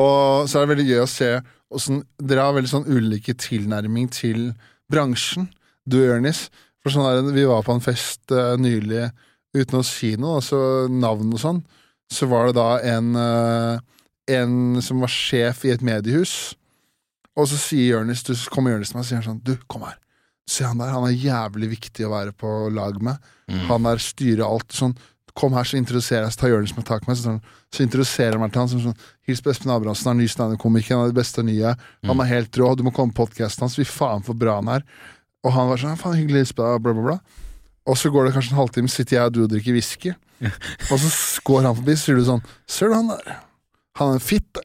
[0.00, 1.30] Og så er det veldig gøy å se
[1.70, 4.50] åssen dere har veldig sånn ulike tilnærming til
[4.92, 5.48] bransjen,
[5.88, 6.48] du og Jonis.
[6.80, 9.08] For sånn der, vi var på en fest uh, nylig
[9.56, 10.60] uten å si noe, altså
[10.92, 11.62] navn og sånn,
[12.10, 13.80] så var det da en, eh,
[14.36, 16.54] en som var sjef i et mediehus,
[17.38, 19.96] og så sier Jørnis, du kommer Jonis til meg og sier sånn, du, kom her.
[20.50, 23.30] Se han der, han er jævlig viktig å være på lag med.
[23.50, 23.62] Mm.
[23.68, 24.96] Han der styrer alt sånn.
[25.38, 27.36] Kom her, så introduserer jeg, så tar Jonis med tak med, så,
[27.70, 30.32] så introduserer jeg meg til han som sånn, hils på Espen Abrahamsen, han er ny
[30.32, 31.76] standup-komiker, han er det beste nye,
[32.08, 34.72] han er helt rå, du må komme på podcasten hans, fy faen for bra han
[34.74, 34.84] er.
[35.46, 37.46] Og han var sånn, faen hyggelig, hils på deg, bla bla bla.
[37.88, 40.16] Og så går det kanskje en halvtime, sitter jeg og du og drikker whisky,
[40.90, 41.14] og så
[41.46, 43.38] går han forbi, så sier du sånn, ser du han der?
[44.00, 44.60] Han er en fitte.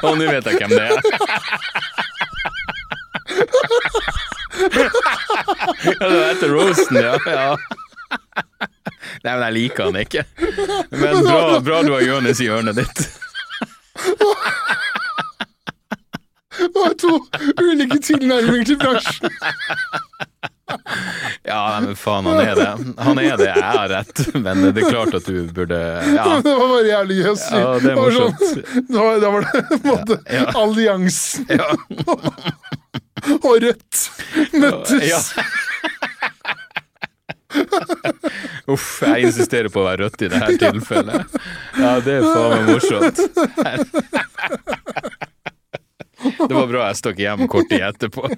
[0.06, 0.90] Og nå vet jeg hvem det er.
[5.84, 7.14] ja, det var etter roasten, ja.
[7.26, 7.56] ja.
[9.20, 10.22] Nei, men jeg liker han ikke.
[10.96, 12.98] Men bra, bra du har Jonis i hjørnet ditt.
[16.74, 17.12] Det var to
[17.64, 19.30] ulike tilnærminger til bransjen.
[21.42, 22.66] Ja, nei, men faen, han er det.
[23.02, 24.20] Han er det, jeg har rett.
[24.38, 25.74] Men det er klart at du burde
[26.14, 27.56] Ja, Det var bare jævlig si.
[27.58, 28.86] ja det er var sånn- morsomt.
[28.86, 30.44] Da var, da var det på en måte Ja.
[30.62, 31.74] alliansen Ja.
[33.34, 33.98] og Rødt
[34.62, 35.10] møttes.
[35.10, 35.18] Ja.
[38.70, 41.34] Uff, jeg insisterer på å være rødt i dette tilfellet.
[41.82, 43.18] Ja, det er faen meg morsomt.
[46.48, 48.28] Det var bra jeg stakk hjem kort tid etterpå.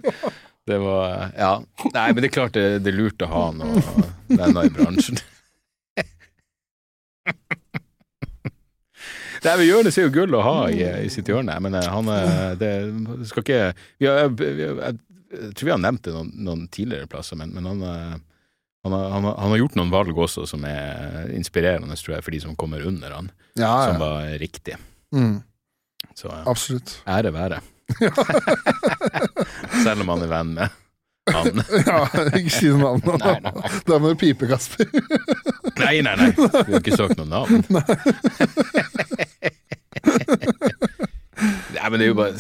[0.66, 1.52] Det var Ja.
[1.92, 3.82] Nei, men det er klart det, det er lurt å ha noen
[4.30, 5.18] venner i bransjen.
[9.42, 12.10] Det gjør Jonis er jo gull å ha i, i sitt hjørne, men eh, han
[12.14, 12.68] er det,
[13.18, 13.62] det skal ikke
[13.98, 14.98] vi har, vi har, jeg,
[15.34, 18.12] jeg tror vi har nevnt det noen, noen tidligere plasser, men, men han, eh,
[18.86, 22.34] Han han, har, han har gjort noen valg også som er inspirerende, tror jeg, for
[22.34, 24.74] de som kommer under han, Ja, som var riktig.
[25.14, 25.36] Mm,
[26.18, 26.96] Så absolutt.
[27.06, 27.60] ære være.
[29.84, 30.78] Selv om han er venn med
[31.30, 31.62] han.
[31.86, 33.02] Ja, ikke si noe navn.
[33.22, 33.70] Nei, nei, nei.
[33.86, 34.86] Da må du pipe, Kasper.
[35.78, 36.30] Nei, nei, nei.
[36.34, 37.62] Du har ikke søkt noe navn.
[41.72, 42.36] Nei, men det er jo bare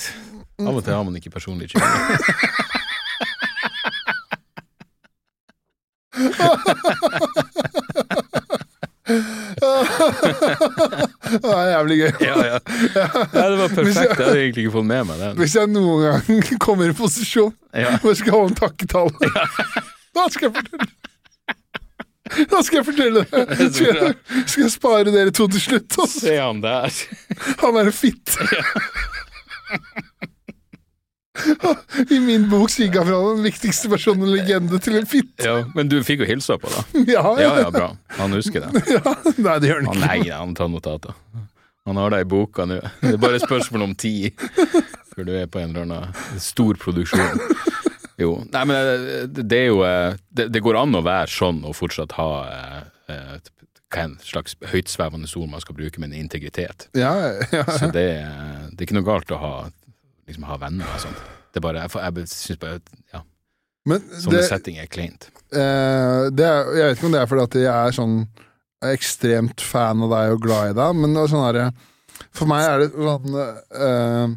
[0.62, 1.86] Av og til har man ikke personlig kjemi.
[9.02, 9.18] Det
[11.50, 12.12] er jævlig gøy.
[12.22, 12.58] Ja, ja.
[12.94, 13.06] ja,
[13.50, 13.98] det var perfekt.
[13.98, 15.32] Jeg hadde egentlig ikke fått med meg den.
[15.40, 16.22] Hvis jeg noen gang
[16.66, 17.90] kommer i posisjon Ja.
[18.02, 19.12] hvor jeg skal holde en takketale,
[20.14, 20.88] da skal jeg fortelle
[22.52, 23.32] Da skal jeg fortelle det.
[23.74, 24.10] Skal jeg,
[24.46, 25.90] skal jeg spare dere to til slutt?
[25.98, 26.20] Også.
[26.28, 26.88] Se han der.
[27.64, 28.38] Han er en fitte.
[32.10, 35.44] I min bok han fra den viktigste personen og legende til en fitte.
[35.46, 36.82] Ja, men du fikk jo hilsa på, da.
[37.06, 37.90] Ja, Ja, ja, bra.
[38.18, 38.84] Han husker det.
[38.96, 39.02] ja.
[39.38, 40.06] Nei, det gjør han Han, ikke.
[40.06, 41.16] nei, han tar notater.
[41.88, 42.78] Han har det i boka nå.
[43.02, 44.30] Det er bare spørsmål om tid
[45.12, 47.40] før du er på en eller annen stor produksjon.
[48.20, 48.36] Jo.
[48.52, 51.74] Nei, men eh, det, er jo eh, det, det går an å være sånn og
[51.74, 52.78] fortsatt ha eh,
[53.10, 53.34] eh,
[53.92, 56.86] hva en slags høytsvevende ord man skal bruke, men integritet.
[56.96, 57.12] Ja,
[57.52, 59.52] ja, Så det, det er ikke noe galt å ha,
[60.32, 61.22] liksom, ha venner og sånt.
[61.52, 62.78] Det er bare, jeg, jeg syns bare
[63.12, 63.20] ja,
[63.88, 65.28] Men sånne det, setting er kleint.
[65.52, 68.14] eh, det er, jeg vet ikke om det er fordi at jeg er sånn
[68.82, 71.66] ekstremt fan av deg og glad i deg, men det er sånn herre
[72.34, 74.32] For meg er det sånn eh,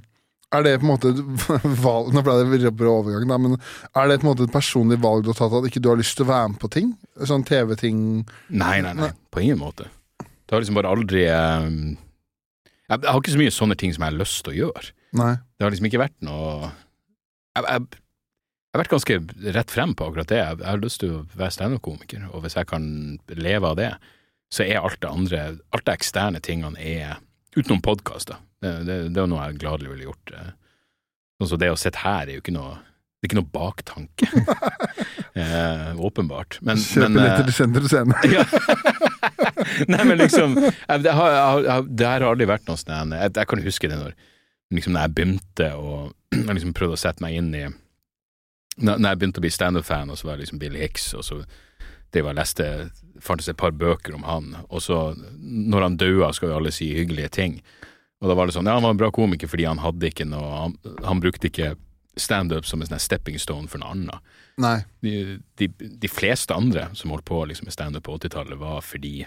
[0.56, 1.12] Er det på en måte
[1.86, 5.00] valg Nå ble det bra overgang, da, men er det på en måte et personlig
[5.04, 6.92] valg du har tatt, at ikke du har lyst til å være med på ting?
[7.26, 7.98] Sånn TV-ting
[8.54, 9.88] Nei, nei, nei, på ingen måte.
[10.22, 11.70] Det har liksom bare aldri eh,
[12.86, 14.92] jeg, jeg har ikke så mye sånne ting som jeg har lyst til å gjøre.
[15.16, 15.36] Nei.
[15.56, 16.72] Det har liksom ikke vært noe
[17.56, 19.18] Jeg, jeg, jeg har vært ganske
[19.56, 20.42] rett frem på akkurat det.
[20.42, 22.88] Jeg, jeg har lyst til å være standup-komiker, og hvis jeg kan
[23.32, 23.94] leve av det,
[24.52, 27.22] så er alt det andre, alt det eksterne tingene er
[27.56, 28.36] Utenom podkaster.
[28.60, 30.34] Det, det, det er noe jeg gladelig ville gjort.
[30.36, 30.50] eh.
[31.40, 34.28] Sånn som det å sitte her er jo ikke noe det er ikke noe baktanke.
[35.40, 36.60] eh, åpenbart.
[36.68, 38.14] Men, Kjøp men, eh, billetter til Senter Scene.
[39.94, 41.32] Nei, men liksom jeg, det, har,
[41.64, 44.14] jeg, det har aldri vært noe sånn jeg, jeg kan huske det når
[44.74, 45.96] liksom når jeg begynte å
[46.36, 47.66] jeg liksom prøvde å sette meg inn i
[48.82, 51.38] Når jeg begynte å bli standup-fan, og så var det liksom Bill Hicks, og så
[52.12, 52.66] det var jeg leste
[53.24, 56.90] fantes et par bøker om han, og så når han daua, skal jo alle si
[56.96, 57.58] hyggelige ting.
[58.24, 60.28] Og da var det sånn, ja, han var en bra komiker fordi han hadde ikke
[60.28, 61.74] noe Han, han brukte ikke
[62.16, 64.36] standup som en sånn stepping stone for noe annet
[65.04, 65.68] de, de,
[66.00, 69.26] de fleste andre som holdt på liksom, med standup på 80-tallet, var fordi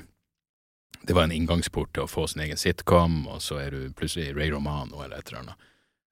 [1.09, 4.35] det var en inngangsport til å få sin egen sitcom, og så er du plutselig
[4.37, 5.67] Ray Romano eller et eller annet.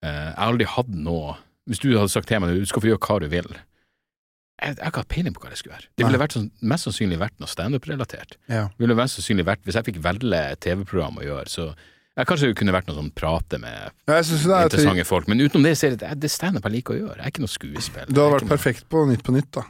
[0.05, 1.37] Uh, jeg har aldri hatt noe
[1.67, 4.77] Hvis du hadde sagt til meg du skal få gjøre hva du vil Jeg, jeg
[4.77, 5.89] har ikke hatt peiling på hva det skulle være.
[5.97, 8.37] Det ville vært sånn, mest sannsynlig vært noe standup-relatert.
[8.47, 8.67] Ja.
[8.77, 11.67] Det ville mest sannsynlig vært Hvis jeg fikk velge et TV-program å gjøre, så
[12.17, 15.75] jeg kanskje det kunne vært noe sånn prate med er interessante folk, men utenom det
[15.77, 17.19] så er det, det standup jeg liker å gjøre.
[17.19, 18.07] Jeg er ikke noe skuespill.
[18.09, 19.67] Du hadde vært noe- perfekt på Nytt på Nytt, da.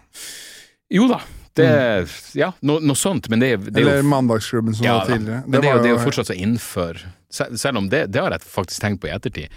[0.94, 1.18] jo da,
[1.56, 2.08] det,
[2.38, 5.42] ja, no, noe sånt, men det, det er Eller Mandagsklubben, som ja, var tidligere.
[5.42, 5.50] tidligere.
[5.50, 7.00] Men det, jo, var det er jo fortsatt så innenfor
[7.32, 9.48] Sel- Selv om det, det har jeg faktisk tenkt på i ettertid.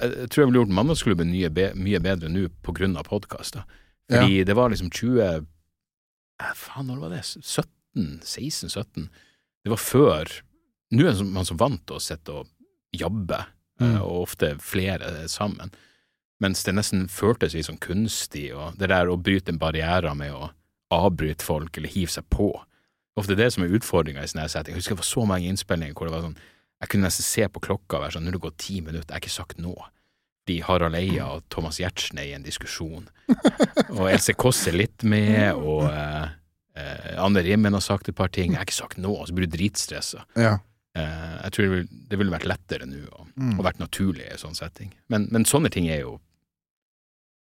[0.00, 2.48] Jeg tror jeg ville gjort Mandagsklubben mye, mye bedre nå
[2.98, 3.64] av podkaster.
[4.10, 5.40] Fordi det var liksom 20 eh,
[6.58, 7.22] Faen, når var det?
[7.24, 8.20] 17?
[8.22, 9.08] 16-17?
[9.64, 10.32] Det var før
[10.94, 12.50] Nå er man så vant til å sitte og
[12.94, 13.40] jabbe,
[13.80, 13.96] eh, Mm.
[14.02, 15.72] og ofte flere sammen.
[16.40, 20.30] Mens det nesten føltes litt sånn kunstig, og det der å bryte en barriere med
[20.30, 20.50] å
[20.92, 22.50] avbryte folk eller hive seg på.
[23.16, 24.74] Ofte det som er utfordringa i sånne setting.
[24.74, 26.36] Jeg husker det var så mange innspillinger hvor det var sånn
[26.82, 29.06] Jeg kunne nesten se på klokka og være sånn Nå har det gått ti minutter,
[29.08, 29.86] jeg har ikke sagt noe.
[30.46, 33.06] De Harald Eia og Thomas Giertsen er i en diskusjon.
[33.96, 36.26] Og Else Kåss er litt med, og eh,
[36.76, 38.50] eh, Anne Rimmen har sagt et par ting.
[38.52, 40.26] Jeg har ikke sagt noe, og så blir du dritstressa.
[40.36, 40.58] Ja.
[40.98, 43.56] Eh, jeg tror det ville, det ville vært lettere nå, og, Mm.
[43.58, 44.92] og vært naturlig i en sånn setting.
[45.10, 46.18] Men, men sånne ting er jo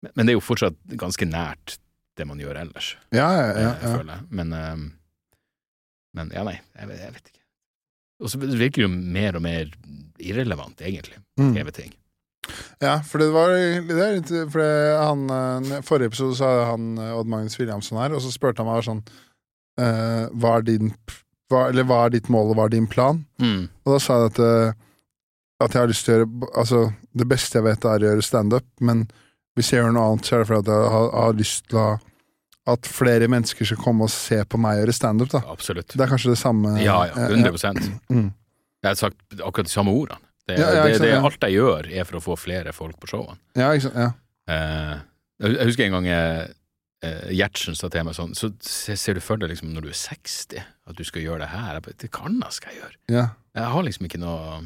[0.03, 1.79] men- Men det er jo fortsatt ganske nært
[2.19, 3.73] det man gjør ellers, Ja, ja, ja,
[4.03, 4.21] eh.
[4.31, 4.77] Men, eh,
[6.15, 7.41] men ja, nei, jeg, vet- jeg vet ikke.
[8.23, 9.71] Og så virker det jo mer og mer
[10.23, 11.55] irrelevant, egentlig, Mm.
[11.57, 11.93] TV-ting.
[12.83, 14.61] Ja, for det var det litt For
[14.99, 18.59] han, eh, forrige episode så hadde han eh, Odd Magnus Williamson her, og så spurte
[18.63, 19.03] han meg sånn
[19.81, 20.91] uh, hva, er din,
[21.49, 23.25] hva, eller, hva er ditt mål, og hva er din plan?
[23.41, 23.69] Mm.
[23.87, 24.41] Og da sa jeg at,
[25.65, 26.83] at jeg har lyst til å gjøre Altså,
[27.15, 29.07] det beste jeg vet, er å gjøre standup, men
[29.59, 31.91] hvis jeg gjør noe annet, så er det fordi jeg har, har lyst til å
[32.73, 35.33] at flere mennesker skal komme og se på meg gjøre standup.
[35.33, 35.41] da.
[35.51, 35.97] Absolutt.
[35.97, 38.33] Det er kanskje det samme Ja, ja, eh, 100 Mm.
[38.83, 40.19] Jeg har sagt akkurat de samme ordene.
[40.47, 43.07] Det, Ja, ja, det, det, alt jeg gjør, er for å få flere folk på
[43.11, 43.39] showene.
[43.55, 43.95] Ja, ikke sant.
[43.95, 44.11] Ja.
[44.51, 44.99] Eh,
[45.43, 46.49] jeg husker en gang eh,
[47.35, 50.63] Gjertsen sa til meg sånn, så ser du for deg liksom når du er 60,
[50.87, 51.75] at du skal gjøre det her?
[51.75, 52.99] Jeg bare, det kan jeg skal jeg gjøre.
[53.11, 53.25] Ja.
[53.59, 54.61] Jeg har liksom ikke noe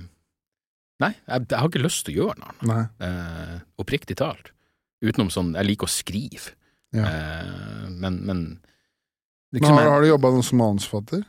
[0.96, 2.92] Nei, jeg, jeg har ikke lyst til å gjøre noe annet.
[3.04, 4.52] Eh, oppriktig talt.
[5.04, 6.54] Utenom sånn Jeg liker å skrive,
[6.96, 7.04] Ja.
[7.04, 8.60] eh, men, men
[9.52, 11.24] Men har, jeg- har du jobba som manusforfatter?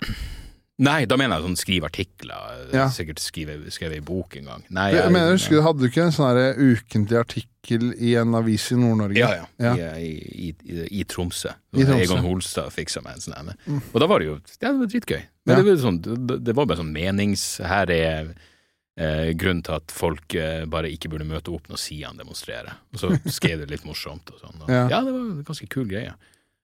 [0.79, 2.67] Nei, da mener jeg sånn skrive artikler.
[2.71, 2.83] Ja.
[2.93, 4.63] Sikkert skrive, skrevet ei bok en gang.
[4.69, 8.67] Nei, Jeg, mener, husker du, Hadde du ikke en sånn ukentlig artikkel i en avis
[8.71, 9.17] i Nord-Norge?
[9.17, 9.73] Ja, ja.
[9.73, 9.95] Ja.
[9.97, 11.49] I, i, i, I Tromsø.
[11.73, 11.97] Tromsø.
[12.03, 13.55] Egon Holstad fiksa meg en sånn en.
[13.65, 13.81] Mm.
[13.91, 15.23] Og da var det jo ja, det var dritgøy.
[15.47, 17.47] Men det, var sånn, det, det var bare sånn menings...
[17.65, 18.29] Her er
[18.97, 22.73] eh, grunnen til at folk eh, bare ikke burde møte opp når Sian demonstrerer.
[22.93, 24.57] Og så skrev det litt morsomt og sånn.
[24.63, 24.87] Og, Ja.
[24.89, 25.01] ja.
[25.05, 26.13] det var en ganske kul greie.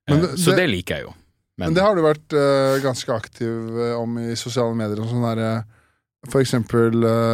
[0.09, 1.13] Men Eh, det- så det- liker jeg jo.
[1.57, 4.99] Men det har du vært eh, ganske aktiv eh, om i sosiale medier.
[4.99, 6.91] Og sånn der, eh, for eksempel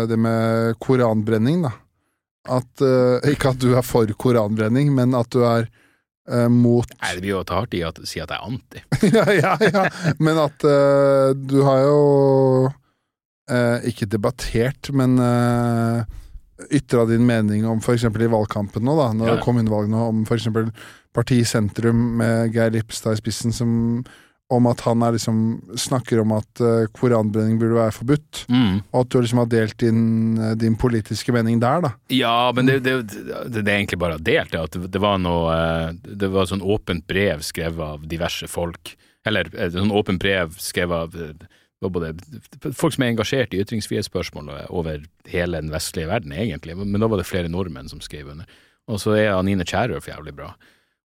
[0.09, 1.71] det med koranbrenning, da.
[2.49, 2.81] At,
[3.29, 5.67] ikke at du er for koranbrenning, men at du er
[6.49, 8.81] mot Nei, det blir jo å ta hardt i å si at jeg er anti.
[9.17, 9.83] ja, ja, ja.
[10.19, 12.73] Men at uh, du har jo
[13.49, 16.03] eh, ikke debattert, men eh,
[16.75, 18.03] ytra din mening om f.eks.
[18.09, 19.35] i valgkampen nå, da, når Ja, ja.
[19.39, 20.49] det kom inn valg nå, om f.eks.
[21.15, 24.03] Parti Sentrum med Geir Lippstad i spissen, som
[24.49, 25.39] om at han er liksom
[25.77, 28.79] snakker om at eh, koranbrenning burde være forbudt, Mm.
[28.91, 29.99] og at du liksom har delt din,
[30.41, 31.91] eh, din politiske mening der, da.
[32.09, 35.53] Ja, men det, det, det, det er egentlig bare delt, det, at det, var noe
[35.53, 38.95] eh, Det var sånn åpent brev skrevet av diverse folk.
[39.27, 41.13] Eller et sånn åpent brev skrevet av
[41.87, 42.11] både
[42.75, 47.21] folk som er engasjert i ytringsfrihetsspørsmål over hele den vestlige verden, egentlig, men da var
[47.21, 48.45] det flere nordmenn som skrev under.
[48.89, 50.49] Og så er Anine Kierulf jævlig bra.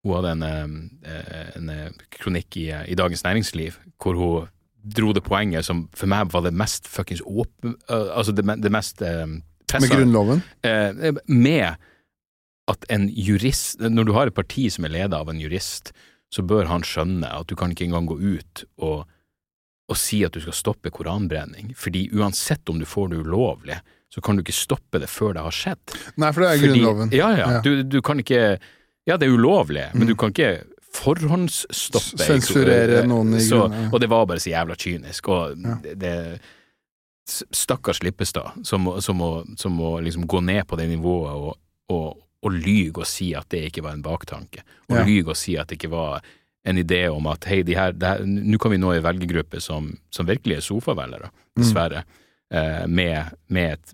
[0.04, 4.50] Hun hadde en, eh, en eh, kronikk i, i Dagens Næringsliv hvor hun
[4.84, 7.78] dro det poenget som for meg var det mest fuckings åpen...
[7.88, 10.42] eh, Altså det, det mest pressa Med Grunnloven.
[10.64, 11.76] eh, med
[12.68, 15.94] at en jurist Når du har et parti som er ledet av en jurist,
[16.34, 19.04] så bør han skjønne at du kan ikke engang gå ut og,
[19.90, 23.80] og si at du skal stoppe koranbrenning, fordi uansett om du får det ulovlig,
[24.14, 25.96] så kan du ikke stoppe det før det har skjedd.
[26.18, 27.12] Nei, for det er Fordi- Grunnloven.
[27.12, 27.52] Ja, ja.
[27.58, 27.62] Ja.
[27.62, 28.60] Du, du kan ikke
[29.06, 30.08] Ja, det er ulovlig, men Mm.
[30.08, 33.90] du kan ikke forhåndsstoppe Sensurere noen i grunnen.
[33.94, 35.76] Og det var bare så jævla kynisk, og Ja.
[35.84, 36.40] det, det
[37.28, 41.58] Stakkars Lippestad, som, som, må, som må liksom gå ned på det nivået og,
[41.90, 45.04] og, og lyge og si at det ikke var en baktanke, og Ja.
[45.08, 46.22] lyge og si at det ikke var
[46.66, 47.94] en idé om at hei, de her,
[48.26, 51.62] nå kan vi nå en velgergruppe som, som virkelig er sofavelgere, Mm.
[51.62, 52.00] dessverre,
[52.50, 53.92] eh, med, med et,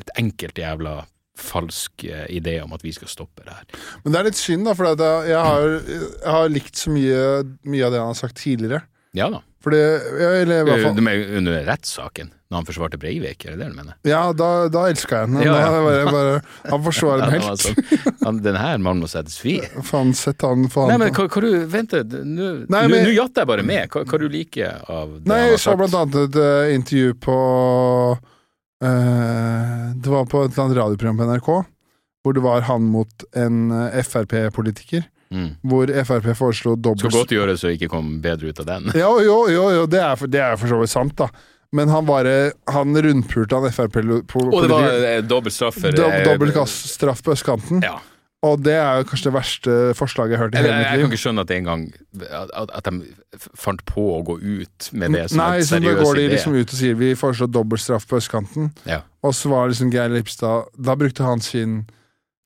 [0.00, 1.04] et enkelt jævla
[1.38, 3.64] falsk eh, idé om at vi skal stoppe det her.
[4.02, 7.20] Men det er litt synd, da, for jeg, har, jeg har likt så mye,
[7.70, 8.82] mye av det han har sagt tidligere.
[9.14, 9.42] Ja da.
[9.62, 13.68] Fordi, eller i hvert fall Du under rettssaken, når han forsvarte Breivik, er det det
[13.72, 13.94] du mener?
[14.04, 15.44] Ja, da, da elska jeg den.
[15.46, 16.02] Ja, ja.
[16.12, 16.34] Bare,
[16.68, 17.62] han forsvarer var helt.
[17.64, 19.54] sånn, han, den her mannen må settes fri.
[19.88, 20.92] Faen, sett han faen.
[20.92, 23.88] Nei, men hva, hva du Vent, nå jatter jeg bare med.
[23.88, 27.14] Hva, hva du liker av det Nei, han jeg så blant annet et eh, intervju
[27.24, 27.38] på
[28.20, 31.50] uh, Det var på et eller annet radioprogram på NRK,
[32.22, 35.08] hvor det var han mot en eh, Frp-politiker.
[35.32, 35.54] Mm.
[35.64, 38.92] Hvor Frp foreslo Skal dobbelt godt gjøres å ikke komme bedre ut av den.
[38.98, 41.30] Jo, jo, jo, jo det, er for, det er for så vidt sant, da.
[41.72, 46.58] Men han bare Han rundpulte han Og det var eh, dobbelt straff for eh, Dobbelt
[46.68, 47.82] straff på østkanten.
[47.84, 47.98] Ja.
[48.42, 50.82] Og det er kanskje det verste forslaget jeg har hørt i hele Jeg, liv.
[50.82, 51.84] jeg, mitt kan ikke skjønne at det engang
[52.58, 55.68] at, at de fant på å gå ut med det som Nei, en idé.
[55.68, 58.72] da så går de liksom ut og sier vi foreslår dobbelt straff på østkanten.
[58.90, 59.04] Ja.
[59.22, 61.84] Og så var liksom Geir Lipstad Da brukte han sin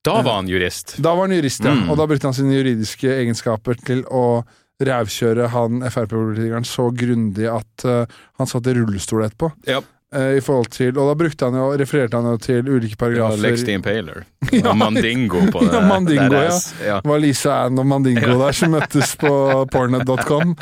[0.05, 0.99] Da var han jurist.
[1.01, 1.73] Da var han jurist, ja.
[1.73, 1.89] Mm.
[1.89, 4.45] Og da brukte han sine juridiske egenskaper til å
[4.85, 9.53] rævkjøre han Frp-politikeren så grundig at uh, han satt i rullestol etterpå.
[9.69, 9.83] Ja.
[10.15, 12.99] Eh, I forhold til, og da brukte han jo, refererte han jo til ulike Ja,
[13.01, 13.41] paragrafer.
[13.43, 14.25] Lex the Impaler.
[14.55, 14.71] Ja.
[14.71, 15.73] Og Mandingo på det.
[15.75, 16.59] Ja, Mandingo, der ja.
[16.87, 16.97] ja.
[17.03, 19.33] Det var Lisa Ann og Mandingo der som møttes på
[19.75, 20.53] pornet.com.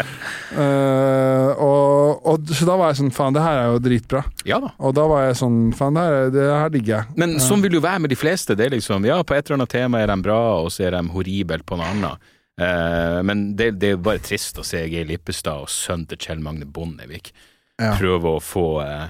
[0.57, 4.25] Uh, og, og, så da var jeg sånn Faen, det her er jo dritbra.
[4.49, 4.73] ja da.
[4.81, 7.19] Og da var jeg sånn Faen, det her, det her digger jeg.
[7.21, 8.57] Men sånn vil jo være med de fleste.
[8.57, 10.97] Det er liksom, ja, På et eller annet tema er de bra, og så er
[10.97, 12.33] de horribelt på noe annet.
[12.61, 16.21] Eh, men det, det er jo bare trist å se Geir Lippestad og sønnen til
[16.23, 17.33] Kjell Magne Bondevik
[17.83, 17.97] Ja.
[17.99, 19.09] prøve å få eh,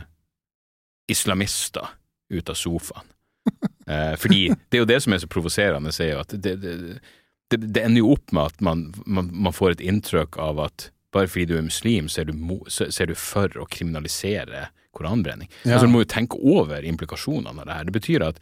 [1.12, 1.88] islamister
[2.32, 3.10] ut av sofaen.
[3.84, 6.70] Eh, fordi det er jo det som er så provoserende, er jo at det, det,
[7.52, 10.86] det, det ender jo opp med at man, man, man får et inntrykk av at
[11.12, 13.66] bare fordi du er muslim, så er du, mo, så, så er du for å
[13.68, 15.50] kriminalisere koranbrenning.
[15.66, 15.74] Ja.
[15.74, 17.84] Altså, du må jo tenke over implikasjonene av det her.
[17.90, 18.40] Det betyr at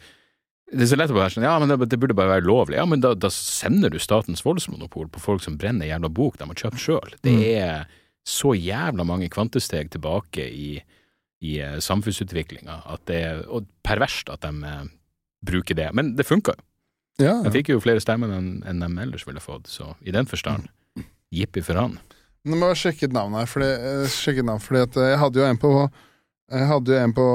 [0.71, 2.77] det er så lett å være sånn, ja, men det, det burde bare være lovlig.
[2.79, 6.47] Ja, men da, da sender du statens voldsmonopol på folk som brenner jævla bok de
[6.49, 7.13] har kjøpt sjøl.
[7.21, 7.43] Det Mm.
[7.59, 7.85] er
[8.25, 10.77] så jævla mange kvantesteg tilbake i,
[11.43, 14.85] i eh, samfunnsutviklinga at det er og perverst at de eh,
[15.43, 15.89] bruker det.
[15.93, 16.63] Men det funka jo.
[17.21, 20.25] Ja, Han fikk jo flere stemmer enn enn de ellers ville fått, så i den
[20.25, 20.65] forstand,
[21.29, 21.99] jippi for han.
[22.47, 23.67] Nå må jeg sjekke et navn her, fordi,
[24.09, 25.73] sjekke et navn, fordi at eh, jeg hadde jo en på
[26.53, 27.27] Jeg hadde jo en på,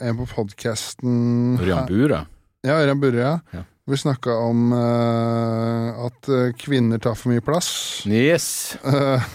[0.00, 1.12] en på podkasten
[1.60, 2.22] Ørjan Bura.
[2.66, 3.34] Ja, Ørjan Burre, ja.
[3.54, 3.64] Ja.
[3.88, 7.70] Vi snakka om uh, at eh, kvinner tar for mye plass.
[8.06, 8.76] Yes!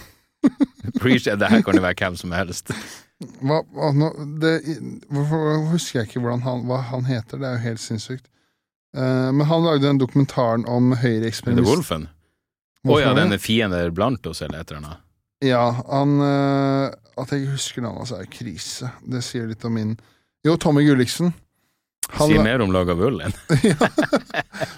[0.44, 2.74] Uh, det her kan jo være hvem som helst.
[3.40, 3.62] hva,
[3.96, 4.10] nå,
[4.42, 4.50] det,
[5.08, 7.40] hvorfor husker jeg ikke han, hva han heter?
[7.40, 8.26] Det er jo helt sinnssykt.
[8.92, 11.64] Uh, men han lagde den dokumentaren om Er høyreekstremist.
[11.70, 12.10] Wolfen?
[12.84, 15.06] Å oh, ja, denne fiender blant oss, eller et eller annet.
[15.48, 18.92] Ja, han uh, At jeg ikke husker navnet hans, er krise.
[19.08, 19.96] Det sier litt om min
[20.44, 21.32] Jo, Tommy Gulliksen.
[22.10, 23.34] Han, Sier mer om lag av ull enn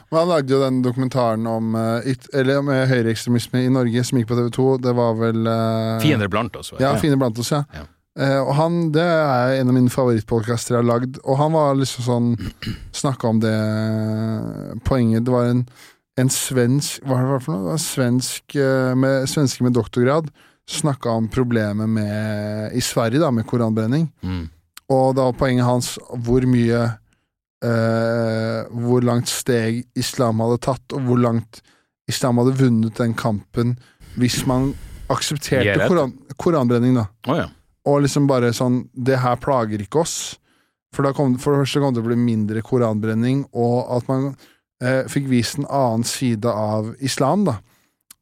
[0.10, 4.20] men han lagde jo den dokumentaren om, eh, eller om eh, høyreekstremisme i Norge, som
[4.20, 4.68] gikk på TV2.
[4.86, 6.94] Det var vel uh, Fiender blant oss, Ja.
[7.02, 7.64] Fiender blant oss, ja.
[7.76, 7.84] Ja.
[8.16, 11.20] Uh, og han, Det er en av mine favorittpodkaster jeg har lagd.
[11.26, 12.30] Og han var liksom sånn
[13.02, 13.56] Snakka om det
[14.88, 15.66] poenget Det var en,
[16.22, 17.66] en svensk Hva var det for noe?
[17.66, 18.60] Det var svensk
[19.04, 20.32] med, svenske med doktorgrad
[20.66, 24.08] snakka om problemet med i Sverige da, med koranbrenning.
[24.26, 24.48] Mm.
[24.90, 25.92] Og da var poenget hans
[26.26, 26.88] hvor mye
[27.64, 31.61] eh, Hvor langt steg islam hadde tatt, og hvor langt
[32.10, 33.76] islam hadde vunnet den kampen
[34.15, 34.69] hvis man
[35.11, 37.06] aksepterte koran, koranbrenning, da.
[37.27, 37.49] Oh, ja.
[37.86, 40.15] Og liksom bare sånn Det her plager ikke oss.
[40.95, 44.07] For, da kom, for det første kom det til å bli mindre koranbrenning, og at
[44.07, 44.30] man
[44.80, 47.57] eh, fikk vist en annen side av islam, da.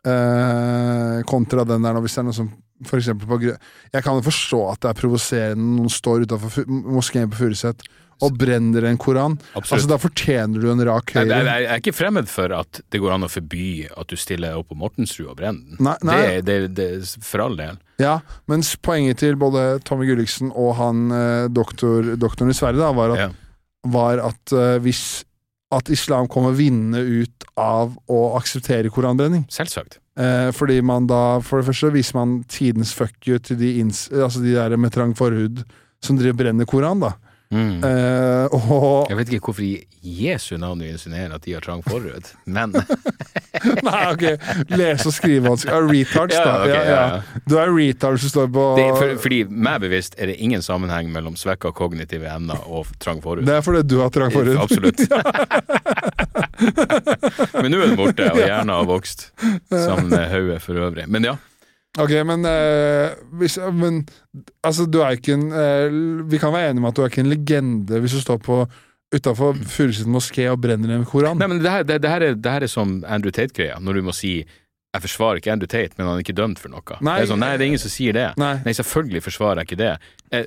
[0.03, 2.49] Eh, kontra den der, hvis det er noe som
[2.83, 7.29] for på Jeg kan jo forstå at det er provoserende når noen står utafor moskeen
[7.31, 7.85] på Furuset
[8.21, 9.37] og brenner en koran.
[9.57, 11.55] Altså, da fortjener du en rak jeg, jeg, høyre.
[11.63, 14.69] jeg er ikke fremmed for at det går an å forby at du stiller opp
[14.71, 15.81] på Mortensrud og brenner den.
[15.83, 16.19] Nei, nei.
[16.45, 17.81] Det, det, det, for all del.
[18.01, 18.19] Ja,
[18.51, 23.15] mens poenget til både Tommy Gulliksen og han eh, doktor, doktoren i Sverige da, var
[23.15, 23.29] at Ja.
[23.83, 25.23] var at uh, hvis
[25.73, 29.45] at islam kommer vinnende ut av å akseptere koranbrenning.
[29.51, 29.99] Selvsagt.
[30.19, 34.05] Eh, fordi man da, for det første, viser man tidens fuck you til de, inns,
[34.13, 35.63] altså de der med trang forhud
[36.03, 37.13] som driver brenner koran, da.
[37.53, 37.83] Mm.
[37.85, 41.83] Uh, og Jeg vet ikke hvorfor i Jesu navn du insinuerer at de har trang
[41.85, 42.73] forhud, men
[43.85, 44.23] Nei, ok,
[44.73, 45.85] lese og skrivevansker.
[45.87, 46.41] retards, da.
[46.43, 47.21] Ja, okay, ja, ja.
[47.47, 51.11] Du er retard som står på det, for, Fordi meg bevisst er det ingen sammenheng
[51.13, 53.45] mellom svekka kognitive evner og trang forhud.
[53.47, 54.57] Det er fordi du har trang forhud.
[54.63, 54.99] Absolutt.
[57.61, 59.19] Men nå er den borte, og hjernen har vokst
[59.69, 61.05] sammen med hodet for øvrig.
[61.11, 61.35] Men ja,
[62.01, 63.99] Ok, men, eh, hvis, men
[64.65, 65.93] altså, du er ikke en eh,
[66.31, 68.63] Vi kan være enige om at du er ikke en legende hvis du står på
[69.13, 71.37] utafor Furuset moské og brenner en koran.
[71.37, 73.99] Nei, men det her, det, det her, er, det her er som Andrew Tate-greia, når
[73.99, 74.39] du må si
[74.93, 76.97] jeg forsvarer ikke Andrew Tate, men han er ikke dømt for noe.
[77.01, 77.15] Nei.
[77.17, 78.27] det er sånn, nei, det er ingen som sier det.
[78.37, 78.55] Nei.
[78.65, 79.93] Nei, selvfølgelig forsvarer jeg ikke det.
[80.33, 80.45] Eh,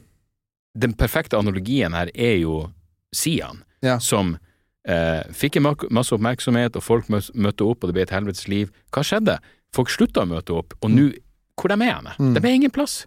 [0.79, 2.61] den perfekte analogien her er jo
[3.15, 3.97] Sian, Ja.
[3.99, 4.37] som
[4.87, 8.71] eh, fikk en masse oppmerksomhet, og folk møtte opp, og det ble et helvetes liv.
[8.95, 9.39] Hva skjedde?
[9.75, 11.09] Folk slutta å møte opp, og nå,
[11.57, 12.15] hvor de er henne?
[12.19, 12.35] Mm.
[12.37, 13.05] De er ingen plass.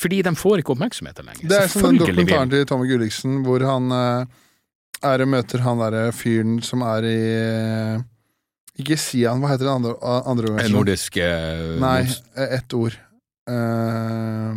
[0.00, 1.48] Fordi de får ikke oppmerksomheten lenger.
[1.48, 4.24] Det er som den dokumentaren til Tommy Gulliksen hvor han eh,
[5.12, 8.02] er og møter han derre fyren som er i eh,
[8.82, 10.78] Ikke Sian, hva heter den andre, andre En organisasjonen?
[10.78, 12.00] nordisk uh, Nei,
[12.38, 12.96] eh, ett ord.
[13.50, 14.54] Uh,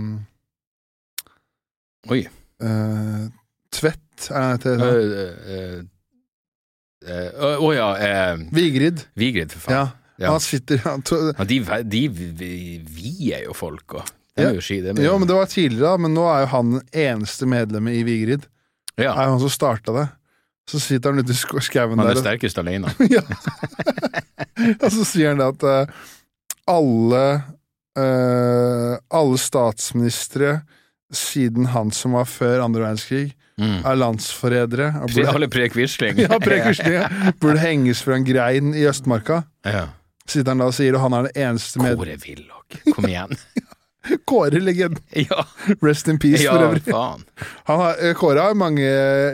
[2.13, 2.21] Oi.
[2.63, 3.27] Uh,
[3.75, 5.85] Tvedt, er det det Å heter?
[7.05, 9.03] uh, ja, eh, Vigrid.
[9.19, 9.75] Vigrid, for faen.
[9.75, 9.85] Ja.
[10.17, 10.29] Ja.
[10.31, 11.01] Han sitter han,
[11.37, 12.01] Ja, de, de,
[12.39, 12.49] de
[12.87, 14.05] vier jo folk, og
[14.35, 14.49] det Ja.
[14.51, 14.77] må jo si.
[14.81, 15.03] Det Men...
[15.05, 18.03] Jo, men det var tidligere, da, men nå er jo han den eneste medlemmet i
[18.07, 18.45] Vigrid.
[18.97, 20.05] ja, Er jo han som starta det.
[20.71, 22.07] Så sitter han ute i skauen der.
[22.07, 22.89] han er sterkest alene.
[23.15, 23.21] ja.
[24.81, 25.95] og så sier han det at uh,
[26.67, 27.25] alle
[27.99, 30.61] uh, Alle statsministre
[31.15, 33.85] siden han som var før andre verdenskrig, Mm.
[33.87, 34.87] er landsforrædere.
[35.31, 37.05] Alle prekvisling Ja, Pre Quisling,
[37.39, 39.43] Burde henges fra en grein i Østmarka.
[39.63, 39.85] ja.
[40.29, 43.33] Sitter han da og sier, og han er den eneste med Kåre Willoch, kom igjen.
[44.29, 44.99] Kåre legend.
[45.17, 45.43] ja,
[45.81, 46.83] Rest in peace, ja for øvrig.
[46.85, 47.23] faen.
[47.69, 48.85] Han har, eh, Kåre har mange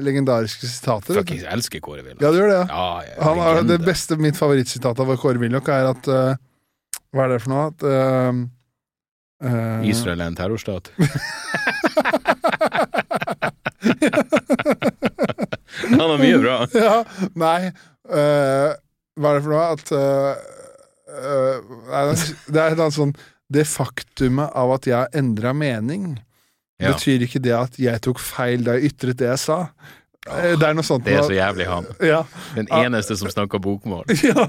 [0.04, 1.18] legendariske sitater.
[1.20, 2.22] Fuck, jeg elsker Kåre Willoch.
[2.24, 2.62] Ja, du gjør det.
[2.72, 3.04] ja.
[3.24, 6.36] Han har, det beste, mitt favorittsitat av Kåre Willoch er at uh,
[7.12, 7.68] Hva er det for noe?
[7.72, 8.32] At uh,
[9.44, 10.92] uh, Israel er en terrorstat.
[15.92, 16.56] Han har mye bra.
[16.76, 16.96] ja,
[17.40, 18.72] nei eh,
[19.20, 19.66] Hva er det for noe?
[19.76, 19.92] At
[21.12, 23.16] eh, Det er et sånn
[23.52, 26.20] Det faktumet av at jeg har endra mening,
[26.80, 26.94] Ja.
[26.94, 29.58] betyr ikke det at jeg tok feil da jeg ytret det jeg sa.
[30.30, 31.86] Eh, Det er noe sånt Det er så jævlig han.
[32.02, 32.24] ja,
[32.56, 34.06] Den eneste som snakker bokmål.
[34.24, 34.48] ja,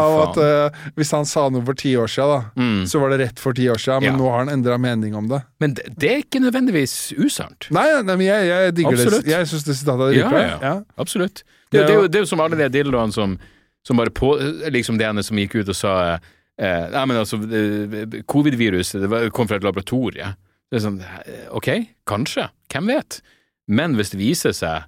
[0.00, 2.84] av at uh, Hvis han sa noe for ti år siden, da, Mm.
[2.88, 4.16] så var det rett for ti år siden, men Ja.
[4.18, 5.42] nå har han endra mening om det.
[5.60, 7.68] Men det, det er ikke nødvendigvis usant.
[7.70, 9.24] Nei, nei men jeg, jeg digger Absolutt.
[9.24, 9.30] det.
[9.32, 10.58] Jeg syns det sitatet er Ja, ja.
[10.62, 10.74] Ja.
[10.98, 11.44] Absolutt.
[11.70, 13.38] Det, det, er jo, det er jo som alle de dildoene som
[13.86, 14.32] som bare på
[14.72, 19.30] Liksom det ene som gikk ut og sa eh, Nei, men altså, eh, covid-viruset det
[19.36, 20.32] kom fra et laboratorie.
[20.70, 21.68] Det er sånn, eh, ok,
[22.08, 23.20] kanskje, hvem vet?
[23.68, 24.86] Men hvis det viser seg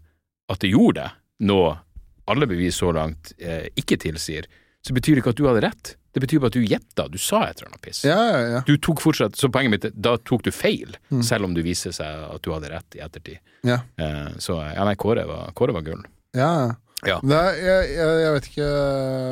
[0.49, 1.11] at det gjorde det,
[1.51, 1.75] noe
[2.31, 4.47] alle bevis så langt eh, ikke tilsier,
[4.83, 5.93] så betyr det ikke at du hadde rett.
[6.17, 8.01] Det betyr bare at du gjetta, du sa et eller annet piss.
[8.07, 8.61] Ja, ja, ja.
[8.67, 10.95] Du tok fortsatt, så poenget mitt da tok du feil,
[11.27, 13.43] selv om du viser seg at du hadde rett i ettertid.
[13.69, 13.83] Ja.
[14.01, 16.03] Eh, så ja, nei, Kåre var, Kåre var gull.
[16.35, 16.51] ja.
[16.65, 16.75] Ja.
[17.07, 18.73] Det Nei, jeg, jeg, jeg vet ikke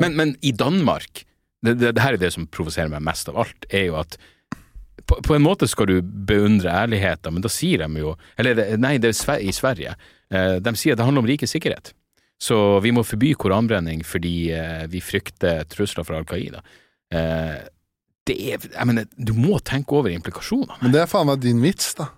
[0.03, 1.25] Men, men i Danmark,
[1.65, 4.17] det, det, det her er det som provoserer meg mest av alt, er jo at
[5.05, 8.95] på, på en måte skal du beundre ærligheten, men da sier de jo Eller nei,
[8.97, 9.93] det er i Sverige.
[10.33, 11.91] Eh, de sier at det handler om rikets sikkerhet.
[12.41, 16.63] Så vi må forby koranbrenning fordi eh, vi frykter trusler fra Al Qaida.
[17.13, 17.57] Eh,
[18.25, 20.79] det er Jeg mener, du må tenke over implikasjonene.
[20.81, 22.09] Men det er faen meg din vits, da.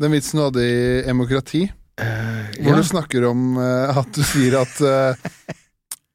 [0.00, 1.66] Den vitsen du hadde i Demokrati,
[2.60, 2.76] hvor ja.
[2.76, 5.14] du snakker om eh, at du sier at eh,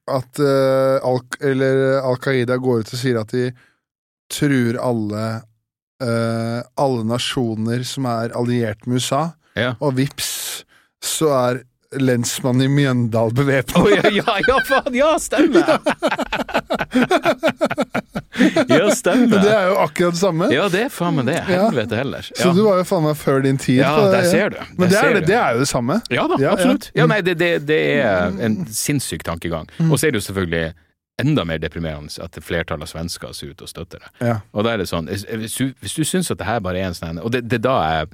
[0.06, 3.48] At eh, Al, eller Al Qaida går ut og sier at de
[4.30, 5.24] truer alle
[6.02, 9.74] eh, Alle nasjoner som er alliert med USA, Ja.
[9.80, 10.64] og vips,
[11.02, 11.62] så er
[11.96, 13.80] lensmannen i Mjøndal bevæpna.
[13.80, 15.64] Oh, ja, ja, ja, faen, ja, stemmer!
[18.72, 19.26] ja, stemmer.
[19.32, 20.48] Men det er jo akkurat det samme.
[20.54, 21.38] Ja, det er faen meg det.
[21.48, 22.30] Helvete heller.
[22.36, 23.80] Så du var jo faen meg før din tid.
[23.82, 24.58] Ja, på der ser du.
[24.76, 26.00] Men det er, det, det er jo det samme.
[26.12, 26.90] Ja da, Ja, absolutt.
[26.94, 27.02] ja.
[27.02, 29.68] Ja, nei, det, det, det er en sinnssyk tankegang.
[29.78, 29.90] Mm.
[29.92, 30.74] Og så er det jo selvfølgelig
[31.22, 34.10] enda mer deprimerende at flertallet av svensker ser ut og støtter det.
[34.26, 34.34] Ja.
[34.52, 36.90] Og da er det sånn, hvis du, hvis du syns at det her bare er
[36.90, 38.10] en sånn Og det, det, da jeg,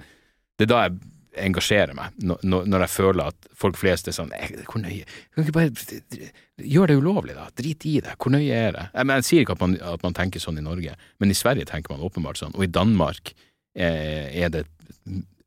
[0.62, 1.01] det da jeg
[1.41, 5.55] engasjerer meg, når, jeg føler at folk flest er sånn «Eh, Hvor nøye Kan ikke
[5.57, 6.31] bare
[6.63, 7.47] Gjør det ulovlig, da.
[7.57, 8.17] Drit i det.
[8.21, 8.85] Hvor nøye er det?
[8.93, 10.93] Jeg, men jeg sier ikke at man, at man tenker sånn i Norge,
[11.23, 12.55] men i Sverige tenker man åpenbart sånn.
[12.59, 13.33] Og i Danmark
[13.77, 14.67] eh, er det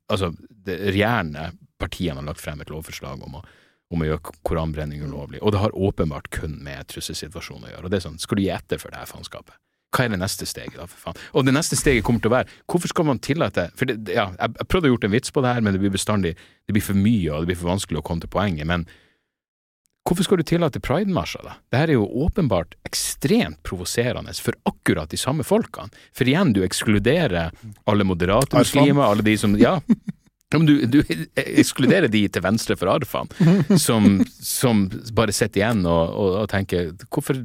[0.06, 0.28] Altså,
[0.62, 1.48] det regjerende
[1.82, 3.40] partiene har lagt frem et lovforslag om å,
[3.90, 7.88] om å gjøre koranbrenning ulovlig, og det har åpenbart kun med trusselsituasjonen å gjøre.
[7.88, 9.58] Og det er sånn, skal du gi etter for det her faenskapet?
[9.94, 11.18] Hva er det neste steget, da, for faen?
[11.38, 14.28] Og det neste steget kommer til å være, hvorfor skal man tillate For det, ja,
[14.34, 16.74] jeg, jeg prøvde å gjort en vits på det her, men det blir bestandig Det
[16.76, 18.68] blir for mye, og det blir for vanskelig å komme til poenget.
[18.68, 18.84] Men
[20.06, 21.56] hvorfor skal du tillate pridemarsjer, da?
[21.72, 25.90] Det her er jo åpenbart ekstremt provoserende for akkurat de samme folkene.
[26.14, 27.54] For igjen, du ekskluderer
[27.86, 29.78] alle moderate muslimer, alle de som Ja.
[30.54, 31.00] Ja, du, du
[31.42, 33.26] ekskluderer de til venstre for Arfan,
[33.82, 34.84] som, som
[35.16, 37.40] bare sitter igjen og, og, og tenker hvorfor,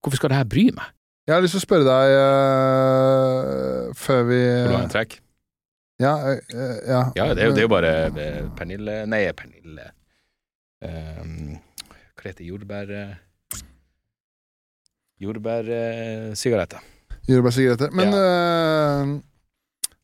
[0.00, 0.95] hvorfor skal det her bry meg?
[1.26, 5.16] Jeg har lyst til å spørre deg uh, før vi Skal du ha en trekk?
[6.02, 6.36] Ja, uh,
[6.86, 7.00] ja.
[7.18, 7.92] Ja, det er jo, det er jo bare
[8.58, 9.88] Pernille Nei, Pernille
[10.86, 11.56] um,
[11.88, 12.44] Hva heter?
[12.46, 12.92] Jordbær...
[15.22, 16.78] Jordbærsigaretter.
[16.84, 17.90] Uh, Jordbærsigaretter.
[17.96, 19.22] Men eh,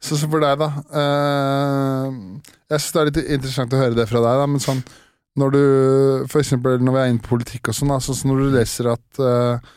[0.03, 0.69] så, så for deg, da.
[0.91, 2.41] Uh,
[2.73, 4.83] jeg syns det er litt interessant å høre det fra deg, da, men sånn
[5.39, 5.63] når du
[6.29, 8.91] For eksempel når vi er inne på politikk og sånn, da, sånn når du leser
[8.93, 9.71] at eh,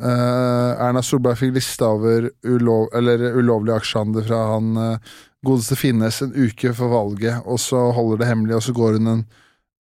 [0.00, 5.14] eh, Erna Solberg fikk lista over ulov, eller ulovlig aksjehandel fra han uh,
[5.44, 9.14] godeste Finnes en uke før valget, og så holder det hemmelig, og så går hun
[9.16, 9.24] en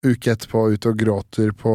[0.01, 1.71] uke etterpå ut og gråter på,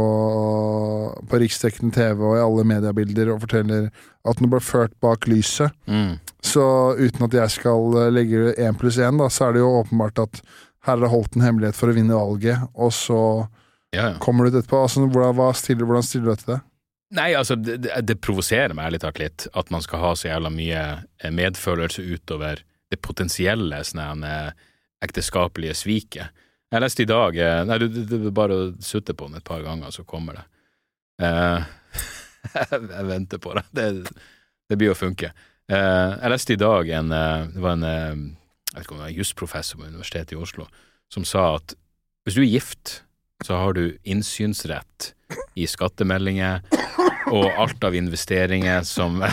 [1.30, 3.84] på riksdekkende TV og i alle mediebilder og forteller
[4.26, 5.70] at hun ble ført bak lyset.
[5.86, 6.16] Mm.
[6.42, 6.64] Så
[6.98, 10.40] uten at jeg skal eh, legge én pluss én, så er det jo åpenbart at
[10.86, 13.20] her er det holdt en hemmelighet for å vinne valget, og så
[13.94, 14.16] Ja, ja.
[14.22, 14.82] kommer du ut etterpå.
[14.82, 16.60] Altså, hvordan, stiller, hvordan stiller du til det?
[17.16, 20.50] Nei, altså, det, det- provoserer meg ærlig talt litt at man skal ha så jævla
[20.52, 20.82] mye
[21.22, 22.62] eh, medfølelse utover
[22.92, 24.22] det potensielle sånn
[25.02, 26.44] ekteskapelige sviket.
[26.72, 29.46] Jeg leste i dag eh, Nei, du- du, er bare å sutte på den et
[29.46, 30.46] par ganger, så kommer det.
[31.26, 31.68] Eh,
[32.70, 33.64] jeg venter på det.
[33.76, 33.88] det.
[34.68, 35.32] Det blir å funke.
[35.70, 39.16] Eh, jeg leste i dag en Det var en jeg vet ikke om det var
[39.16, 40.66] jusprofessor på Universitetet i Oslo
[41.12, 41.72] som sa at
[42.26, 42.90] hvis du er gift,
[43.46, 45.12] så har du innsynsrett
[45.56, 46.60] i skattemeldinger
[47.36, 49.22] og alt av investeringer som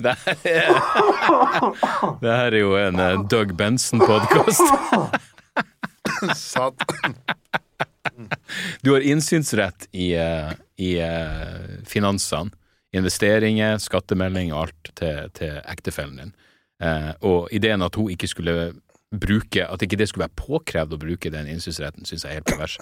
[0.00, 0.68] Det her er,
[2.22, 4.64] det her er jo en eh, Doug Benson-podkast.
[8.82, 12.50] Du har innsynsrett i, eh, i eh, finansene.
[12.96, 16.32] Investeringer, skattemelding og alt til, til ektefellen din.
[17.22, 18.54] Og ideen at hun ikke skulle
[19.12, 22.50] bruke At ikke det skulle være påkrevd å bruke den innsynsretten, syns jeg er helt
[22.50, 22.78] pervers.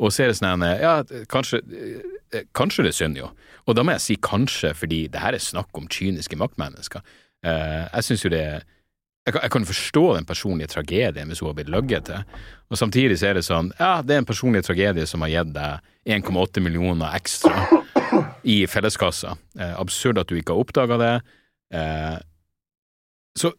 [0.00, 1.60] Og så er det sånn Ja, kanskje,
[2.32, 3.30] eh, kanskje det er synd, jo.
[3.68, 7.04] Og da må jeg si kanskje, fordi det her er snakk om kyniske maktmennesker.
[7.44, 8.44] Eh, jeg syns jo det
[9.30, 12.24] kan, jeg kan forstå den personlige tragedien hvis hun har blitt løyet til.
[12.70, 15.52] Og samtidig så er det sånn, ja, det er en personlig tragedie som har gitt
[15.54, 17.66] deg 1,8 millioner ekstra
[18.54, 19.36] i felleskassa.
[19.58, 21.14] Eh, absurd at du ikke har oppdaga det.
[21.76, 22.18] Eh,
[23.38, 23.52] så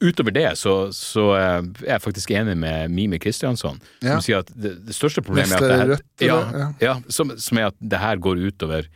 [0.00, 4.16] utover det så, så eh, er jeg faktisk enig med Mimi Kristiansson, Ja.
[4.18, 6.38] som sier at det, det største problemet er at det her, ja?
[6.62, 6.68] Ja.
[6.82, 8.88] ja, som, som er at det her går utover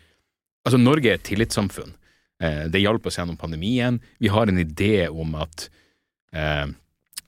[0.63, 1.89] Altså, Norge er et tillitssamfunn.
[2.39, 3.97] Eh, det hjalp oss gjennom pandemien.
[4.23, 5.65] Vi har en idé om at
[6.33, 6.69] eh,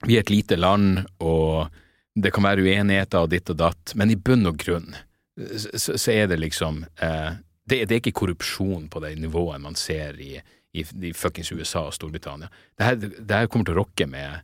[0.06, 1.66] vi er et lite land, og
[2.14, 4.94] det kan være uenigheter og ditt og datt, men i bunn og grunn
[5.35, 7.32] så, så er det liksom eh,
[7.66, 10.36] det, det er ikke korrupsjon på det nivået man ser i,
[10.74, 12.48] i, i fuckings USA og Storbritannia.
[12.76, 14.42] Det her, det her kommer til å rokke med,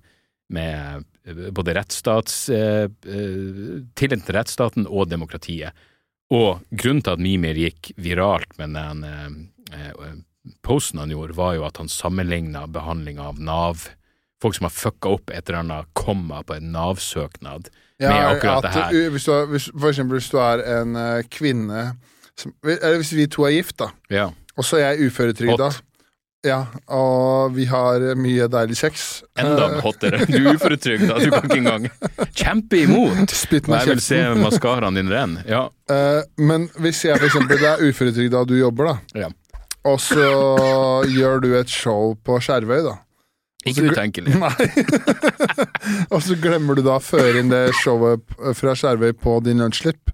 [0.55, 5.75] med eh, både rettsstats eh, eh, tilliten til rettsstaten og demokratiet.
[6.31, 9.31] Og grunnen til at Mimir gikk viralt med den eh,
[9.75, 10.13] eh,
[10.67, 13.89] posten han gjorde, var jo at han sammenligna behandlinga av Nav,
[14.41, 17.69] folk som har fucka opp et eller annet komma på en Nav-søknad,
[18.01, 18.95] med akkurat det her.
[19.13, 20.95] Hvis du er, hvis, for eksempel hvis du er en
[21.29, 21.83] kvinne
[22.41, 24.31] som, Eller hvis vi to er gift, da, Ja.
[24.57, 25.67] og så er jeg uføretrygda.
[26.47, 29.23] Ja, og vi har mye deilig sex.
[29.37, 30.23] Enda Eh, hottere.
[30.25, 31.89] Du er uføretrygda, du kan ikke engang
[32.33, 33.35] kjempe imot.
[33.37, 35.37] Spytt meg jeg vil se maskaraen din ren.
[35.45, 35.67] Ja.
[35.91, 39.29] Uh, men hvis jeg eksempel er uføretrygda og du jobber, da, ja.
[39.85, 42.97] og så gjør du et show på Skjervøy, da.
[43.69, 44.39] Ikke utenkelig.
[44.41, 44.71] Nei.
[46.15, 48.25] og så glemmer du da å føre inn det showet
[48.57, 50.09] fra Skjervøy på din lønnsslipp.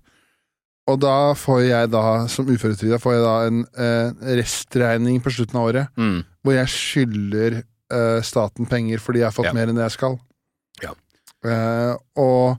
[0.86, 5.58] Og da får jeg da, som uføretrygda, får jeg da en eh, restregning på slutten
[5.58, 6.20] av året, Mm.
[6.46, 7.56] hvor jeg skylder
[7.90, 9.52] eh, staten penger fordi jeg har fått Ja.
[9.54, 10.18] mer enn det jeg skal.
[10.82, 10.92] Ja.
[11.44, 12.58] Eh, og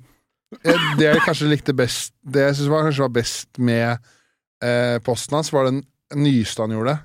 [0.63, 3.97] eh, det jeg kanskje likte best Det jeg synes var, kanskje var best med
[4.63, 5.83] eh, posten hans, var den
[6.15, 6.99] nyeste han gjorde,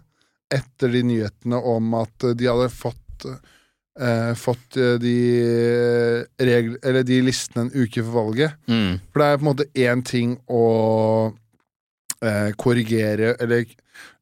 [0.51, 2.99] etter de nyhetene om at eh, de hadde fått
[4.01, 5.17] eh, fått eh, de
[6.41, 6.75] regl...
[6.83, 8.59] Eller de listene en uke for valget.
[8.71, 8.99] Mm.
[9.13, 10.65] For det er på en måte én ting å
[12.23, 13.67] eh, korrigere, eller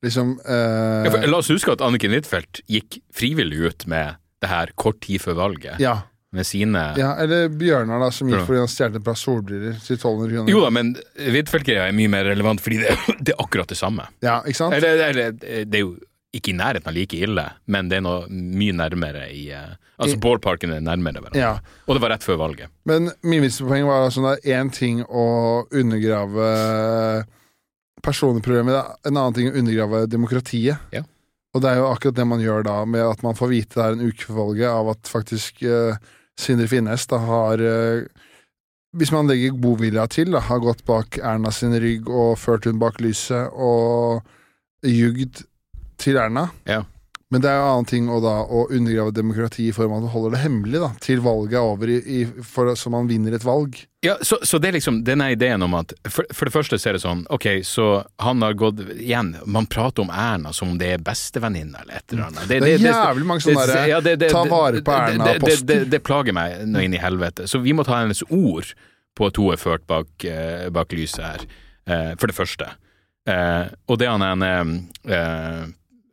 [0.04, 4.48] liksom eh, Ja, for, la oss huske at Anniken Huitfeldt gikk frivillig ut med det
[4.48, 5.98] her kort tid før valget, ja,
[6.32, 9.98] med sine ja, eller Bjørnar, da, som gikk fordi han stjal et par solbriller til
[9.98, 10.52] 1200 kroner.
[10.52, 12.94] Jo da, men Huitfeldt-greia er mye mer relevant fordi det,
[13.26, 14.06] det er akkurat det samme.
[14.24, 14.78] Ja, ikke sant?
[14.78, 15.96] Eller, eller, det er jo
[16.36, 20.14] ikke i nærheten av like ille, men det er noe mye nærmere i eh, Altså,
[20.16, 21.40] I- ballparken er nærmere hverandre.
[21.42, 21.80] Ja.
[21.84, 22.70] Og det var rett før valget.
[22.88, 25.24] Men min vitsepoeng var altså det er én ting å
[25.76, 26.46] undergrave
[28.00, 30.80] personlig problemet, det er en annen ting å undergrave demokratiet.
[30.94, 31.02] Ja.
[31.52, 33.84] Og det er jo akkurat det man gjør da, med at man får vite det
[33.84, 35.98] er en uke for valget, av at faktisk uh,
[36.40, 38.06] Sindre Finnes da har uh,
[38.96, 42.80] Hvis man legger godvilja til, da, har gått bak Erna sin rygg og ført hun
[42.80, 44.22] bak lyset og
[44.86, 45.44] jugd
[46.00, 46.48] til Erna.
[46.68, 46.82] Ja.
[47.30, 50.00] Men det er jo en annen ting å, da, å undergrave demokrati i form av
[50.00, 53.06] at man holder det hemmelig da, til valget er over, i, i, for, så man
[53.06, 53.76] vinner et valg.
[54.02, 56.90] Ja, så, så det er liksom denne ideen om at for, for det første så
[56.90, 57.86] er det sånn, ok, så
[58.24, 62.16] han har gått Igjen, man prater om Erna som om det er bestevenninna eller et
[62.16, 62.50] eller annet.
[62.50, 65.66] Det er jævlig mange sånne derre ja, det- det- ta vare på det- det- Erna-posten.
[65.70, 67.46] Det, det, det plager meg nå inn i helvete.
[67.46, 68.74] Så vi må ta hennes ord
[69.14, 71.46] på at hun er ført bak, eh, bak lyset her,
[71.86, 72.72] eh, for det første.
[73.30, 74.74] Eh, og det han er en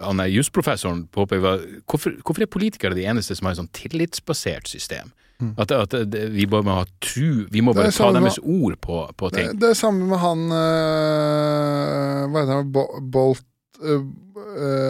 [0.01, 4.67] han er jusprofessoren påpeker hvorfor, hvorfor er politikere de eneste som har et sånn tillitsbasert
[4.69, 5.11] system?
[5.57, 7.75] At, at, det- vi bare må ha tru Vi må Mm.
[7.77, 9.51] Det bare ta deres med- ord på, på ting.
[9.59, 12.71] det er samme med han øh, Hva heter han?
[12.73, 13.43] Bo, Bolt
[13.81, 14.01] øh,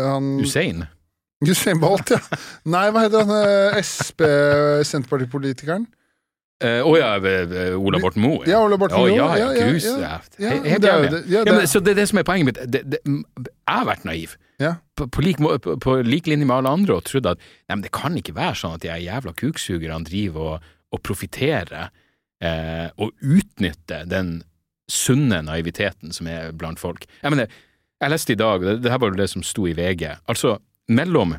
[0.08, 0.86] Han Usain?
[1.44, 2.18] Usain Bolt, ja.
[2.66, 3.84] Nei, hva heter han?
[3.84, 4.24] Sp,
[4.88, 5.86] Senterpartipolitikeren?
[6.58, 8.42] Å ja, eh, Ola Borten Moe?
[8.50, 9.12] Ja, Ola Borten Moe.
[9.14, 9.92] Ja, ja, Ja, ja, ja.
[10.02, 11.28] Ja, Ja, Helt enig.
[11.30, 12.62] ja, Ja, så det er det som er poenget mitt.
[12.72, 14.34] Det, det, jeg har vært naiv.
[14.58, 14.72] Ja.
[14.98, 17.84] På, på, lik, på, på lik linje med alle andre og trodd at nei, men
[17.86, 20.68] det kan ikke være sånn at de jævla kuksugerne driver og,
[20.98, 21.92] og profitterer
[22.42, 24.40] eh, og utnytter den
[24.90, 27.06] sunne naiviteten som er blant folk.
[27.22, 27.54] Jeg mener,
[28.02, 30.58] jeg leste i dag, det, det her var jo det som sto i VG, altså
[30.90, 31.36] mellom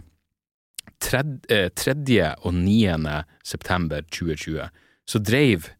[1.02, 1.96] tred, eh, 3.
[2.44, 3.24] og 9.
[3.42, 4.68] september 2020
[5.08, 5.70] så dreiv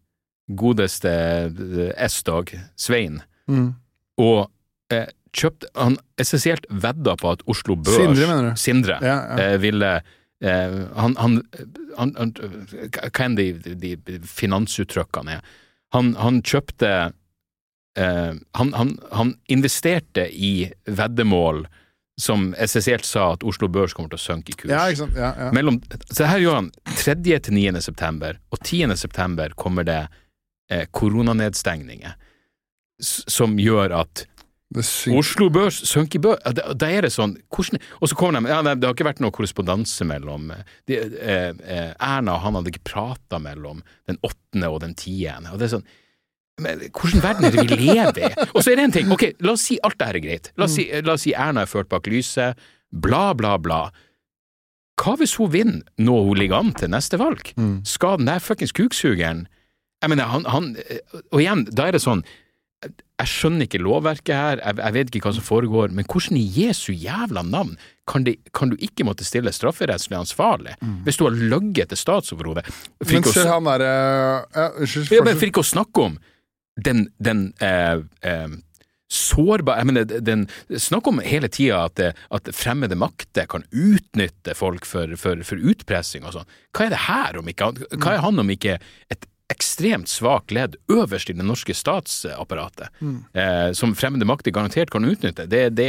[0.48, 3.70] godeste eh, S-Dag, Svein, Mm.
[4.20, 4.50] og
[4.92, 8.58] eh, kjøpte Han essensielt vedda på at Oslo Børs Sindre, mener du?
[8.60, 9.38] Sindre Ja, ja.
[9.54, 9.92] eh, ville
[10.42, 11.38] eh, han, han,
[11.96, 13.94] han, han Hva enn de, de,
[14.28, 15.48] finansuttrykkene er.
[15.96, 16.90] Han, han kjøpte
[17.96, 21.64] eh, han, han, han investerte i veddemål
[22.18, 24.72] som essensielt sa at Oslo Børs kommer til å synke i kurs.
[24.72, 25.18] ja, ikke sant.
[25.18, 25.50] Ja, ja.
[25.54, 25.78] Mellom,
[26.10, 27.14] så her gjør han 3.
[27.46, 27.82] til 9.
[27.84, 28.96] september, og 10.
[28.98, 30.00] september kommer det
[30.70, 32.16] eh, koronanedstengninger
[32.98, 34.24] som gjør at
[34.76, 36.42] Oslo Børs synker i børs.
[36.76, 39.32] Da, er det sånn hvordan, Og så kommer de ja, Det har ikke vært noe
[39.32, 40.50] korrespondanse mellom
[40.90, 43.80] de, eh, eh, Erna og han hadde ikke prata mellom
[44.10, 45.54] den åttende og den tiende.
[45.54, 45.88] Og det er sånn
[46.58, 48.32] men hvordan verden er det vi lever i?
[48.54, 50.50] Og så er det en ting, ok, la oss si alt det her er greit.
[50.58, 52.58] La oss si, la oss si Erna er ført bak lyset,
[52.90, 53.88] bla, bla, bla.
[54.98, 57.52] hva hvis hun vinner nå hun ligger an til neste valg?
[57.56, 57.78] Mm.
[57.86, 59.46] Skal den der fuckings kuksugeren
[60.02, 60.76] Jeg mener, han, han
[61.32, 62.22] Og igjen, da er det sånn
[62.84, 66.44] Jeg skjønner ikke lovverket her, jeg, jeg vet ikke hva som foregår, men hvordan i
[66.62, 67.76] Jesu jævla navn
[68.08, 72.64] kan, de, kan du ikke måtte stille strafferettslig ansvarlig hvis du har løyet til statsoverhodet?
[72.66, 73.10] Mm.
[73.10, 73.92] Men å han derre
[74.54, 75.32] ja, Unnskyld.
[75.34, 76.18] for ikke å snakke om
[76.84, 78.56] den, den eh, eh,
[79.08, 80.44] sårbar Jeg mener, den,
[80.76, 82.02] snakk om hele tida at,
[82.34, 86.50] at fremmede makter kan utnytte folk for, for, for utpressing og sånn.
[86.76, 88.76] Hva er det her om ikke Hva er han om ikke
[89.12, 92.92] et ekstremt svakt ledd øverst i det norske statsapparatet,
[93.32, 95.48] eh, som fremmede makter garantert kan utnytte?
[95.48, 95.88] Det, det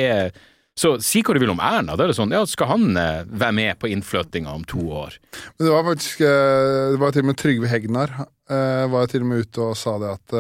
[0.80, 3.26] så si hva du vil om Erna, da er det sånn, ja, skal han eh,
[3.28, 5.18] være med på innflyttinga om to år?
[5.58, 9.26] Men det var faktisk eh, Det var til og med Trygve Hegnar eh, var til
[9.26, 10.38] og med ute og sa det at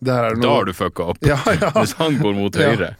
[0.00, 1.70] det noe Da har du fucka opp, Ja, ja.
[1.80, 2.94] hvis han går mot høyre.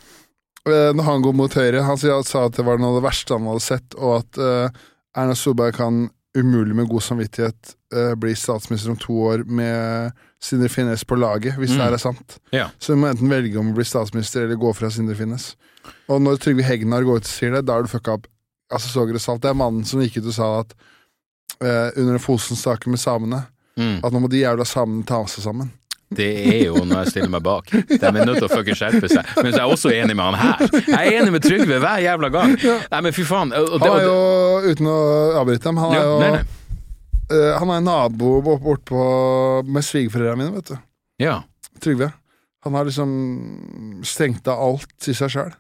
[0.69, 3.33] Eh, Når han går mot høyre Han sa at det var noe av det verste
[3.39, 4.81] han hadde sett, og at uh,
[5.17, 10.69] Erna Solberg kan umulig med god samvittighet uh, bli statsminister om to år med Sindre
[10.71, 11.85] Finnes på laget, hvis det Mm.
[11.87, 12.37] her er sant.
[12.55, 12.69] Ja.
[12.79, 15.55] Så hun må enten velge om å bli statsminister eller gå fra Sindre Finnes.
[16.09, 18.29] Og når Trygve Hegnar går ut og sier det, da er du fucka opp.
[18.71, 19.19] Altså, så det.
[19.43, 20.73] Det er mannen som gikk ut og sa at
[21.65, 23.47] uh, under Fosen-saken med samene,
[23.79, 24.01] Mm.
[24.05, 25.71] at nå må de jævla samene ta seg sammen.
[26.11, 27.69] Det er jo når jeg stiller meg bak.
[27.70, 29.28] De er nødt til å fucking skjerpe seg.
[29.39, 30.65] Men så er jeg også enig med han her.
[30.91, 32.57] Jeg er enig med Trygve hver jævla gang.
[32.91, 33.53] Nei, men fy faen.
[33.55, 34.97] Og, og, Han er jo, uten å
[35.43, 36.43] avbryte dem, han er jo nei, nei.
[37.31, 39.05] Eh, han er nabo bort- bortpå
[39.70, 40.81] med svigerforeldrene mine, vet du.
[41.23, 41.37] Ja.
[41.81, 42.11] Trygve.
[42.66, 43.12] Han har liksom
[44.05, 45.55] stengt av alt i seg sjøl.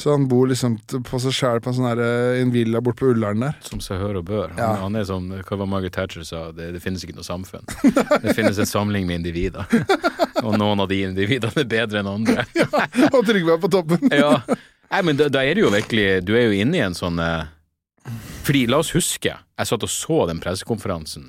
[0.00, 3.10] Så han bor liksom på seg sjæl på en sånn eh, en villa bort på
[3.12, 3.58] Ullern der.
[3.66, 4.46] Som seg hør og bør.
[4.54, 4.70] Han, Ja.
[4.80, 7.66] han er som hva var Margaret Thatcher sa, det, det finnes ikke noe samfunn.
[8.24, 9.68] Det finnes en samling med individer.
[10.46, 12.46] Og noen av de individene er bedre enn andre.
[13.14, 14.08] Og Trygve er på toppen!
[14.22, 14.38] Ja.
[14.90, 17.20] Nei, men da, da er det jo virkelig Du er jo inne i en sånn
[17.22, 17.44] eh,
[18.42, 21.28] Fordi, la oss huske, jeg satt og så den pressekonferansen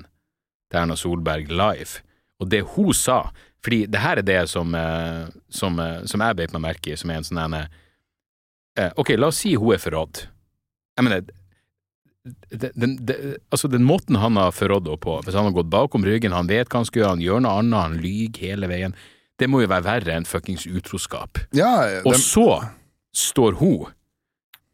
[0.72, 2.00] til Erna Solberg live,
[2.40, 3.20] og det hun sa
[3.62, 6.98] Fordi det her er det som, eh, som, eh, som jeg beit meg merke i,
[6.98, 7.62] som er en sånn ene
[8.96, 10.26] Ok, la oss si hun er forrådt.
[10.96, 11.24] Jeg mener
[12.22, 15.72] den, den, den, altså den måten han har forrådt henne på, hvis han har gått
[15.72, 18.70] bakom ryggen, han vet hva han skal gjøre, han gjør noe annet, han lyver hele
[18.70, 18.94] veien,
[19.40, 21.40] det må jo være verre enn fuckings utroskap.
[21.56, 22.46] Ja, Og så
[23.16, 23.90] står hun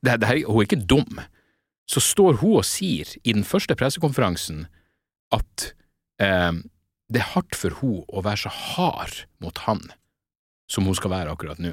[0.04, 1.22] det, det her, Hun er ikke dum.
[1.88, 4.66] Så står hun og sier i den første pressekonferansen
[5.34, 5.70] at
[6.22, 6.52] eh,
[7.08, 9.80] det er hardt for hun å være så hard mot han
[10.68, 11.72] som hun skal være akkurat nå.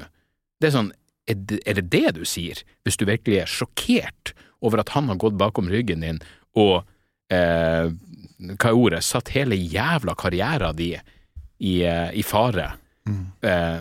[0.56, 0.90] Det er sånn,
[1.26, 4.34] er det, er det det du sier, hvis du virkelig er sjokkert
[4.64, 6.20] over at han har gått bakom ryggen din
[6.56, 6.86] og
[7.32, 7.90] eh,
[8.36, 11.00] hva er ordet, satt hele jævla karrieren din
[11.58, 12.74] i, eh, i fare?
[13.42, 13.80] Eh,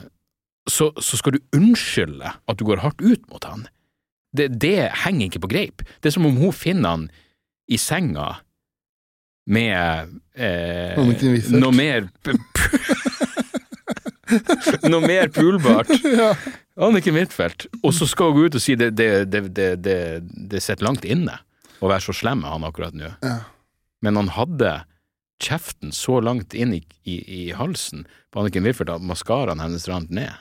[0.70, 3.68] så, så skal du unnskylde at du går hardt ut mot han.
[4.36, 5.86] Det, det henger ikke på greip.
[6.02, 7.06] Det er som om hun finner han
[7.72, 8.34] i senga
[9.46, 10.98] med eh,
[11.54, 12.10] noe mer
[14.92, 15.92] Noe mer pulbart.
[16.20, 16.32] ja.
[16.76, 17.68] Anniken Huitfeldt.
[17.84, 21.06] Og så skal hun gå ut og si det, det, det, det, det, sitter langt
[21.08, 21.40] inne
[21.80, 23.14] å være så slem med han akkurat nå.
[23.24, 23.38] Ja.
[24.06, 24.74] Men han hadde
[25.42, 30.12] kjeften så langt inn i, i, i halsen på Anniken Huitfeldt at maskaraen hennes rant
[30.14, 30.34] ned.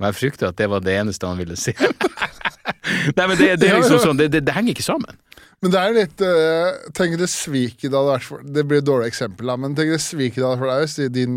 [0.00, 1.74] Og jeg frykter at det var det eneste han ville si.
[3.16, 5.18] Nei, men det, det er liksom sånn, det, det, det henger ikke sammen.
[5.60, 8.86] Men det er litt uh, Tenk det sviket det hadde vært for Det blir et
[8.86, 11.34] dårlig eksempel, da, men tenk det sviket det hadde vært for deg hvis din,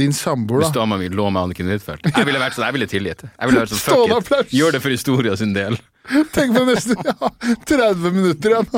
[0.00, 2.08] din samboer Hvis da dama mi lå med Anniken Huitfeldt.
[2.08, 3.30] Jeg ville vært sånn, jeg ville tilgitt det.
[3.34, 3.84] Jeg ville vært sånn,
[4.24, 5.76] fuck it, gjør det for historia sin del.
[6.32, 7.28] Tenk på nesten ja,
[7.68, 8.68] 30 minutter igjen.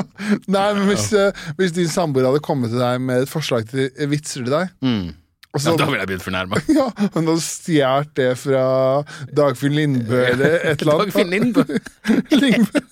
[0.51, 3.87] Nei, men hvis, eh, hvis din samboer hadde kommet til deg med et forslag til
[4.11, 5.13] vitser til deg Mm.
[5.55, 6.59] og Ja, da ville jeg blitt fornærma.
[6.79, 8.65] ja, men da stjålet det fra
[9.39, 11.13] Dagfinn Lindbø eller et eller annet.
[11.15, 11.63] Dagfinn Lindbø.
[12.43, 12.83] Lindbø.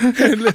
[0.00, 0.54] Eller,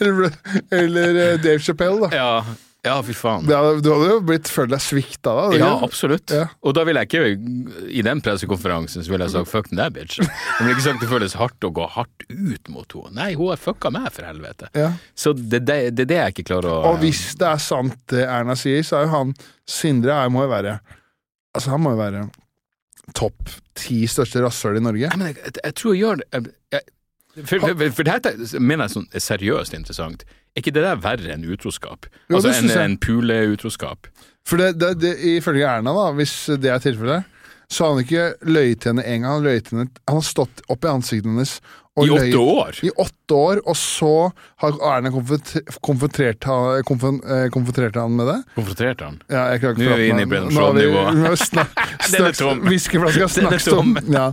[0.00, 0.34] eller,
[0.70, 2.16] eller eh, Dave Chappelle, da.
[2.16, 3.44] Ja, ja, fy faen.
[3.50, 5.42] Ja, du hadde jo blitt følt deg svikta da.
[5.52, 5.88] Ja, ikke?
[5.90, 6.32] absolutt.
[6.32, 6.46] Ja.
[6.64, 7.50] Og da ville jeg ikke,
[7.92, 10.16] i den pressekonferansen, så ville jeg sagt fuck that bitch.
[10.22, 13.12] Jeg ville ikke sagt det føles hardt å gå hardt ut mot henne.
[13.18, 14.70] Nei, hun har fucka meg, for helvete.
[14.78, 14.94] Ja.
[15.12, 17.98] Så det, det, det er det jeg ikke klarer å Og hvis det er sant
[18.14, 19.34] det Erna sier, så er jo han
[19.68, 20.78] Sindre her må jo være
[21.50, 22.24] Altså, han må jo være
[23.16, 25.08] topp ti største rasshøl i Norge.
[25.10, 26.84] Nei, men jeg, jeg, jeg tror jeg gjør det jeg,
[27.46, 30.24] For, for, for, dette mener jeg sånn er seriøst interessant.
[30.54, 32.08] Er ikke det der verre enn utroskap?
[32.28, 34.08] Jo, altså en, en puleutroskap?
[34.48, 37.28] For det, det, det, ifølge Erna, da, hvis det er tilfellet,
[37.70, 39.30] så har han ikke løyet til henne en gang.
[39.36, 41.52] Han, løyet henne, han har stått opp i ansiktet hennes
[42.00, 42.80] I åtte år?
[42.82, 44.10] I åtte år, og så
[44.64, 47.46] har Erna konfrontert, konfrontert, han- eh,
[48.02, 48.38] han med det.
[48.58, 49.20] Konfronterte han?
[49.30, 51.06] Ja, jeg klarer ikke å prate inne i med- Brennan nå er vi- Shaw-nivå.
[51.14, 52.60] nå vi snak- Den tom.
[52.66, 53.94] Whiskyflaska Den er snakkes tom.
[53.94, 54.14] tom.
[54.18, 54.32] Ja.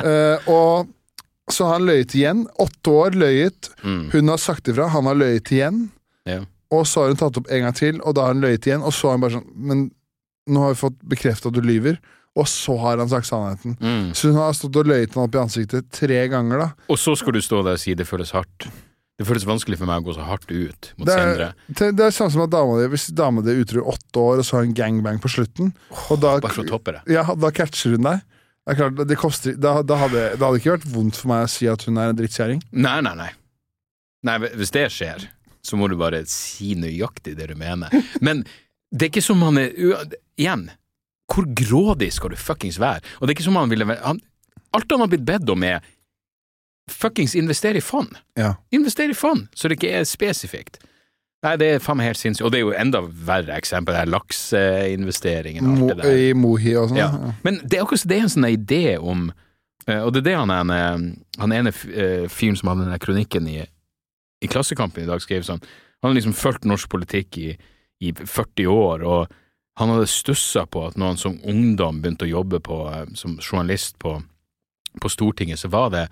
[0.00, 0.95] Uh, og
[1.52, 2.44] Så han løyet igjen.
[2.58, 3.70] Åtte år løyet.
[3.84, 4.10] Mm.
[4.12, 5.84] Hun har sagt ifra, han har løyet igjen.
[6.26, 6.40] Ja.
[6.74, 8.82] Og så har hun tatt opp en gang til, og da har hun løyet igjen.
[8.82, 9.84] Og så har hun bare sånn Men
[10.50, 12.00] nå har vi fått bekreftet at du lyver.
[12.36, 13.76] Og så har han sagt sannheten.
[13.80, 14.10] Mm.
[14.14, 16.68] Så hun har stått og løyet han opp i ansiktet tre ganger, da.
[16.92, 18.66] Og så skal du stå der og si det føles hardt.
[19.16, 21.46] Det føles vanskelig for meg å gå så hardt ut mot Det Sindre.
[21.48, 23.86] er, det det er samme som at dama di Hvis dama di er utro i
[23.94, 25.70] åtte år, og så har hun gangbang på slutten,
[26.10, 27.00] og da, Bare for å toppe det.
[27.14, 28.20] ja, da catcher hun deg
[28.66, 31.44] Det er klart, det koster, da, da, hadde, det hadde ikke vært vondt for meg
[31.46, 32.64] å si at hun er en drittkjerring.
[32.74, 33.28] Nei, nei, nei.
[34.26, 35.28] Nei, Hvis det skjer,
[35.62, 37.94] så må du bare si nøyaktig det du mener.
[38.26, 38.42] Men
[38.90, 39.70] det er ikke som han er
[40.36, 40.66] Igjen,
[41.30, 43.06] hvor grådig skal du fuckings være?
[43.18, 44.18] Og det er ikke som han ville han,
[44.76, 45.80] Alt han har blitt bedt om, er
[46.90, 48.12] fuckings investere i fond.
[48.38, 48.56] Ja.
[48.74, 50.78] Investere i fond, så det ikke er spesifikt.
[51.44, 52.46] Nei, det er faen meg helt sinnssykt.
[52.46, 56.08] Og det er jo enda verre eksempel, er lakseinvesteringen Mo, der.
[56.08, 57.00] I Mohi og sånn.
[57.00, 57.10] Ja.
[57.44, 59.28] Men det er akkurat det er en sånn idé om
[59.86, 60.78] eh, Og det er det han ene,
[61.38, 63.60] han ene eh, fyren som hadde den kronikken i,
[64.42, 67.50] i Klassekampen i dag, skrev sånn Han har liksom fulgt norsk politikk i,
[68.00, 69.36] i 40 år, og
[69.76, 73.36] han hadde stussa på at når han som ungdom begynte å jobbe på, eh, som
[73.42, 74.16] journalist på,
[75.02, 76.06] på Stortinget, så var det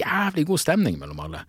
[0.00, 1.44] jævlig god stemning mellom alle.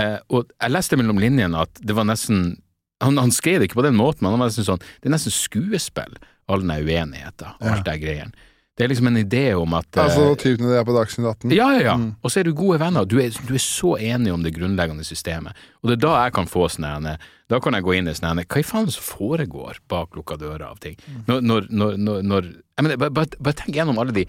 [0.00, 2.56] Eh, og jeg leste mellom linjene at det var nesten
[3.02, 5.14] han, han skrev det ikke på den måten, men han var nesten sånn Det er
[5.14, 6.16] nesten skuespill,
[6.50, 8.50] all den uenigheten og alt det greiene.
[8.74, 11.52] Det er liksom en idé om at Altså typen det er på Dagsnytt 18.
[11.54, 11.94] ja, ja, ja.
[11.94, 12.08] Mm.
[12.26, 13.06] Og så er du gode venner.
[13.06, 15.54] Du er, du er så enig om det grunnleggende systemet.
[15.82, 18.42] Og det er da jeg kan få sånn Da kan jeg gå inn i sånn
[18.42, 20.98] Hva i faen som foregår bak lukka dører av ting?
[21.06, 21.22] Mm.
[21.28, 21.70] Når, når,
[22.02, 24.26] når, når, jeg mener, bare, bare, bare tenk gjennom alle de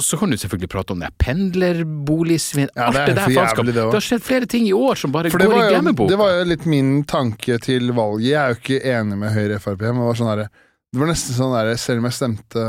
[0.00, 3.66] så kan du selvfølgelig prate om det pendlerboligsvinn, Ja, alt det er der faenskapet.
[3.66, 6.10] det Det, har skjedd flere ting i år som bare går i glemmeboka.
[6.12, 8.28] det var jo litt min tanke til valget.
[8.30, 10.48] Jeg er jo ikke enig med Høyre Frp, men det var sånn der,
[10.92, 12.66] Det var nesten sånn der, Selv om jeg stemte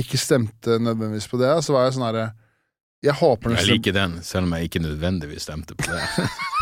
[0.00, 2.32] ikke stemte nødvendigvis på det, så var jeg sånn herre
[3.02, 6.00] Jeg håper Jeg liker den, selv om jeg ikke nødvendigvis stemte på det.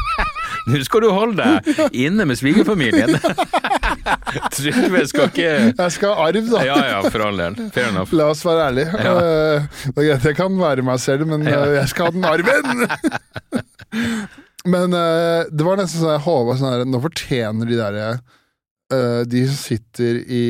[0.68, 3.14] Nå skal du holde deg inne med svigerfamilien!
[4.54, 6.62] Trygve skal ikke Jeg skal ha arv, da.
[6.66, 7.56] Ja ja, for all del.
[7.74, 8.12] Fair enough.
[8.16, 9.02] La oss være ærlige.
[9.04, 9.12] Ja.
[9.18, 11.62] Det er greit, jeg kan være meg selv, men Ja.
[11.64, 12.88] eh, jeg skal ha den arven!
[14.74, 18.08] men eh, det var nesten sånn jeg håpa sånn her Nå fortjener de derre
[18.92, 20.42] eh, De som sitter i,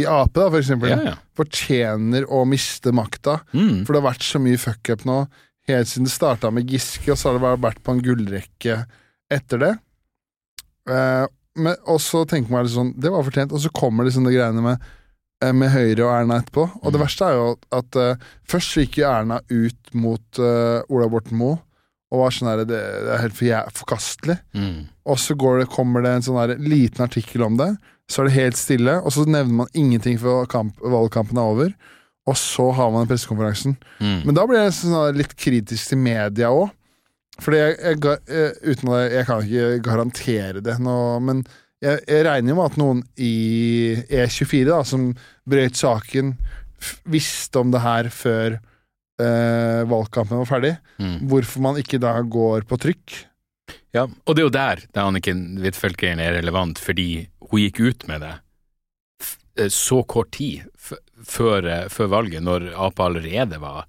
[0.00, 1.16] i Ap, da, for eksempel, Ja, ja.
[1.36, 3.40] fortjener å miste makta.
[3.56, 3.82] Mm.
[3.86, 5.18] For det har vært så mye fuckup nå,
[5.70, 8.78] helt siden det starta med Giske, og så har det vært på en gullrekke
[9.32, 9.72] etter det.
[10.90, 11.26] Eh,
[11.56, 14.62] men, og så tenker man sånn Det var fortjent, og så kommer liksom det greiene
[14.64, 14.82] med
[15.42, 16.66] eh, med Høyre og Erna etterpå.
[16.82, 17.04] Og det Mm.
[17.06, 21.36] verste er jo at, at eh, først gikk jo Erna ut mot uh, Ola Borten
[21.40, 21.58] Moe
[22.12, 24.36] og var sånn her det, det er helt for forkastelig.
[24.54, 24.86] Mm.
[25.10, 27.72] Og så går det, kommer det en sånn her liten artikkel om det,
[28.08, 31.72] så er det helt stille, og så nevner man ingenting før kamp, valgkampen er over.
[32.30, 33.74] Og så har man pressekonferansen.
[33.98, 34.20] Mm.
[34.26, 36.70] Men da blir jeg sånn litt kritisk til media òg.
[37.42, 41.42] Fordi jeg, jeg, eh, uten at jeg, jeg kan ikke garantere det nå, men
[41.84, 43.34] jeg, jeg regner jo med at noen i
[44.08, 45.10] E24, da, som
[45.48, 46.32] brøt saken,
[47.08, 50.74] visste om det her før eh, valgkampen var ferdig.
[51.00, 51.18] Mm.
[51.30, 53.18] Hvorfor man ikke da går på trykk.
[53.96, 58.08] Ja, og det er jo der det Anniken Huitfeldt-greien er relevant, fordi hun gikk ut
[58.10, 58.34] med det
[59.60, 63.86] eh, så kort tid før, eh, før valget, når Ap allerede var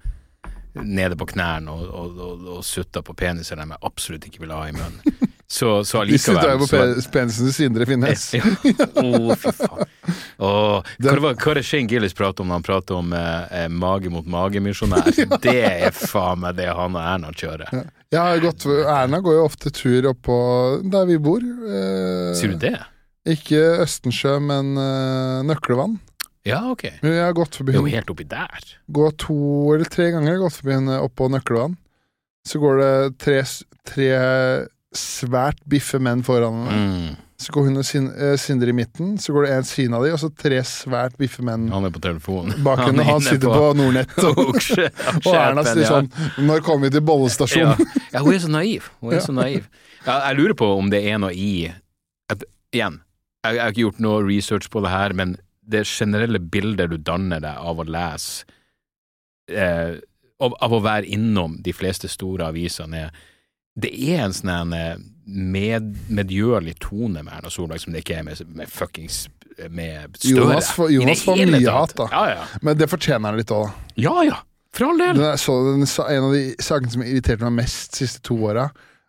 [0.83, 4.69] nede på knærne og, og, og, og sutta på peniser de absolutt ikke ville ha
[4.69, 5.27] i munnen.
[5.49, 6.79] Så, så De sitter jo på
[7.13, 8.25] penisens indre Finnes.
[8.35, 8.43] Ja.
[8.99, 9.85] Oh, fy faen.
[10.43, 13.53] Oh, hva, var, hva er det Shane Gillis prater om når han prater om eh,
[13.61, 15.07] eh, mage mot mage-misjonær?
[15.39, 17.71] Det er faen meg det han og Erna kjører.
[18.11, 20.37] Jeg har gått, Erna går jo ofte tur oppå
[20.83, 21.39] der vi bor.
[21.43, 22.75] Eh, Sier du det?
[23.27, 25.95] Ikke Østensjø, men eh, Nøklevann.
[26.47, 26.85] Ja, ok.
[27.03, 28.65] Men Jeg har gått forbi Det er jo helt oppi der.
[28.91, 29.37] gå to
[29.75, 31.77] eller tre ganger jeg har gått forbi henne oppå nøkkelvann.
[32.47, 33.41] Så går det tre,
[33.87, 34.09] tre
[34.95, 36.91] svært biffe menn foran henne.
[37.11, 37.23] Mm.
[37.37, 40.01] Så går hun og Sin, eh, Sindre i midten, så går det en siden av
[40.03, 42.55] de, og så tre svært biffe menn Han er på telefonen.
[42.65, 43.03] bak henne.
[43.05, 44.15] Han, Han sitter på Nordnett.
[44.23, 44.55] Og,
[45.27, 45.91] Og Erna sier ja.
[45.91, 46.09] sånn
[46.47, 47.05] Når kommer vi til ja.
[47.11, 47.91] bollestasjonen?
[48.13, 48.87] ja, hun er så naiv.
[49.03, 49.25] Hun er Ja.
[49.27, 49.67] så naiv.
[50.07, 51.67] Ja, jeg lurer på om det er noe i
[52.31, 52.41] at,
[52.73, 53.01] Igjen,
[53.45, 55.37] jeg, jeg har ikke gjort noe research på det her, men
[55.67, 58.45] det generelle bildet du danner deg av å lese
[59.51, 59.97] eh,
[60.39, 63.25] av, av å være innom de fleste store avisene, er
[63.77, 64.95] det er en sånn eh,
[65.27, 69.25] med, medgjørlig tone med Erna Solberg som det ikke er med, med fuckings
[69.73, 70.33] med Støre.
[70.37, 72.07] Jonas får- Jonas får mye hat, da.
[72.13, 72.43] Ja, ja.
[72.65, 73.93] Men det fortjener han litt òg, da.
[74.01, 74.39] Ja, ja.
[74.77, 75.17] For all del.
[75.17, 78.67] Den så, den, en av de sakene som irriterte meg mest de siste to åra,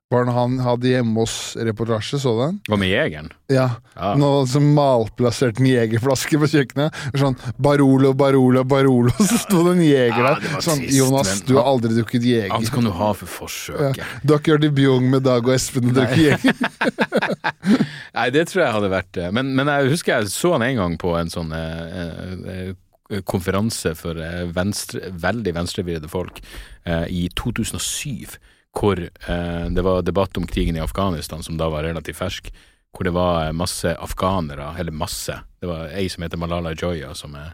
[0.09, 2.55] var når han hadde hjemme hos-reportasje, så du den?
[2.73, 3.27] Var med jegeren?
[3.53, 3.67] Ja.
[3.93, 4.15] Ja.
[4.17, 6.97] Noe som malplasserte en jegerflaske på kjøkkenet.
[7.21, 10.49] Sånn Barolo, Barolo, Barolo, så sto det en jeger der.
[10.49, 12.57] Ja, Sånn, trist, Jonas, du har aldri drukket jeger.
[12.57, 14.17] Alt kan du ha for forsøket.
[14.25, 16.67] Du har ikke vært i med Dag og Espen og drukket jeger?
[18.17, 20.79] Nei, det tror jeg hadde vært det Men, men jeg husker jeg så han en
[20.81, 26.41] gang på en sånn eh, eh, konferanse for eh, venstre, veldig venstrevridde folk
[26.85, 28.39] eh, i 2007,
[28.77, 32.53] hvor eh, det var debatt om krigen i Afghanistan, som da var relativt fersk,
[32.95, 37.15] hvor det var eh, masse afghanere, eller masse, det var ei som heter Malala Joya,
[37.15, 37.53] som eh,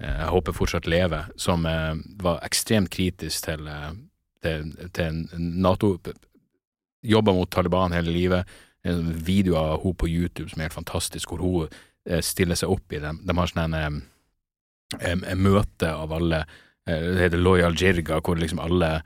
[0.00, 3.92] jeg håper fortsatt lever, som eh, var ekstremt kritisk til, eh,
[4.42, 5.96] til, til Nato,
[7.02, 11.32] jobba mot Taliban hele livet, en video av hun på YouTube som er helt fantastisk,
[11.32, 13.20] hvor hun eh, stiller seg opp i dem.
[13.26, 14.00] De har sånn en,
[15.38, 19.02] møte av alle eh, Det heter Loyal Jirga, hvor liksom alle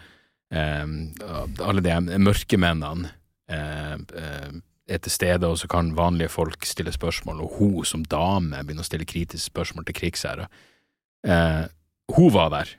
[0.54, 3.10] alle de mørke mennene
[3.50, 4.54] eh, eh,
[4.84, 8.84] er til stede, og så kan vanlige folk stille spørsmål, og hun som dame begynner
[8.84, 10.50] å stille kritiske spørsmål til krigsherrer.
[11.26, 11.62] Eh,
[12.14, 12.74] hun var der,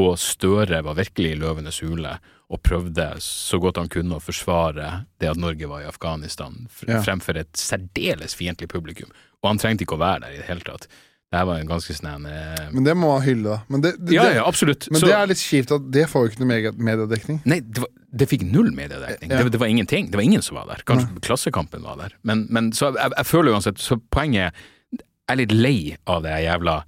[0.00, 2.14] og Støre var virkelig i løvenes hule
[2.52, 4.88] og prøvde så godt han kunne å forsvare
[5.20, 9.12] det at Norge var i Afghanistan, fremfor et særdeles fiendtlig publikum.
[9.42, 10.88] Og han trengte ikke å være der i det hele tatt.
[11.32, 13.58] Det var en ganske eh, Men det må man hylle, da.
[13.72, 14.90] Men det, det, Ja, ja, absolutt.
[14.90, 17.40] men Så- det er litt kjipt at det får jo ikke noe mediedekning.
[17.48, 19.30] Nei, det, var, det fikk null mediedekning.
[19.30, 19.40] Ja.
[19.42, 20.10] Det, det var ingenting.
[20.10, 20.84] Det var ingen som var der.
[20.84, 22.12] Kanskje Klassekampen var der.
[22.22, 26.22] Men, men så jeg, jeg føler uansett Så poenget er Jeg er litt lei av
[26.22, 26.82] det jævla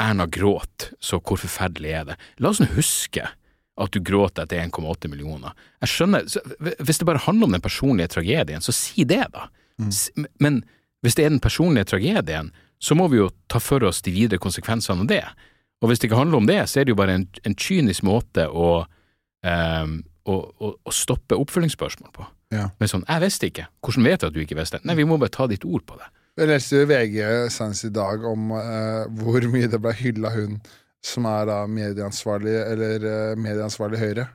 [0.00, 2.16] Erna gråt, så hvor forferdelig er det?
[2.40, 3.26] La oss nå huske
[3.80, 5.52] at du gråter etter 1,8 millioner.
[5.82, 6.40] Jeg skjønner så,
[6.78, 9.48] Hvis det bare handler om den personlige tragedien, så si det, da.
[9.80, 10.26] Mm.
[10.38, 10.60] Men
[11.04, 14.40] hvis det er den personlige tragedien, så må vi jo ta for oss de videre
[14.42, 15.24] konsekvensene av det.
[15.80, 18.04] Og hvis det ikke handler om det, så er det jo bare en, en kynisk
[18.08, 18.70] måte å
[19.44, 19.98] um,
[20.28, 22.26] å, å, å stoppe oppfølgingsspørsmål på.
[22.54, 22.66] Ja.
[22.80, 23.66] Men sånn, jeg visste ikke.
[23.84, 24.80] Hvordan vet du at du ikke visste?
[24.84, 26.08] Nei, vi må bare ta ditt ord på det.
[26.40, 27.16] Jeg leste jo VG
[27.52, 30.58] senest i dag om uh, hvor mye det ble hylla hun
[31.04, 34.26] som er da medieansvarlig, eller uh, medieansvarlig Høyre.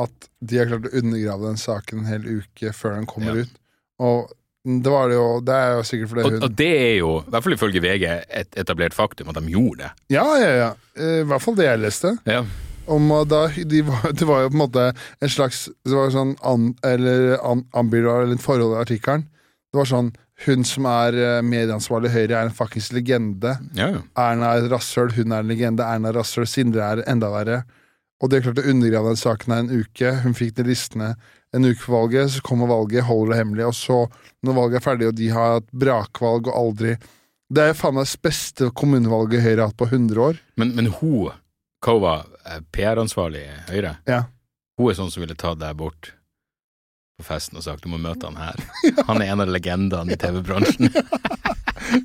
[0.00, 3.44] At de har klart å undergrave den saken en hel uke før den kommer Ja.
[3.44, 3.60] ut.
[4.02, 4.32] Og
[4.64, 7.32] det var det jo Det er jo sikkert fordi hun og det er jo, i
[7.34, 8.04] hvert fall ifølge VG,
[8.40, 9.90] et etablert faktum at de gjorde det.
[10.16, 10.70] Ja, ja, ja.
[10.96, 12.14] I hvert fall det jeg leste.
[12.24, 12.44] Ja.
[12.88, 16.34] Om da, de var, det var jo på en måte en slags Det var sånn
[16.44, 19.28] an, eller an, anbilder eller et forhold i artikkelen.
[19.72, 20.12] Det var sånn
[20.44, 23.52] Hun som er eh, medieansvarlig i Høyre, er en fuckings legende.
[23.78, 24.00] Ja, ja.
[24.18, 25.84] Erna er et rasshøl, hun er en legende.
[25.86, 27.60] Erna er rasshøl, Sindre er enda verre.
[28.18, 30.10] Og det klarte klart å undergrave den saken her en uke.
[30.24, 31.12] Hun fikk de listene
[31.54, 33.98] en uke for valget, så kommer valget, holder det hemmelig, og så,
[34.44, 36.96] når valget er ferdig, og de har hatt brakvalg og aldri
[37.54, 40.38] Det er jo faen meg beste kommunevalget Høyre har hatt på 100 år.
[40.58, 41.30] Men, men hun,
[41.84, 44.22] Kova, hun eh, PR-ansvarlig i Høyre, Ja.
[44.80, 46.14] hun er sånn som ville tatt deg bort
[47.14, 48.58] på festen og sagt du må møte han her.
[49.08, 50.90] Han er en av legendene i TV-bransjen.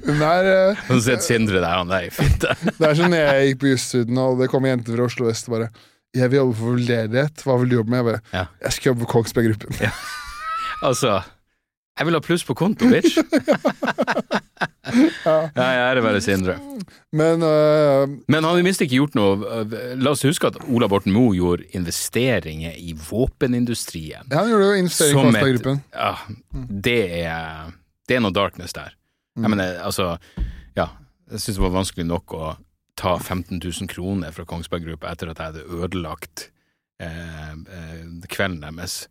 [0.06, 0.50] Hun er
[0.86, 2.52] Hun Og så sitter Sindre der, han der i fitte.
[2.78, 5.50] Det er som når jeg gikk på jusstudien, og det kom jenter fra Oslo vest
[5.50, 5.72] bare
[6.16, 8.46] 'Jeg vil jobbe for ledighet', Hva vil du jobbe med?' Jeg bare Ja.
[8.64, 9.92] 'Jeg skal jobbe for Kongsberg Gruppen'.
[10.82, 11.22] Altså,
[12.00, 13.18] jeg vil ha pluss på konto, bitch.
[14.90, 15.50] Ja.
[15.54, 16.56] Nei, er bare Sindre.
[17.14, 19.62] Men uh, Men han har det ikke gjort noe
[20.02, 24.26] La oss huske at Ola Borten Moe gjorde investeringer i våpenindustrien.
[24.32, 25.84] ja, han gjorde jo investeringer i Som Kongsberg et- Gruppen.
[25.94, 26.16] Ja,
[26.90, 27.72] det er
[28.10, 28.96] Det er noe darkness der.
[29.38, 29.44] Mm.
[29.44, 30.18] Jeg mener, altså
[30.76, 30.88] Ja,
[31.32, 32.56] jeg syns det var vanskelig nok å
[33.00, 36.50] ta 15 000 kroner fra Kongsberg gruppe etter at jeg hadde ødelagt
[37.00, 39.06] eh, eh, kvelden deres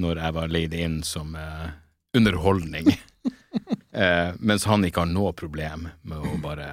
[0.00, 1.70] når jeg var leid inn som eh,
[2.16, 2.92] underholdning.
[4.02, 6.68] eh, mens han ikke har noe problem med å bare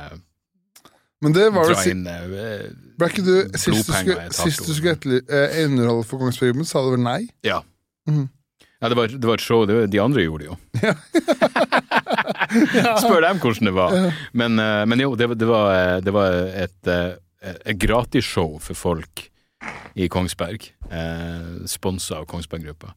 [1.24, 2.68] Men det var det inn eh,
[3.00, 6.84] Ble ikke du Sist du skulle, sist du skulle eh, underholde for Kongsberg Gruppen, sa
[6.86, 7.22] du vel nei?
[7.48, 7.62] Ja.
[8.10, 8.28] Mhm.
[8.82, 9.64] Ja, det var, det var et show.
[9.66, 10.58] Det var, de andre gjorde det jo.
[13.02, 13.96] Spør dem hvordan det var.
[14.38, 18.58] Men, eh, men jo, det, var- det var, eh, det var et, eh, et gratisshow
[18.62, 19.26] for folk
[19.98, 20.68] i Kongsberg.
[20.92, 22.94] Eh, Sponsa av Kongsberg Gruppa.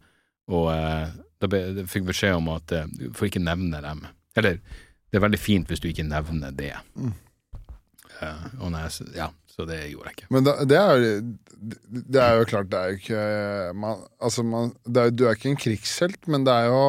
[0.53, 1.09] Og eh,
[1.41, 4.05] da be, fikk beskjed om at eh, du får ikke nevne dem.
[4.37, 4.61] Eller,
[5.11, 6.75] det er veldig fint hvis du ikke nevner det.
[6.95, 7.15] Mm.
[8.21, 9.31] Eh, og når jeg, ja,
[9.61, 10.29] så det gjorde jeg ikke.
[10.35, 11.07] Men da, det er
[12.11, 13.25] Det er jo klart, det er jo ikke
[13.77, 16.85] man, Altså, man, det er, du er ikke en krigshelt, men det er jo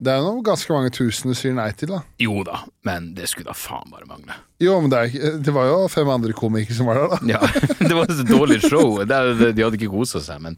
[0.00, 2.00] Det er jo ganske mange tusen du sier nei til, da.
[2.18, 4.34] Jo da, men det skulle da faen bare mangle.
[4.64, 7.18] Jo, men det, er det var jo fem andre komikere som var der, da.
[7.36, 7.40] Ja,
[7.88, 8.96] det var et dårlig show.
[9.04, 10.56] Det, det, de hadde ikke kosa seg, men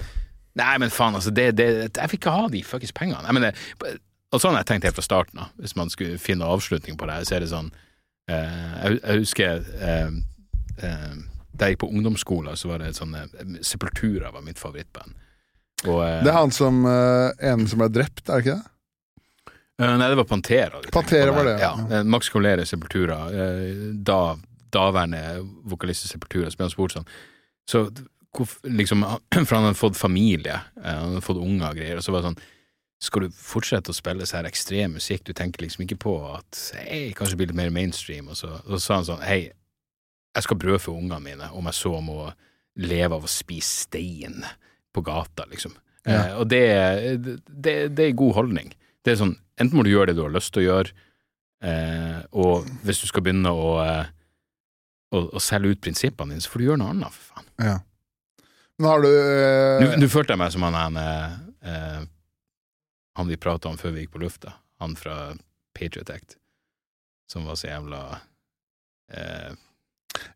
[0.55, 1.66] Nei, men faen, altså, det, det,
[1.97, 3.24] jeg fikk ikke ha de fuckings pengene.
[3.24, 3.62] Jeg mener,
[4.32, 7.09] og sånn har jeg tenkt helt fra starten av, hvis man skulle finne avslutning på
[7.09, 7.14] det.
[7.18, 7.70] her, Så er det sånn
[8.28, 10.10] eh, jeg, jeg husker eh,
[10.78, 11.14] eh,
[11.52, 15.12] da jeg gikk på ungdomsskolen, så var det sånn eh, Sepultura var mitt favorittband.
[15.86, 19.52] Og, eh, Det er han som eh, ene som ble drept, er det ikke det?
[19.82, 20.80] eh, nei, det var Pantera.
[20.92, 21.74] Pantera var det, Ja.
[21.76, 21.98] ja.
[21.98, 24.36] eh, Max Colere Sepultura, eh, da
[24.72, 27.08] daværende vokalist i Sepultura, som ble spurt sånn
[27.68, 27.82] Så
[28.64, 29.02] liksom,
[29.46, 32.30] For han hadde fått familie, han hadde fått unger og greier, og så var det
[32.32, 32.42] sånn
[33.02, 35.24] skal du fortsette å spille så her ekstrem musikk?
[35.26, 36.54] Du tenker liksom ikke på at
[36.86, 38.28] hei, kanskje blir litt mer mainstream.
[38.30, 39.40] Og så, og så sa han sånn hei,
[40.32, 42.30] jeg skal brødfø ungene mine om jeg så må
[42.80, 44.40] leve av å spise stein
[44.92, 45.74] på gata, liksom.
[46.06, 46.12] Ja.
[46.12, 46.62] Eh, og det,
[47.48, 48.72] det, det er god holdning.
[49.04, 50.96] Det er sånn, enten må du gjøre det du har lyst til å gjøre,
[51.68, 54.10] eh, og hvis du skal begynne å, eh,
[55.12, 57.50] å, å selge ut prinsippene dine, så får du gjøre noe annet, for faen.
[57.60, 57.78] Ja.
[58.80, 62.04] Men har du eh, Nå, følte jeg meg som han han, eh,
[63.20, 65.34] han vi prata om før vi gikk på lufta, han fra
[65.76, 66.38] Patriot Act,
[67.30, 68.00] som var så jævla
[69.12, 69.52] eh,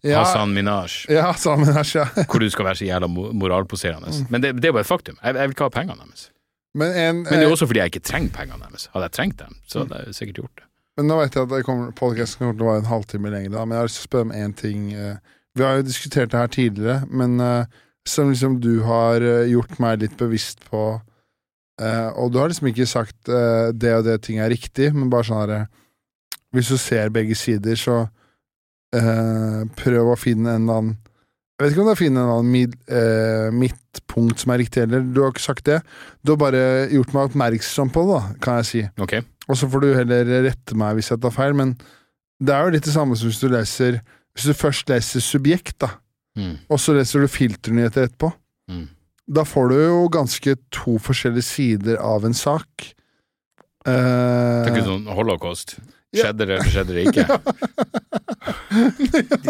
[0.04, 2.04] ja, Hassan Minaj, Ja, Hassan Minaj, ja.
[2.30, 4.08] hvor du skal være så jævla mo- moralposerende.
[4.12, 4.26] Mm.
[4.30, 5.18] Men det, det er bare et faktum.
[5.22, 6.30] Jeg, jeg vil ikke ha pengene deres.
[6.76, 8.88] Men, en, Men det er eh, også fordi jeg ikke trenger pengene deres.
[8.92, 10.66] Hadde jeg trengt dem, så hadde jeg sikkert gjort det.
[10.96, 13.76] Men nå vet jeg at det kommer- til å være en halvtime lenger, da, men
[13.76, 14.92] jeg har lyst til å spørre om én ting.
[14.94, 15.16] eh.
[15.56, 17.64] Vi har jo diskutert det her tidligere, men eh,
[18.06, 21.00] som liksom du har gjort meg litt bevisst på
[22.16, 25.40] Og du har liksom ikke sagt det og det ting er riktig, men bare sånn
[25.42, 25.58] herre
[26.54, 28.06] Hvis du ser begge sider, så
[28.94, 30.96] eh, prøv å finne en annen
[31.58, 34.82] Jeg vet ikke om du har finne en annen mid, eh, midtpunkt som er riktig
[34.84, 35.00] heller.
[35.00, 35.78] Du har ikke sagt det.
[36.22, 38.82] Du har bare gjort meg oppmerksom på det, da, kan jeg si.
[39.00, 39.22] Okay.
[39.48, 41.72] Og så får du heller rette meg hvis jeg tar feil, men
[42.44, 44.02] det er jo litt det samme som hvis du leser
[44.36, 45.88] Hvis du først leser subjekt, da,
[46.36, 46.58] Mm.
[46.68, 48.28] og så leser du filternyheter etterpå,
[48.68, 48.88] Mm.
[49.32, 52.68] da får du jo ganske to forskjellige sider av en sak.
[53.86, 55.78] Eh, Tenker du sånn holocaust?
[56.14, 57.24] Skjedde det, eller skjedde det ikke?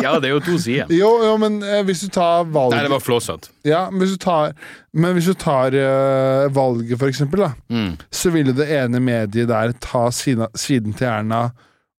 [0.02, 0.86] ja, det er jo to sider.
[0.94, 3.48] jo, jo, men eh, hvis du tar valget Nei, det var flåsete.
[3.66, 4.52] ja, men hvis du tar,
[4.96, 7.96] Men hvis du tar eh, valget, for eksempel, da, Mm.
[8.10, 11.48] så ville det ene mediet der ta siden, siden til Erna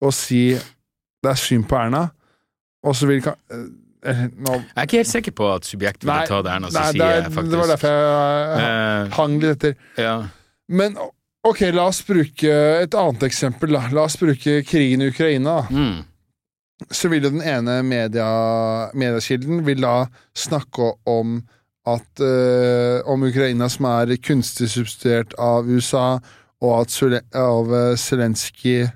[0.03, 2.07] og si det er synd på Erna,
[2.87, 6.27] og så vil ka- eh, nå, Jeg er ikke helt sikker på at subjekt ville
[6.29, 7.51] ta det Erna nei, sier, det, er- faktisk.
[7.51, 8.17] det var derfor jeg eh,
[9.07, 9.75] Eh, hang litt etter.
[9.99, 10.23] ja.
[10.69, 10.97] Men
[11.47, 12.51] ok, la oss bruke
[12.83, 13.73] et annet eksempel.
[13.77, 15.61] da La oss bruke krigen i Ukraina.
[15.71, 16.03] Mm.
[16.93, 18.27] Så vil jo den ene media,
[18.93, 19.95] mediekilden vil da
[20.37, 21.39] snakke om
[21.87, 26.19] at uh, om Ukraina som er kunstig substituert av USA,
[26.61, 28.89] og Zule- av uh, Zelenskyj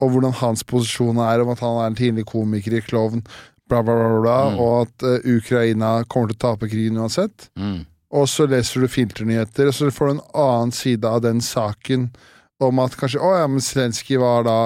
[0.00, 3.20] og hvordan hans posisjon er, om at han er en tidlig komiker, klovn,
[3.68, 4.58] bla, bla, bla, bla Mm.
[4.64, 7.50] og at uh, Ukraina kommer til å tape krigen uansett.
[7.60, 7.82] Mm.
[8.12, 12.08] Og så leser du filternyheter, og så får du en annen side av den saken
[12.60, 14.56] om at kanskje Å ja, men Zelenskyj var da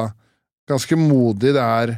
[0.70, 1.52] ganske modig.
[1.54, 1.92] Det er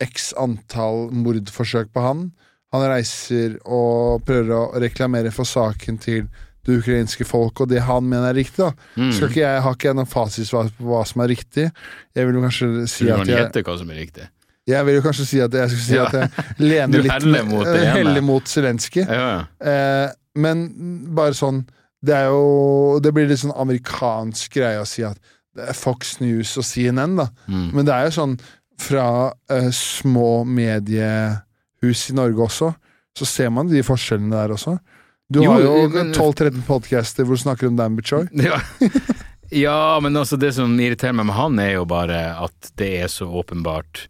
[0.00, 2.30] x antall mordforsøk på han.
[2.72, 6.24] Han reiser og prøver å reklamere for saken til
[6.64, 8.64] det ukrainske folk, og det han mener er riktig.
[8.64, 9.12] da Mm.
[9.12, 11.70] Skal ikke jeg, Har ikke jeg noen fasitsvar på hva som er riktig.
[12.16, 14.28] Jeg vil jo kanskje si Du at jeg gjette hva som er riktig.
[14.68, 16.04] Jeg vil jo kanskje si at jeg skulle si Ja.
[16.06, 17.66] at jeg lener litt heller mot
[17.96, 19.06] heller mot Zelenskyj.
[19.08, 19.40] Ja, ja.
[19.60, 20.66] Eh, men
[21.16, 21.64] bare sånn
[22.00, 25.18] Det er jo Det blir litt sånn amerikansk greie å si at
[25.56, 27.26] det er Fox News og CNN, da.
[27.50, 27.70] Mm.
[27.74, 28.36] Men det er jo sånn
[28.80, 32.70] fra uh, små mediehus i Norge også,
[33.18, 34.76] så ser man de forskjellene der også.
[35.30, 35.74] Du Jo, har jo
[36.14, 38.28] 12-13 podcaster hvor du snakker om Dan Bichoy.
[38.46, 38.60] Ja.
[39.50, 43.10] ja, men altså det som irriterer meg med han, er jo bare at det er
[43.10, 44.06] så åpenbart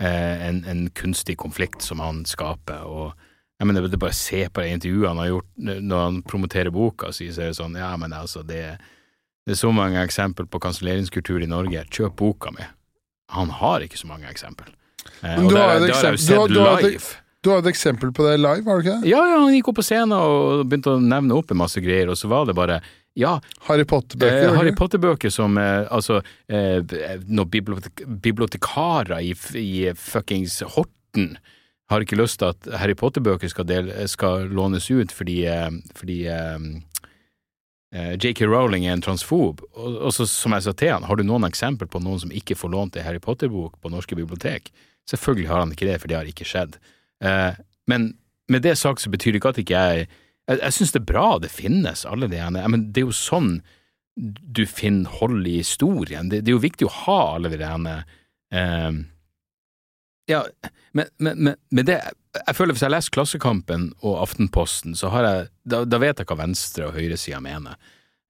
[0.00, 2.84] eh, en, en kunstig konflikt som han skaper.
[2.84, 3.12] og
[3.60, 5.50] jeg mener, det er bare å se på det intervjuet han har gjort
[5.90, 8.62] når han promoterer boka si, så er det sånn, ja, men altså, det,
[9.46, 11.84] det er så mange eksempel på kanselleringskultur i Norge.
[11.94, 12.66] Kjøp boka mi.
[13.34, 14.72] Han har ikke så mange eksempel.
[15.22, 17.14] Eh, Men du har jo du sett du har live.
[17.44, 19.08] Du har et eksempel på det live, har du ikke det?
[19.12, 22.08] Ja, ja, han gikk opp på scenen og begynte å nevne opp en masse greier,
[22.08, 22.78] og så var det bare
[23.20, 23.36] ja,
[23.68, 24.48] Harry Potter-bøker.
[24.48, 24.72] Eh, Harry?
[24.74, 26.80] Potter-bøker som eh, altså eh,
[27.28, 31.36] noen bibliotek bibliotekarer i, i fuckings Horten
[31.92, 33.68] har ikke lyst til at Harry Potter-bøker skal,
[34.08, 36.66] skal lånes ut fordi, eh, fordi eh,
[37.92, 39.60] eh, JK Rowling er en transfob.
[39.74, 42.32] Og, og så, som jeg sa til han, har du noen eksempel på noen som
[42.32, 44.72] ikke får lånt en Harry Potter-bok på norske bibliotek?
[45.10, 46.78] Selvfølgelig har han ikke det, for det har ikke skjedd.
[47.20, 47.52] Uh,
[47.88, 48.14] men
[48.48, 50.06] med det sagt så betyr det ikke at ikke jeg
[50.48, 52.60] Jeg, jeg syns det er bra det finnes, alle de ene.
[52.68, 53.62] Men det er jo sånn
[54.14, 56.28] du finner hold i historien.
[56.28, 57.94] Det, det er jo viktig å ha alle de ene
[58.52, 58.90] eh,
[60.30, 60.44] Ja,
[60.92, 61.98] men, men, men, men det
[62.34, 66.28] Jeg føler hvis jeg leser Klassekampen og Aftenposten, så har jeg Da, da vet jeg
[66.30, 67.76] hva venstre- og høyresida mener.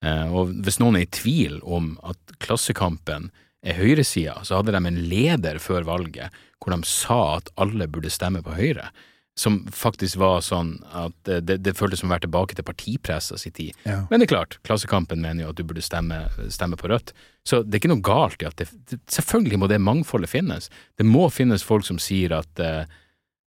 [0.04, 3.30] Eh, og hvis noen er i tvil om at Klassekampen
[3.64, 8.12] er høyresida, så hadde de en leder før valget hvor de sa at alle burde
[8.12, 8.86] stemme på Høyre.
[9.38, 13.50] Som faktisk var sånn at det, det, føltes som å være tilbake til partipressa si
[13.50, 13.72] tid.
[13.82, 14.04] Ja.
[14.10, 16.20] Men det er klart, Klassekampen mener jo at du burde stemme,
[16.54, 17.10] stemme på Rødt.
[17.42, 20.70] Så det er ikke noe galt i at det, det Selvfølgelig må det mangfoldet finnes.
[20.98, 22.86] Det må finnes folk som sier at eh,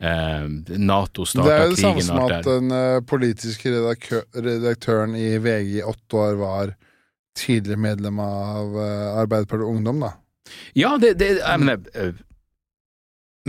[0.02, 0.49] eh,
[0.82, 5.78] Nato Det er jo det samme som at den eh, politiske redaktør, redaktøren i VG
[5.78, 6.76] i åtte år var
[7.36, 10.14] tidligere medlem av uh, Arbeiderpartiet Ungdom, da.
[10.78, 12.22] Ja, det, det jeg mener eh,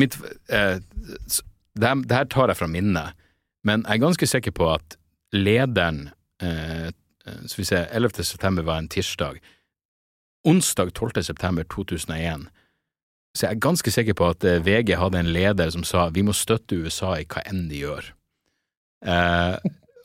[0.01, 0.17] mitt,
[0.53, 0.79] eh,
[1.77, 3.17] det, her, det her tar jeg fra minnet,
[3.67, 4.97] men jeg er ganske sikker på at
[5.35, 6.09] lederen
[6.43, 8.25] eh, eh, Skal vi se, 11.
[8.25, 9.41] september var en tirsdag.
[10.47, 11.23] Onsdag 12.
[11.23, 12.47] september 2001
[13.37, 16.25] så jeg er ganske sikker på at eh, VG hadde en leder som sa vi
[16.25, 18.09] må støtte USA i hva enn de gjør.
[19.05, 19.57] Eh,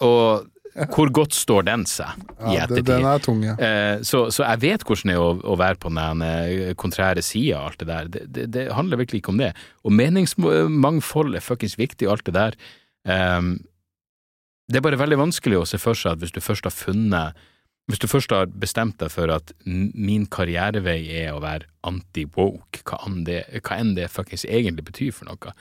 [0.03, 2.87] og hvor godt står den seg i ettertid?
[2.87, 3.55] Ja, den er tung, ja.
[3.59, 7.23] Eh, så, så jeg vet hvordan det er å, å være på den eh, kontrære
[7.25, 8.11] sida og alt det der.
[8.13, 9.51] Det, det, det handler virkelig ikke om det.
[9.83, 12.57] Og meningsmangfold er fuckings viktig og alt det der.
[13.11, 13.53] Ehm,
[14.71, 17.47] det er bare veldig vanskelig å se for seg at hvis du først har funnet
[17.89, 23.01] Hvis du først har bestemt deg for at min karrierevei er å være anti-woke, hva,
[23.09, 25.51] hva enn det fuckings egentlig betyr for noe,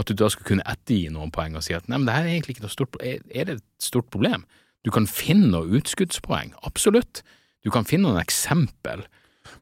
[0.00, 2.26] at du da skal kunne ettergi noen poeng og si at nei, men det her
[2.26, 3.24] er egentlig ikke noe stort problem.
[3.30, 4.44] Er, det et stort problem?
[4.86, 7.22] Du kan finne noen utskuddspoeng, absolutt.
[7.64, 9.04] Du kan finne noen eksempel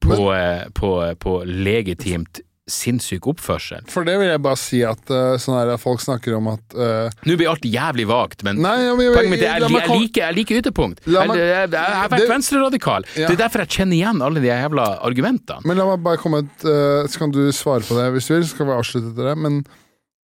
[0.02, 3.86] på, men, på, på legitimt sinnssyk oppførsel.
[3.88, 7.08] For det vil jeg bare si at eh, sånn her, folk snakker om at uh,
[7.24, 10.24] Nå blir alt jævlig vagt, men Nei, ja, men- poenget mitt er jeg, jeg, liker,
[10.26, 11.02] jeg liker ytterpunkt.
[11.08, 13.08] Meg- jeg, jeg, jeg har vært Det- venstreradikal.
[13.14, 13.24] Ja.
[13.30, 15.64] Det er derfor jeg kjenner igjen alle de jævla argumentene.
[15.68, 18.34] Men la meg bare komme et uh, Så kan du svare på det hvis du
[18.36, 19.36] vil, så skal vi avslutte etter det.
[19.46, 19.62] Men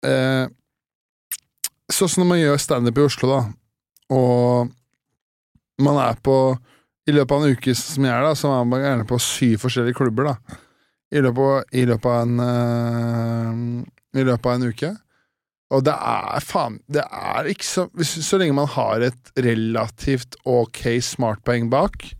[0.04, 0.46] eh,
[1.92, 3.40] sånn som når man gjør standup i Oslo, da,
[4.16, 4.72] og
[5.82, 6.36] man er på
[7.06, 9.60] I løpet av en uke som jeg er, da, så er man gjerne på syv
[9.62, 10.60] forskjellige klubber, da.
[11.14, 13.60] I løpet, i løpet av en eh,
[14.18, 14.90] I løpet av en uke.
[15.74, 20.82] Og det er faen Det er ikke så Så lenge man har et relativt ok
[21.02, 22.10] smartpoeng bak,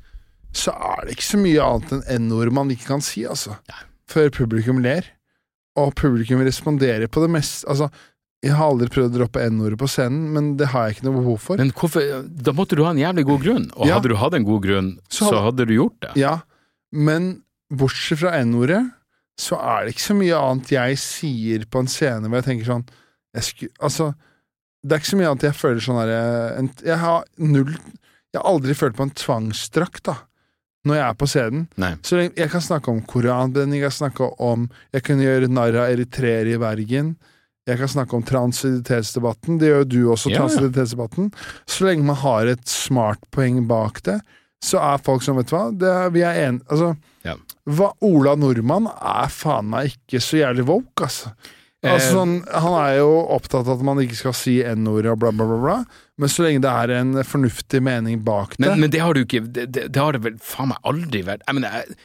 [0.56, 3.58] så er det ikke så mye annet enn n-ord man ikke kan si, altså.
[4.08, 5.15] Før publikum ler.
[5.76, 7.90] Og publikum responderer på det meste Altså,
[8.44, 11.16] jeg har aldri prøvd å droppe n-ordet på scenen, men det har jeg ikke noe
[11.20, 11.56] behov for.
[11.60, 13.94] Men hvorfor, da måtte du ha en jævlig god grunn, og Ja.
[13.96, 16.12] hadde du hatt en god grunn, Så så hadde- du gjort det.
[16.16, 16.40] Ja,
[16.92, 17.42] men
[17.72, 18.92] bortsett fra n-ordet,
[19.38, 22.66] så er det ikke så mye annet jeg sier på en scene hvor jeg tenker
[22.70, 22.86] sånn
[23.34, 24.14] jeg sku, Altså,
[24.84, 27.72] det er ikke så mye annet jeg føler sånn herre jeg, Jeg har null
[28.32, 30.14] Jeg har aldri følt på en tvangsdrakt, da,
[30.86, 31.64] når jeg er på scenen.
[31.82, 31.92] Nei.
[32.06, 35.76] Så jeg, jeg kan snakke om koranbrenning, jeg kan snakke om Jeg kunne gjøre narr
[35.82, 37.16] av eritreere i Bergen.
[37.66, 39.58] Jeg kan snakke om transidentitetsdebatten.
[39.58, 41.32] Det gjør jo du også, Ja, transidentitetsdebatten.
[41.66, 44.20] Så lenge man har et smart poeng bak det,
[44.62, 46.94] så er folk som, vet du hva, det er, vi er enige Altså,
[47.26, 47.34] Ja.
[47.66, 51.34] hva, Ola Nordmann er faen meg ikke så jævlig woke, altså.
[51.92, 55.20] Altså, Eh, sånn, han er jo opptatt av at man ikke skal si n-ordet og
[55.22, 55.76] bla, bla, bla, bla,
[56.18, 59.22] men så lenge det er en fornuftig mening bak det Men, men det har du
[59.22, 61.98] ikke Det, det, det har det vel faen meg aldri vært Jeg mener, jeg,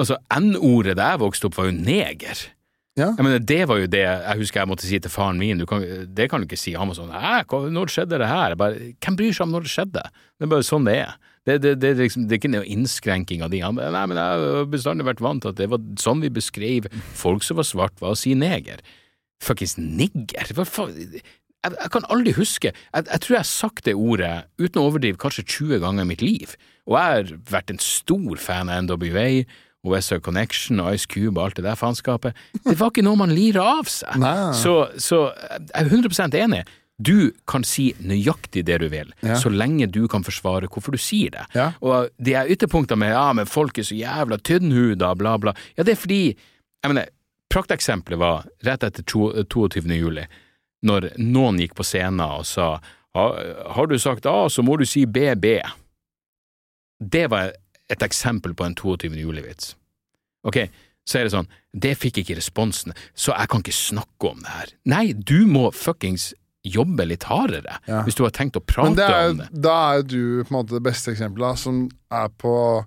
[0.00, 2.42] altså, N-ordet da jeg vokste opp, var jo neger.
[2.98, 3.12] Ja.
[3.16, 5.60] Jeg mener, det var jo det jeg husker jeg måtte si til faren min.
[5.62, 6.74] Du kan, det kan du ikke si.
[6.76, 7.12] Han var sånn
[7.72, 8.52] når skjedde det her?
[8.54, 10.02] Jeg bare, Hvem bryr seg om når det skjedde?
[10.10, 11.14] Det er bare sånn det er.
[11.48, 13.62] Det, det, det, liksom, det er ikke noe innskrenking av de.
[13.64, 16.88] Han Nei, men jeg har bestandig vært vant til at det var sånn vi beskrev
[17.16, 18.82] folk som var svart, var å si neger.
[19.40, 20.52] Fuckings nigger?
[20.56, 20.98] Hva faen?
[21.00, 24.86] Jeg, jeg kan aldri huske jeg, jeg tror jeg har sagt det ordet, uten å
[24.88, 26.54] overdrive, kanskje 20 ganger i mitt liv.
[26.88, 29.44] Og jeg har vært en stor fan av NWA
[29.86, 32.36] OSA Connection og Ice Cube og alt det der faenskapet.
[32.66, 34.18] Det var ikke noe man lirer av seg.
[34.20, 34.52] Nei.
[34.56, 36.62] Så, så jeg er 100% enig.
[37.00, 39.34] Du kan si nøyaktig det du vil, Ja.
[39.40, 41.46] så lenge du kan forsvare hvorfor du sier det.
[41.54, 41.72] Ja.
[41.80, 45.82] Og de her ytterpunktene med ja, men folk er så jævla tynnhuda, bla, bla, ja,
[45.84, 47.08] det er fordi jeg mener,
[47.50, 49.82] Prakteksempelet var rett etter 22.
[49.98, 50.22] juli,
[50.86, 52.76] når noen gikk på scenen og sa
[53.16, 53.40] har,
[53.74, 55.58] har du sagt A, så må du si BB.
[57.02, 57.50] Det var
[57.90, 59.16] et eksempel på en 22.
[59.18, 59.74] juli-vits.
[60.46, 60.60] Ok,
[61.08, 64.52] så er det sånn, det fikk ikke responsen, så jeg kan ikke snakke om det
[64.54, 64.72] her.
[64.92, 66.30] Nei, du må fuckings
[66.64, 68.02] jobbe litt hardere, Ja.
[68.04, 69.48] hvis du har tenkt å prate det er, om det.
[69.64, 72.84] da er du på en måte det beste eksempelet, som er på,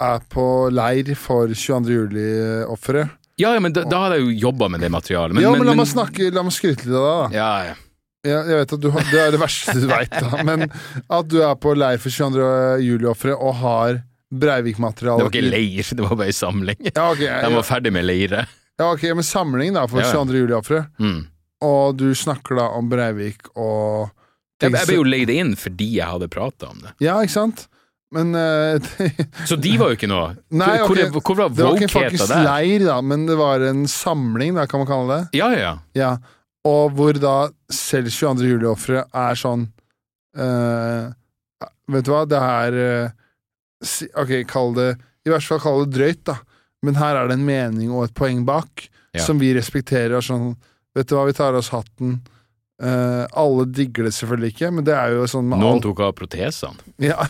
[0.00, 1.88] er på leir for 22.
[1.96, 3.06] juli-ofre.
[3.40, 5.32] Ja, ja, men da, da har jeg jo jobba med det materialet.
[5.34, 7.38] Men, Ja, men, la meg snakke, la meg skryte litt av deg, da.
[7.38, 7.74] Ja, ja.
[8.20, 10.12] Ja, jeg vet at du har, Det er det verste du veit.
[10.44, 10.66] Men
[11.08, 12.82] at du er på leir for 22.
[12.84, 16.76] juli-ofre og har Breivik-materiale Det var ikke leir, det var bare ei samling.
[16.90, 18.42] Ja, ok, De ja, var ferdig med leire.
[18.78, 20.20] ja, ok, men samling da for Ja, ja.
[20.20, 20.36] 22.
[20.44, 20.82] juli-ofre.
[21.00, 21.22] Mm.
[21.66, 24.08] Og du snakker da om Breivik og
[24.62, 26.94] Jeg, jeg ble jo leid inn fordi jeg hadde prata om det.
[27.04, 27.66] Ja, ikke sant?
[28.10, 28.80] Men uh,
[29.48, 31.92] Så de var jo ikke noe Nei, Hvor, hvor, hvor var Det var ikke en
[31.94, 32.42] faktisk der?
[32.48, 35.38] leir, da, men det var en samling, da, kan man kalle det.
[35.38, 35.76] Ja, ja.
[35.94, 36.10] Ja.
[36.66, 37.34] og hvor da
[37.70, 38.48] selv 22.
[38.50, 39.68] juli-ofre er sånn
[40.36, 41.12] uh,
[41.90, 44.88] Vet du hva, det er uh, Ok, kall det
[45.26, 46.36] I hvert fall kall det drøyt, da.
[46.86, 49.22] Men her er det en mening og et poeng bak, Ja.
[49.24, 50.14] som vi respekterer.
[50.16, 50.52] og Sånn,
[50.96, 52.20] vet du hva, vi tar av oss hatten.
[52.80, 56.14] Uh, alle digger det selvfølgelig ikke, men det er jo sånn Noen alt- tok av
[56.16, 56.80] protesene.
[57.04, 57.26] Ja,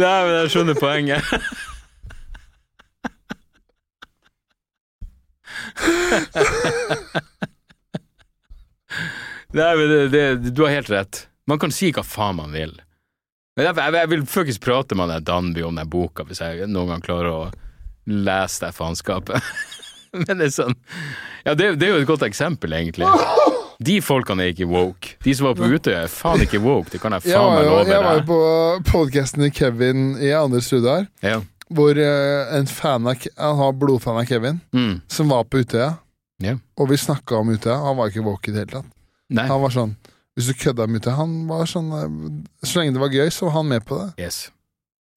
[0.00, 1.24] Nei, men jeg skjønner poenget.
[9.52, 11.24] Nei, men det, det, du har helt rett.
[11.50, 12.76] Man kan si hva faen man vil.
[13.56, 16.92] Men jeg, jeg, vil faktisk prate med han Danby om den boka, hvis jeg noen
[16.94, 17.40] gang klarer å
[18.10, 19.42] lese det faenskapet.
[20.16, 20.74] Men det er sånn
[21.46, 23.06] Ja, det, det er jo et godt eksempel, egentlig.
[23.80, 25.14] De folkene er ikke woke.
[25.24, 26.90] De som var på Utøya, er faen ikke woke.
[26.92, 27.94] Det kan jeg faen meg love deg.
[27.94, 28.40] jeg var jo på
[28.90, 31.38] podkasten til Kevin i andre studio her, Ja.
[31.72, 35.00] hvor eh, en fan av Han har blodfan av Kevin, Mm.
[35.08, 35.94] som var på Utøya.
[36.44, 36.58] Ja.
[36.76, 37.78] Og vi snakka om Utøya.
[37.86, 38.92] Han var ikke woke i det hele tatt.
[39.30, 39.46] Nei.
[39.48, 39.96] Han var sånn
[40.40, 42.12] Hvis du kødda med Utøya Han var sånn eh,
[42.64, 44.08] Så lenge det var gøy, så var han med på det.
[44.24, 44.46] Yes.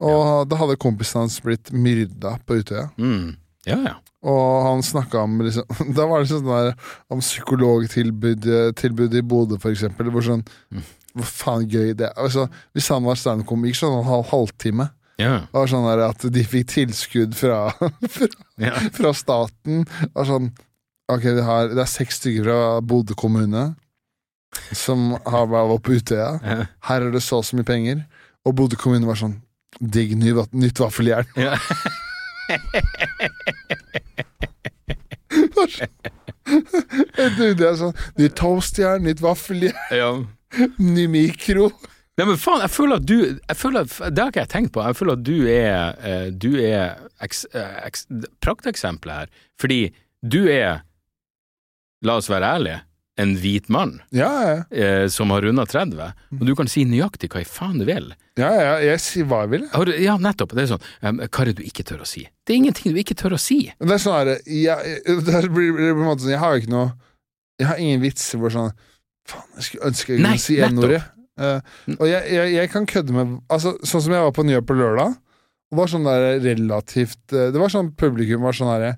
[0.04, 2.90] Og da hadde kompisen hans blitt myrda på Utøya.
[3.00, 3.38] Mm.
[3.64, 3.94] Ja, ja.
[4.24, 5.64] Og han snakka om liksom,
[5.96, 6.74] Da var det sånn der
[7.12, 10.12] om psykologtilbud tilbud i Bodø, for eksempel.
[10.12, 10.44] Hvor sånn
[10.74, 10.84] Mm.
[11.14, 12.14] Hvor faen gøy det er.
[12.18, 14.88] Altså, hvis han var standup-komiker, så hadde han halv halvtime.
[15.22, 15.44] Ja.
[15.46, 17.68] Det var sånn der at de fikk tilskudd fra,
[18.16, 18.28] fra,
[18.58, 18.72] ja.
[18.96, 19.84] fra staten.
[19.86, 20.50] Det var sånn
[21.04, 23.74] Ok, det, har, det er seks stykker fra Bodø kommune
[24.72, 26.30] som har vært på Utøya.
[26.42, 26.66] ja.
[26.88, 28.04] Her er det så og så mye penger.
[28.44, 29.40] Og Bodø kommune var sånn
[29.80, 31.26] Digg ny, nytt vaffeljern.
[31.36, 31.56] ja.
[37.24, 40.10] Det er sånn Nytt toastjern, nytt vaffeljern, ja.
[40.78, 41.70] ny mikro.
[42.14, 44.72] Nei, men faen, jeg føler at du jeg føler at, Det har ikke jeg tenkt
[44.74, 44.82] på.
[44.86, 48.04] Jeg føler at du er eh, Du er eks, eh, eks,
[48.44, 49.32] prakteksempelet her.
[49.58, 49.80] Fordi
[50.22, 50.84] du er,
[52.06, 52.78] la oss være ærlige,
[53.16, 56.00] en hvit mann Ja, ja, eh, som har runda 30,
[56.34, 58.08] og du kan si nøyaktig hva i faen du vil.
[58.40, 59.68] ja, ja jeg sier hva jeg vil.
[59.72, 60.50] Har du- Ja, nettopp.
[60.56, 62.24] Det er sånn um, Hva er det du ikke tør å si?
[62.44, 63.72] Det er ingenting du ikke tør å si.
[63.78, 66.74] Det er sånn her jeg, det blir, på en måte sånn Jeg har jo ikke
[66.74, 66.90] noe
[67.62, 68.72] Jeg har ingen vitser hvor sånn
[69.30, 70.58] Faen, jeg skulle ønske jeg Nei, si.
[70.60, 71.02] N-ordet.
[71.40, 71.58] Uh,
[71.98, 74.74] og jeg, jeg, jeg kan kødde med Altså, Sånn som jeg var på Nyhet på
[74.78, 75.14] lørdag.
[75.70, 78.92] Det var sånn der relativt eh, Det var sånn publikum var sånn herre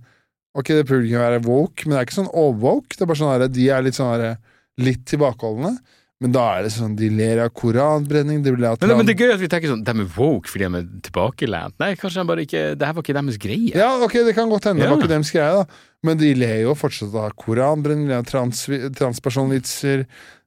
[0.57, 2.97] Ok, det publikum er woke, men det er ikke sånn overwoke.
[2.97, 4.35] Det er bare sånn herre De er litt sånn herre
[4.81, 5.77] Litt tilbakeholdne.
[6.21, 9.17] Men da er det sånn De ler av koranbrenning, de ler av Men, men det
[9.19, 11.77] er gøy at vi tenker sånn De er woke fordi de er tilbakelent.
[11.83, 13.75] Nei, kanskje de bare ikke Det her var ikke deres greie.
[13.77, 14.95] Ja, ok, det kan godt hende det Ja.
[14.95, 15.67] var ikke deres greie, da.
[16.09, 18.65] Men de ler jo fortsatt av koranbrenning, de ler av trans,
[18.97, 20.07] transpersonvitser.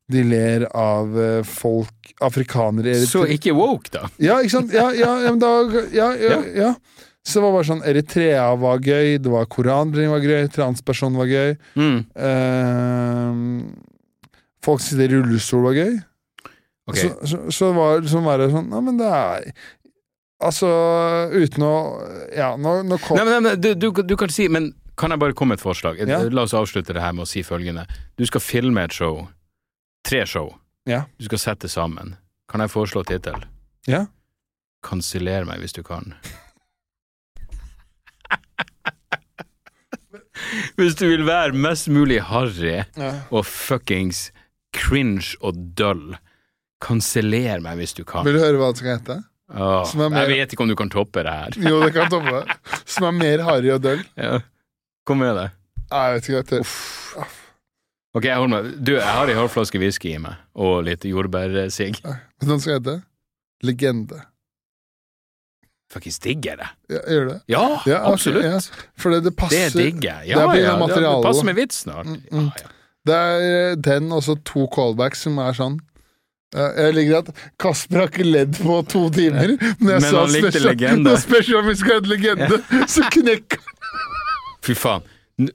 [0.10, 4.08] De ler av eh, folk Afrikanere Så ikke woke, da.
[4.18, 4.74] Ja, ikke sant?
[4.74, 5.52] Ja, ja, ja, men da,
[5.94, 6.72] ja, ja, Ja.
[7.28, 11.28] Så det var bare sånn Eritrea var gøy, det var koranbrenning var gøy, transperson var
[11.30, 11.58] gøy.
[11.76, 11.98] Mm.
[12.28, 13.42] Eh,
[14.66, 15.98] folk sitter i rullestol var gøy.
[16.90, 17.10] Okay.
[17.10, 19.44] Så, så, så var så var det sånn Nei, men det er
[20.42, 20.70] Altså,
[21.30, 21.74] uten å
[22.34, 25.22] Ja, nå, nå kom Nei, men, nei, du, du, du kan si Men kan jeg
[25.22, 26.00] bare komme med et forslag?
[26.04, 26.18] Ja.
[26.34, 27.86] La oss avslutte det her med å si følgende.
[28.20, 29.22] Du skal filme et show.
[30.04, 30.50] Tre show.
[30.92, 31.06] Ja.
[31.16, 32.18] Du skal sette sammen.
[32.52, 33.46] Kan jeg foreslå tittel?
[33.88, 34.02] Ja.
[34.84, 36.18] Kanseller meg hvis du kan.
[40.80, 43.12] Hvis du vil være mest mulig harry ja.
[43.30, 44.30] og fuckings
[44.76, 46.16] cringe og døll,
[46.84, 48.26] kanseller meg hvis du kan.
[48.28, 49.20] Vil du høre hva det skal hete?
[49.50, 51.58] Åh, er mer- jeg vet ikke om du kan toppe det her.
[51.58, 52.58] Jo, det kan toppe det.
[52.86, 54.04] Som er mer harry og døll.
[54.16, 54.40] Ja.
[55.10, 55.50] Kom med det.
[55.90, 56.60] Nei, jeg vet ikke.
[56.60, 57.26] Du.
[58.20, 58.70] Ok, jeg holder meg.
[58.86, 61.98] Du, jeg har ei halvflaske whisky i meg, og litt jordbærsigg.
[62.06, 62.96] Hva den skal hete?
[63.66, 64.22] Legende.
[65.94, 66.68] Fuckings digger det.
[66.94, 67.38] Ja, gjør det?
[67.50, 68.46] Ja, Ja, absolutt.
[68.46, 68.60] ja.
[68.98, 70.28] For det, det Det digger jeg.
[70.28, 72.06] det Ja, er ja, det, det passer med vits snart.
[72.06, 72.46] Mm, mm.
[72.46, 72.76] Ja, ja.
[73.10, 75.80] Det er eh, den og så to callbacks som er sånn.
[76.54, 77.28] Jeg liker at
[77.62, 79.52] Kasper har ikke ledd på to timer.
[79.80, 80.32] men jeg Men sa han
[80.66, 81.04] legende.
[81.10, 82.60] Når spørsmålet om vi skal hete legende,
[82.90, 83.58] så knekka
[84.66, 85.06] Fy faen.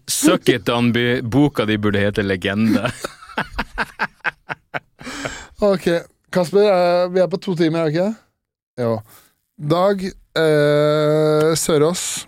[0.08, 1.20] Suck it, Danby.
[1.22, 2.90] Boka di burde hete Legende.
[5.64, 5.84] Ok,
[6.32, 8.16] Kasper, eh, vi er på to timer, er vi ikke det?
[8.84, 8.96] Jo.
[9.54, 12.26] Dag eh, Sørås,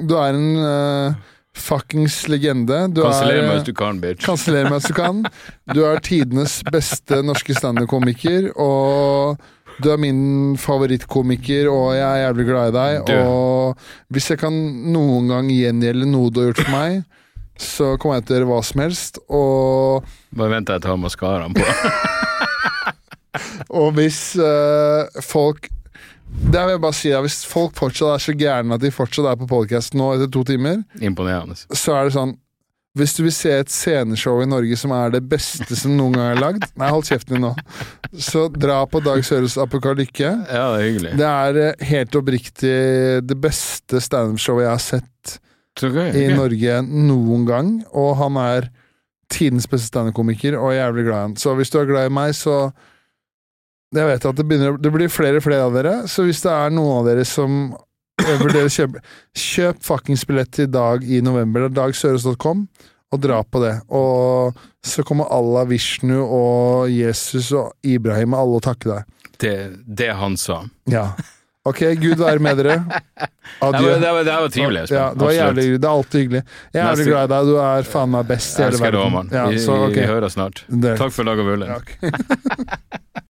[0.00, 1.16] du er en eh,
[1.52, 2.86] fuckings legende.
[2.88, 4.24] Du Kanseller meg hvis du kan, bitch.
[4.24, 5.20] Kanseller meg hvis du kan.
[5.68, 9.42] Du er tidenes beste norske standup-komiker, og
[9.84, 10.22] du er min
[10.60, 13.02] favorittkomiker, og jeg er jævlig glad i deg.
[13.04, 13.12] Du.
[13.20, 14.56] Og hvis jeg kan
[14.94, 17.02] noen gang gjengjelde noe du har gjort for meg,
[17.60, 19.20] så kommer jeg til å gjøre hva som helst.
[19.28, 20.08] Og,
[20.40, 21.68] Bare vent til jeg tar maskaraen på.
[23.82, 25.68] og hvis eh, folk
[26.32, 29.28] Det vil jeg bare si, da, Hvis folk fortsatt er så gærne at de fortsatt
[29.32, 31.56] er på podcast nå etter to timer, Imponerende.
[31.76, 32.34] så er det sånn
[32.98, 36.32] Hvis du vil se et sceneshow i Norge som er det beste som noen gang
[36.34, 37.52] er lagd Nei, hold kjeften din nå.
[38.20, 40.28] Så dra på Dag Søres Apokalykke.
[40.52, 41.14] Ja, det er hyggelig.
[41.16, 42.74] Det er eh, helt oppriktig
[43.24, 45.38] det beste standup-showet jeg har sett
[45.80, 46.26] i.
[46.36, 48.66] Norge noen gang, og han er
[49.32, 51.36] tidens beste standup-komiker, og jeg er jævlig glad i han.
[51.40, 52.58] Så hvis du er glad i meg, så
[53.92, 56.52] Jeg vet at det, begynner, det blir flere og flere av dere, så hvis det
[56.52, 57.58] er noen av dere som
[58.22, 59.00] vurderer å kjøpe
[59.36, 61.66] Kjøp fuckings billett til Dag i november.
[61.66, 62.66] Det er dagsøres.com,
[63.12, 63.74] og dra på det.
[63.92, 64.56] Og
[64.86, 69.28] så kommer Allah, Vishnu og Jesus og Ibrahim og alle å takke deg.
[69.42, 69.54] Det,
[70.00, 70.62] det han sa.
[70.88, 71.10] Ja.
[71.68, 72.78] Ok, Gud være med dere.
[73.62, 73.92] Adjø.
[74.00, 74.96] det var, det var trivelig, Espen.
[74.98, 75.66] Ja, det var jævlig.
[75.76, 76.42] Det er alltid hyggelig.
[76.72, 77.50] Jeg er jævlig glad i deg.
[77.52, 78.80] Du er faen meg best i Jeg verden.
[78.80, 79.30] elsker det, òg, mann.
[79.36, 80.00] Ja, vi, så, okay.
[80.00, 80.64] vi høres snart.
[80.68, 81.70] Det- Takk for lag og vulle.
[81.70, 81.78] Ja.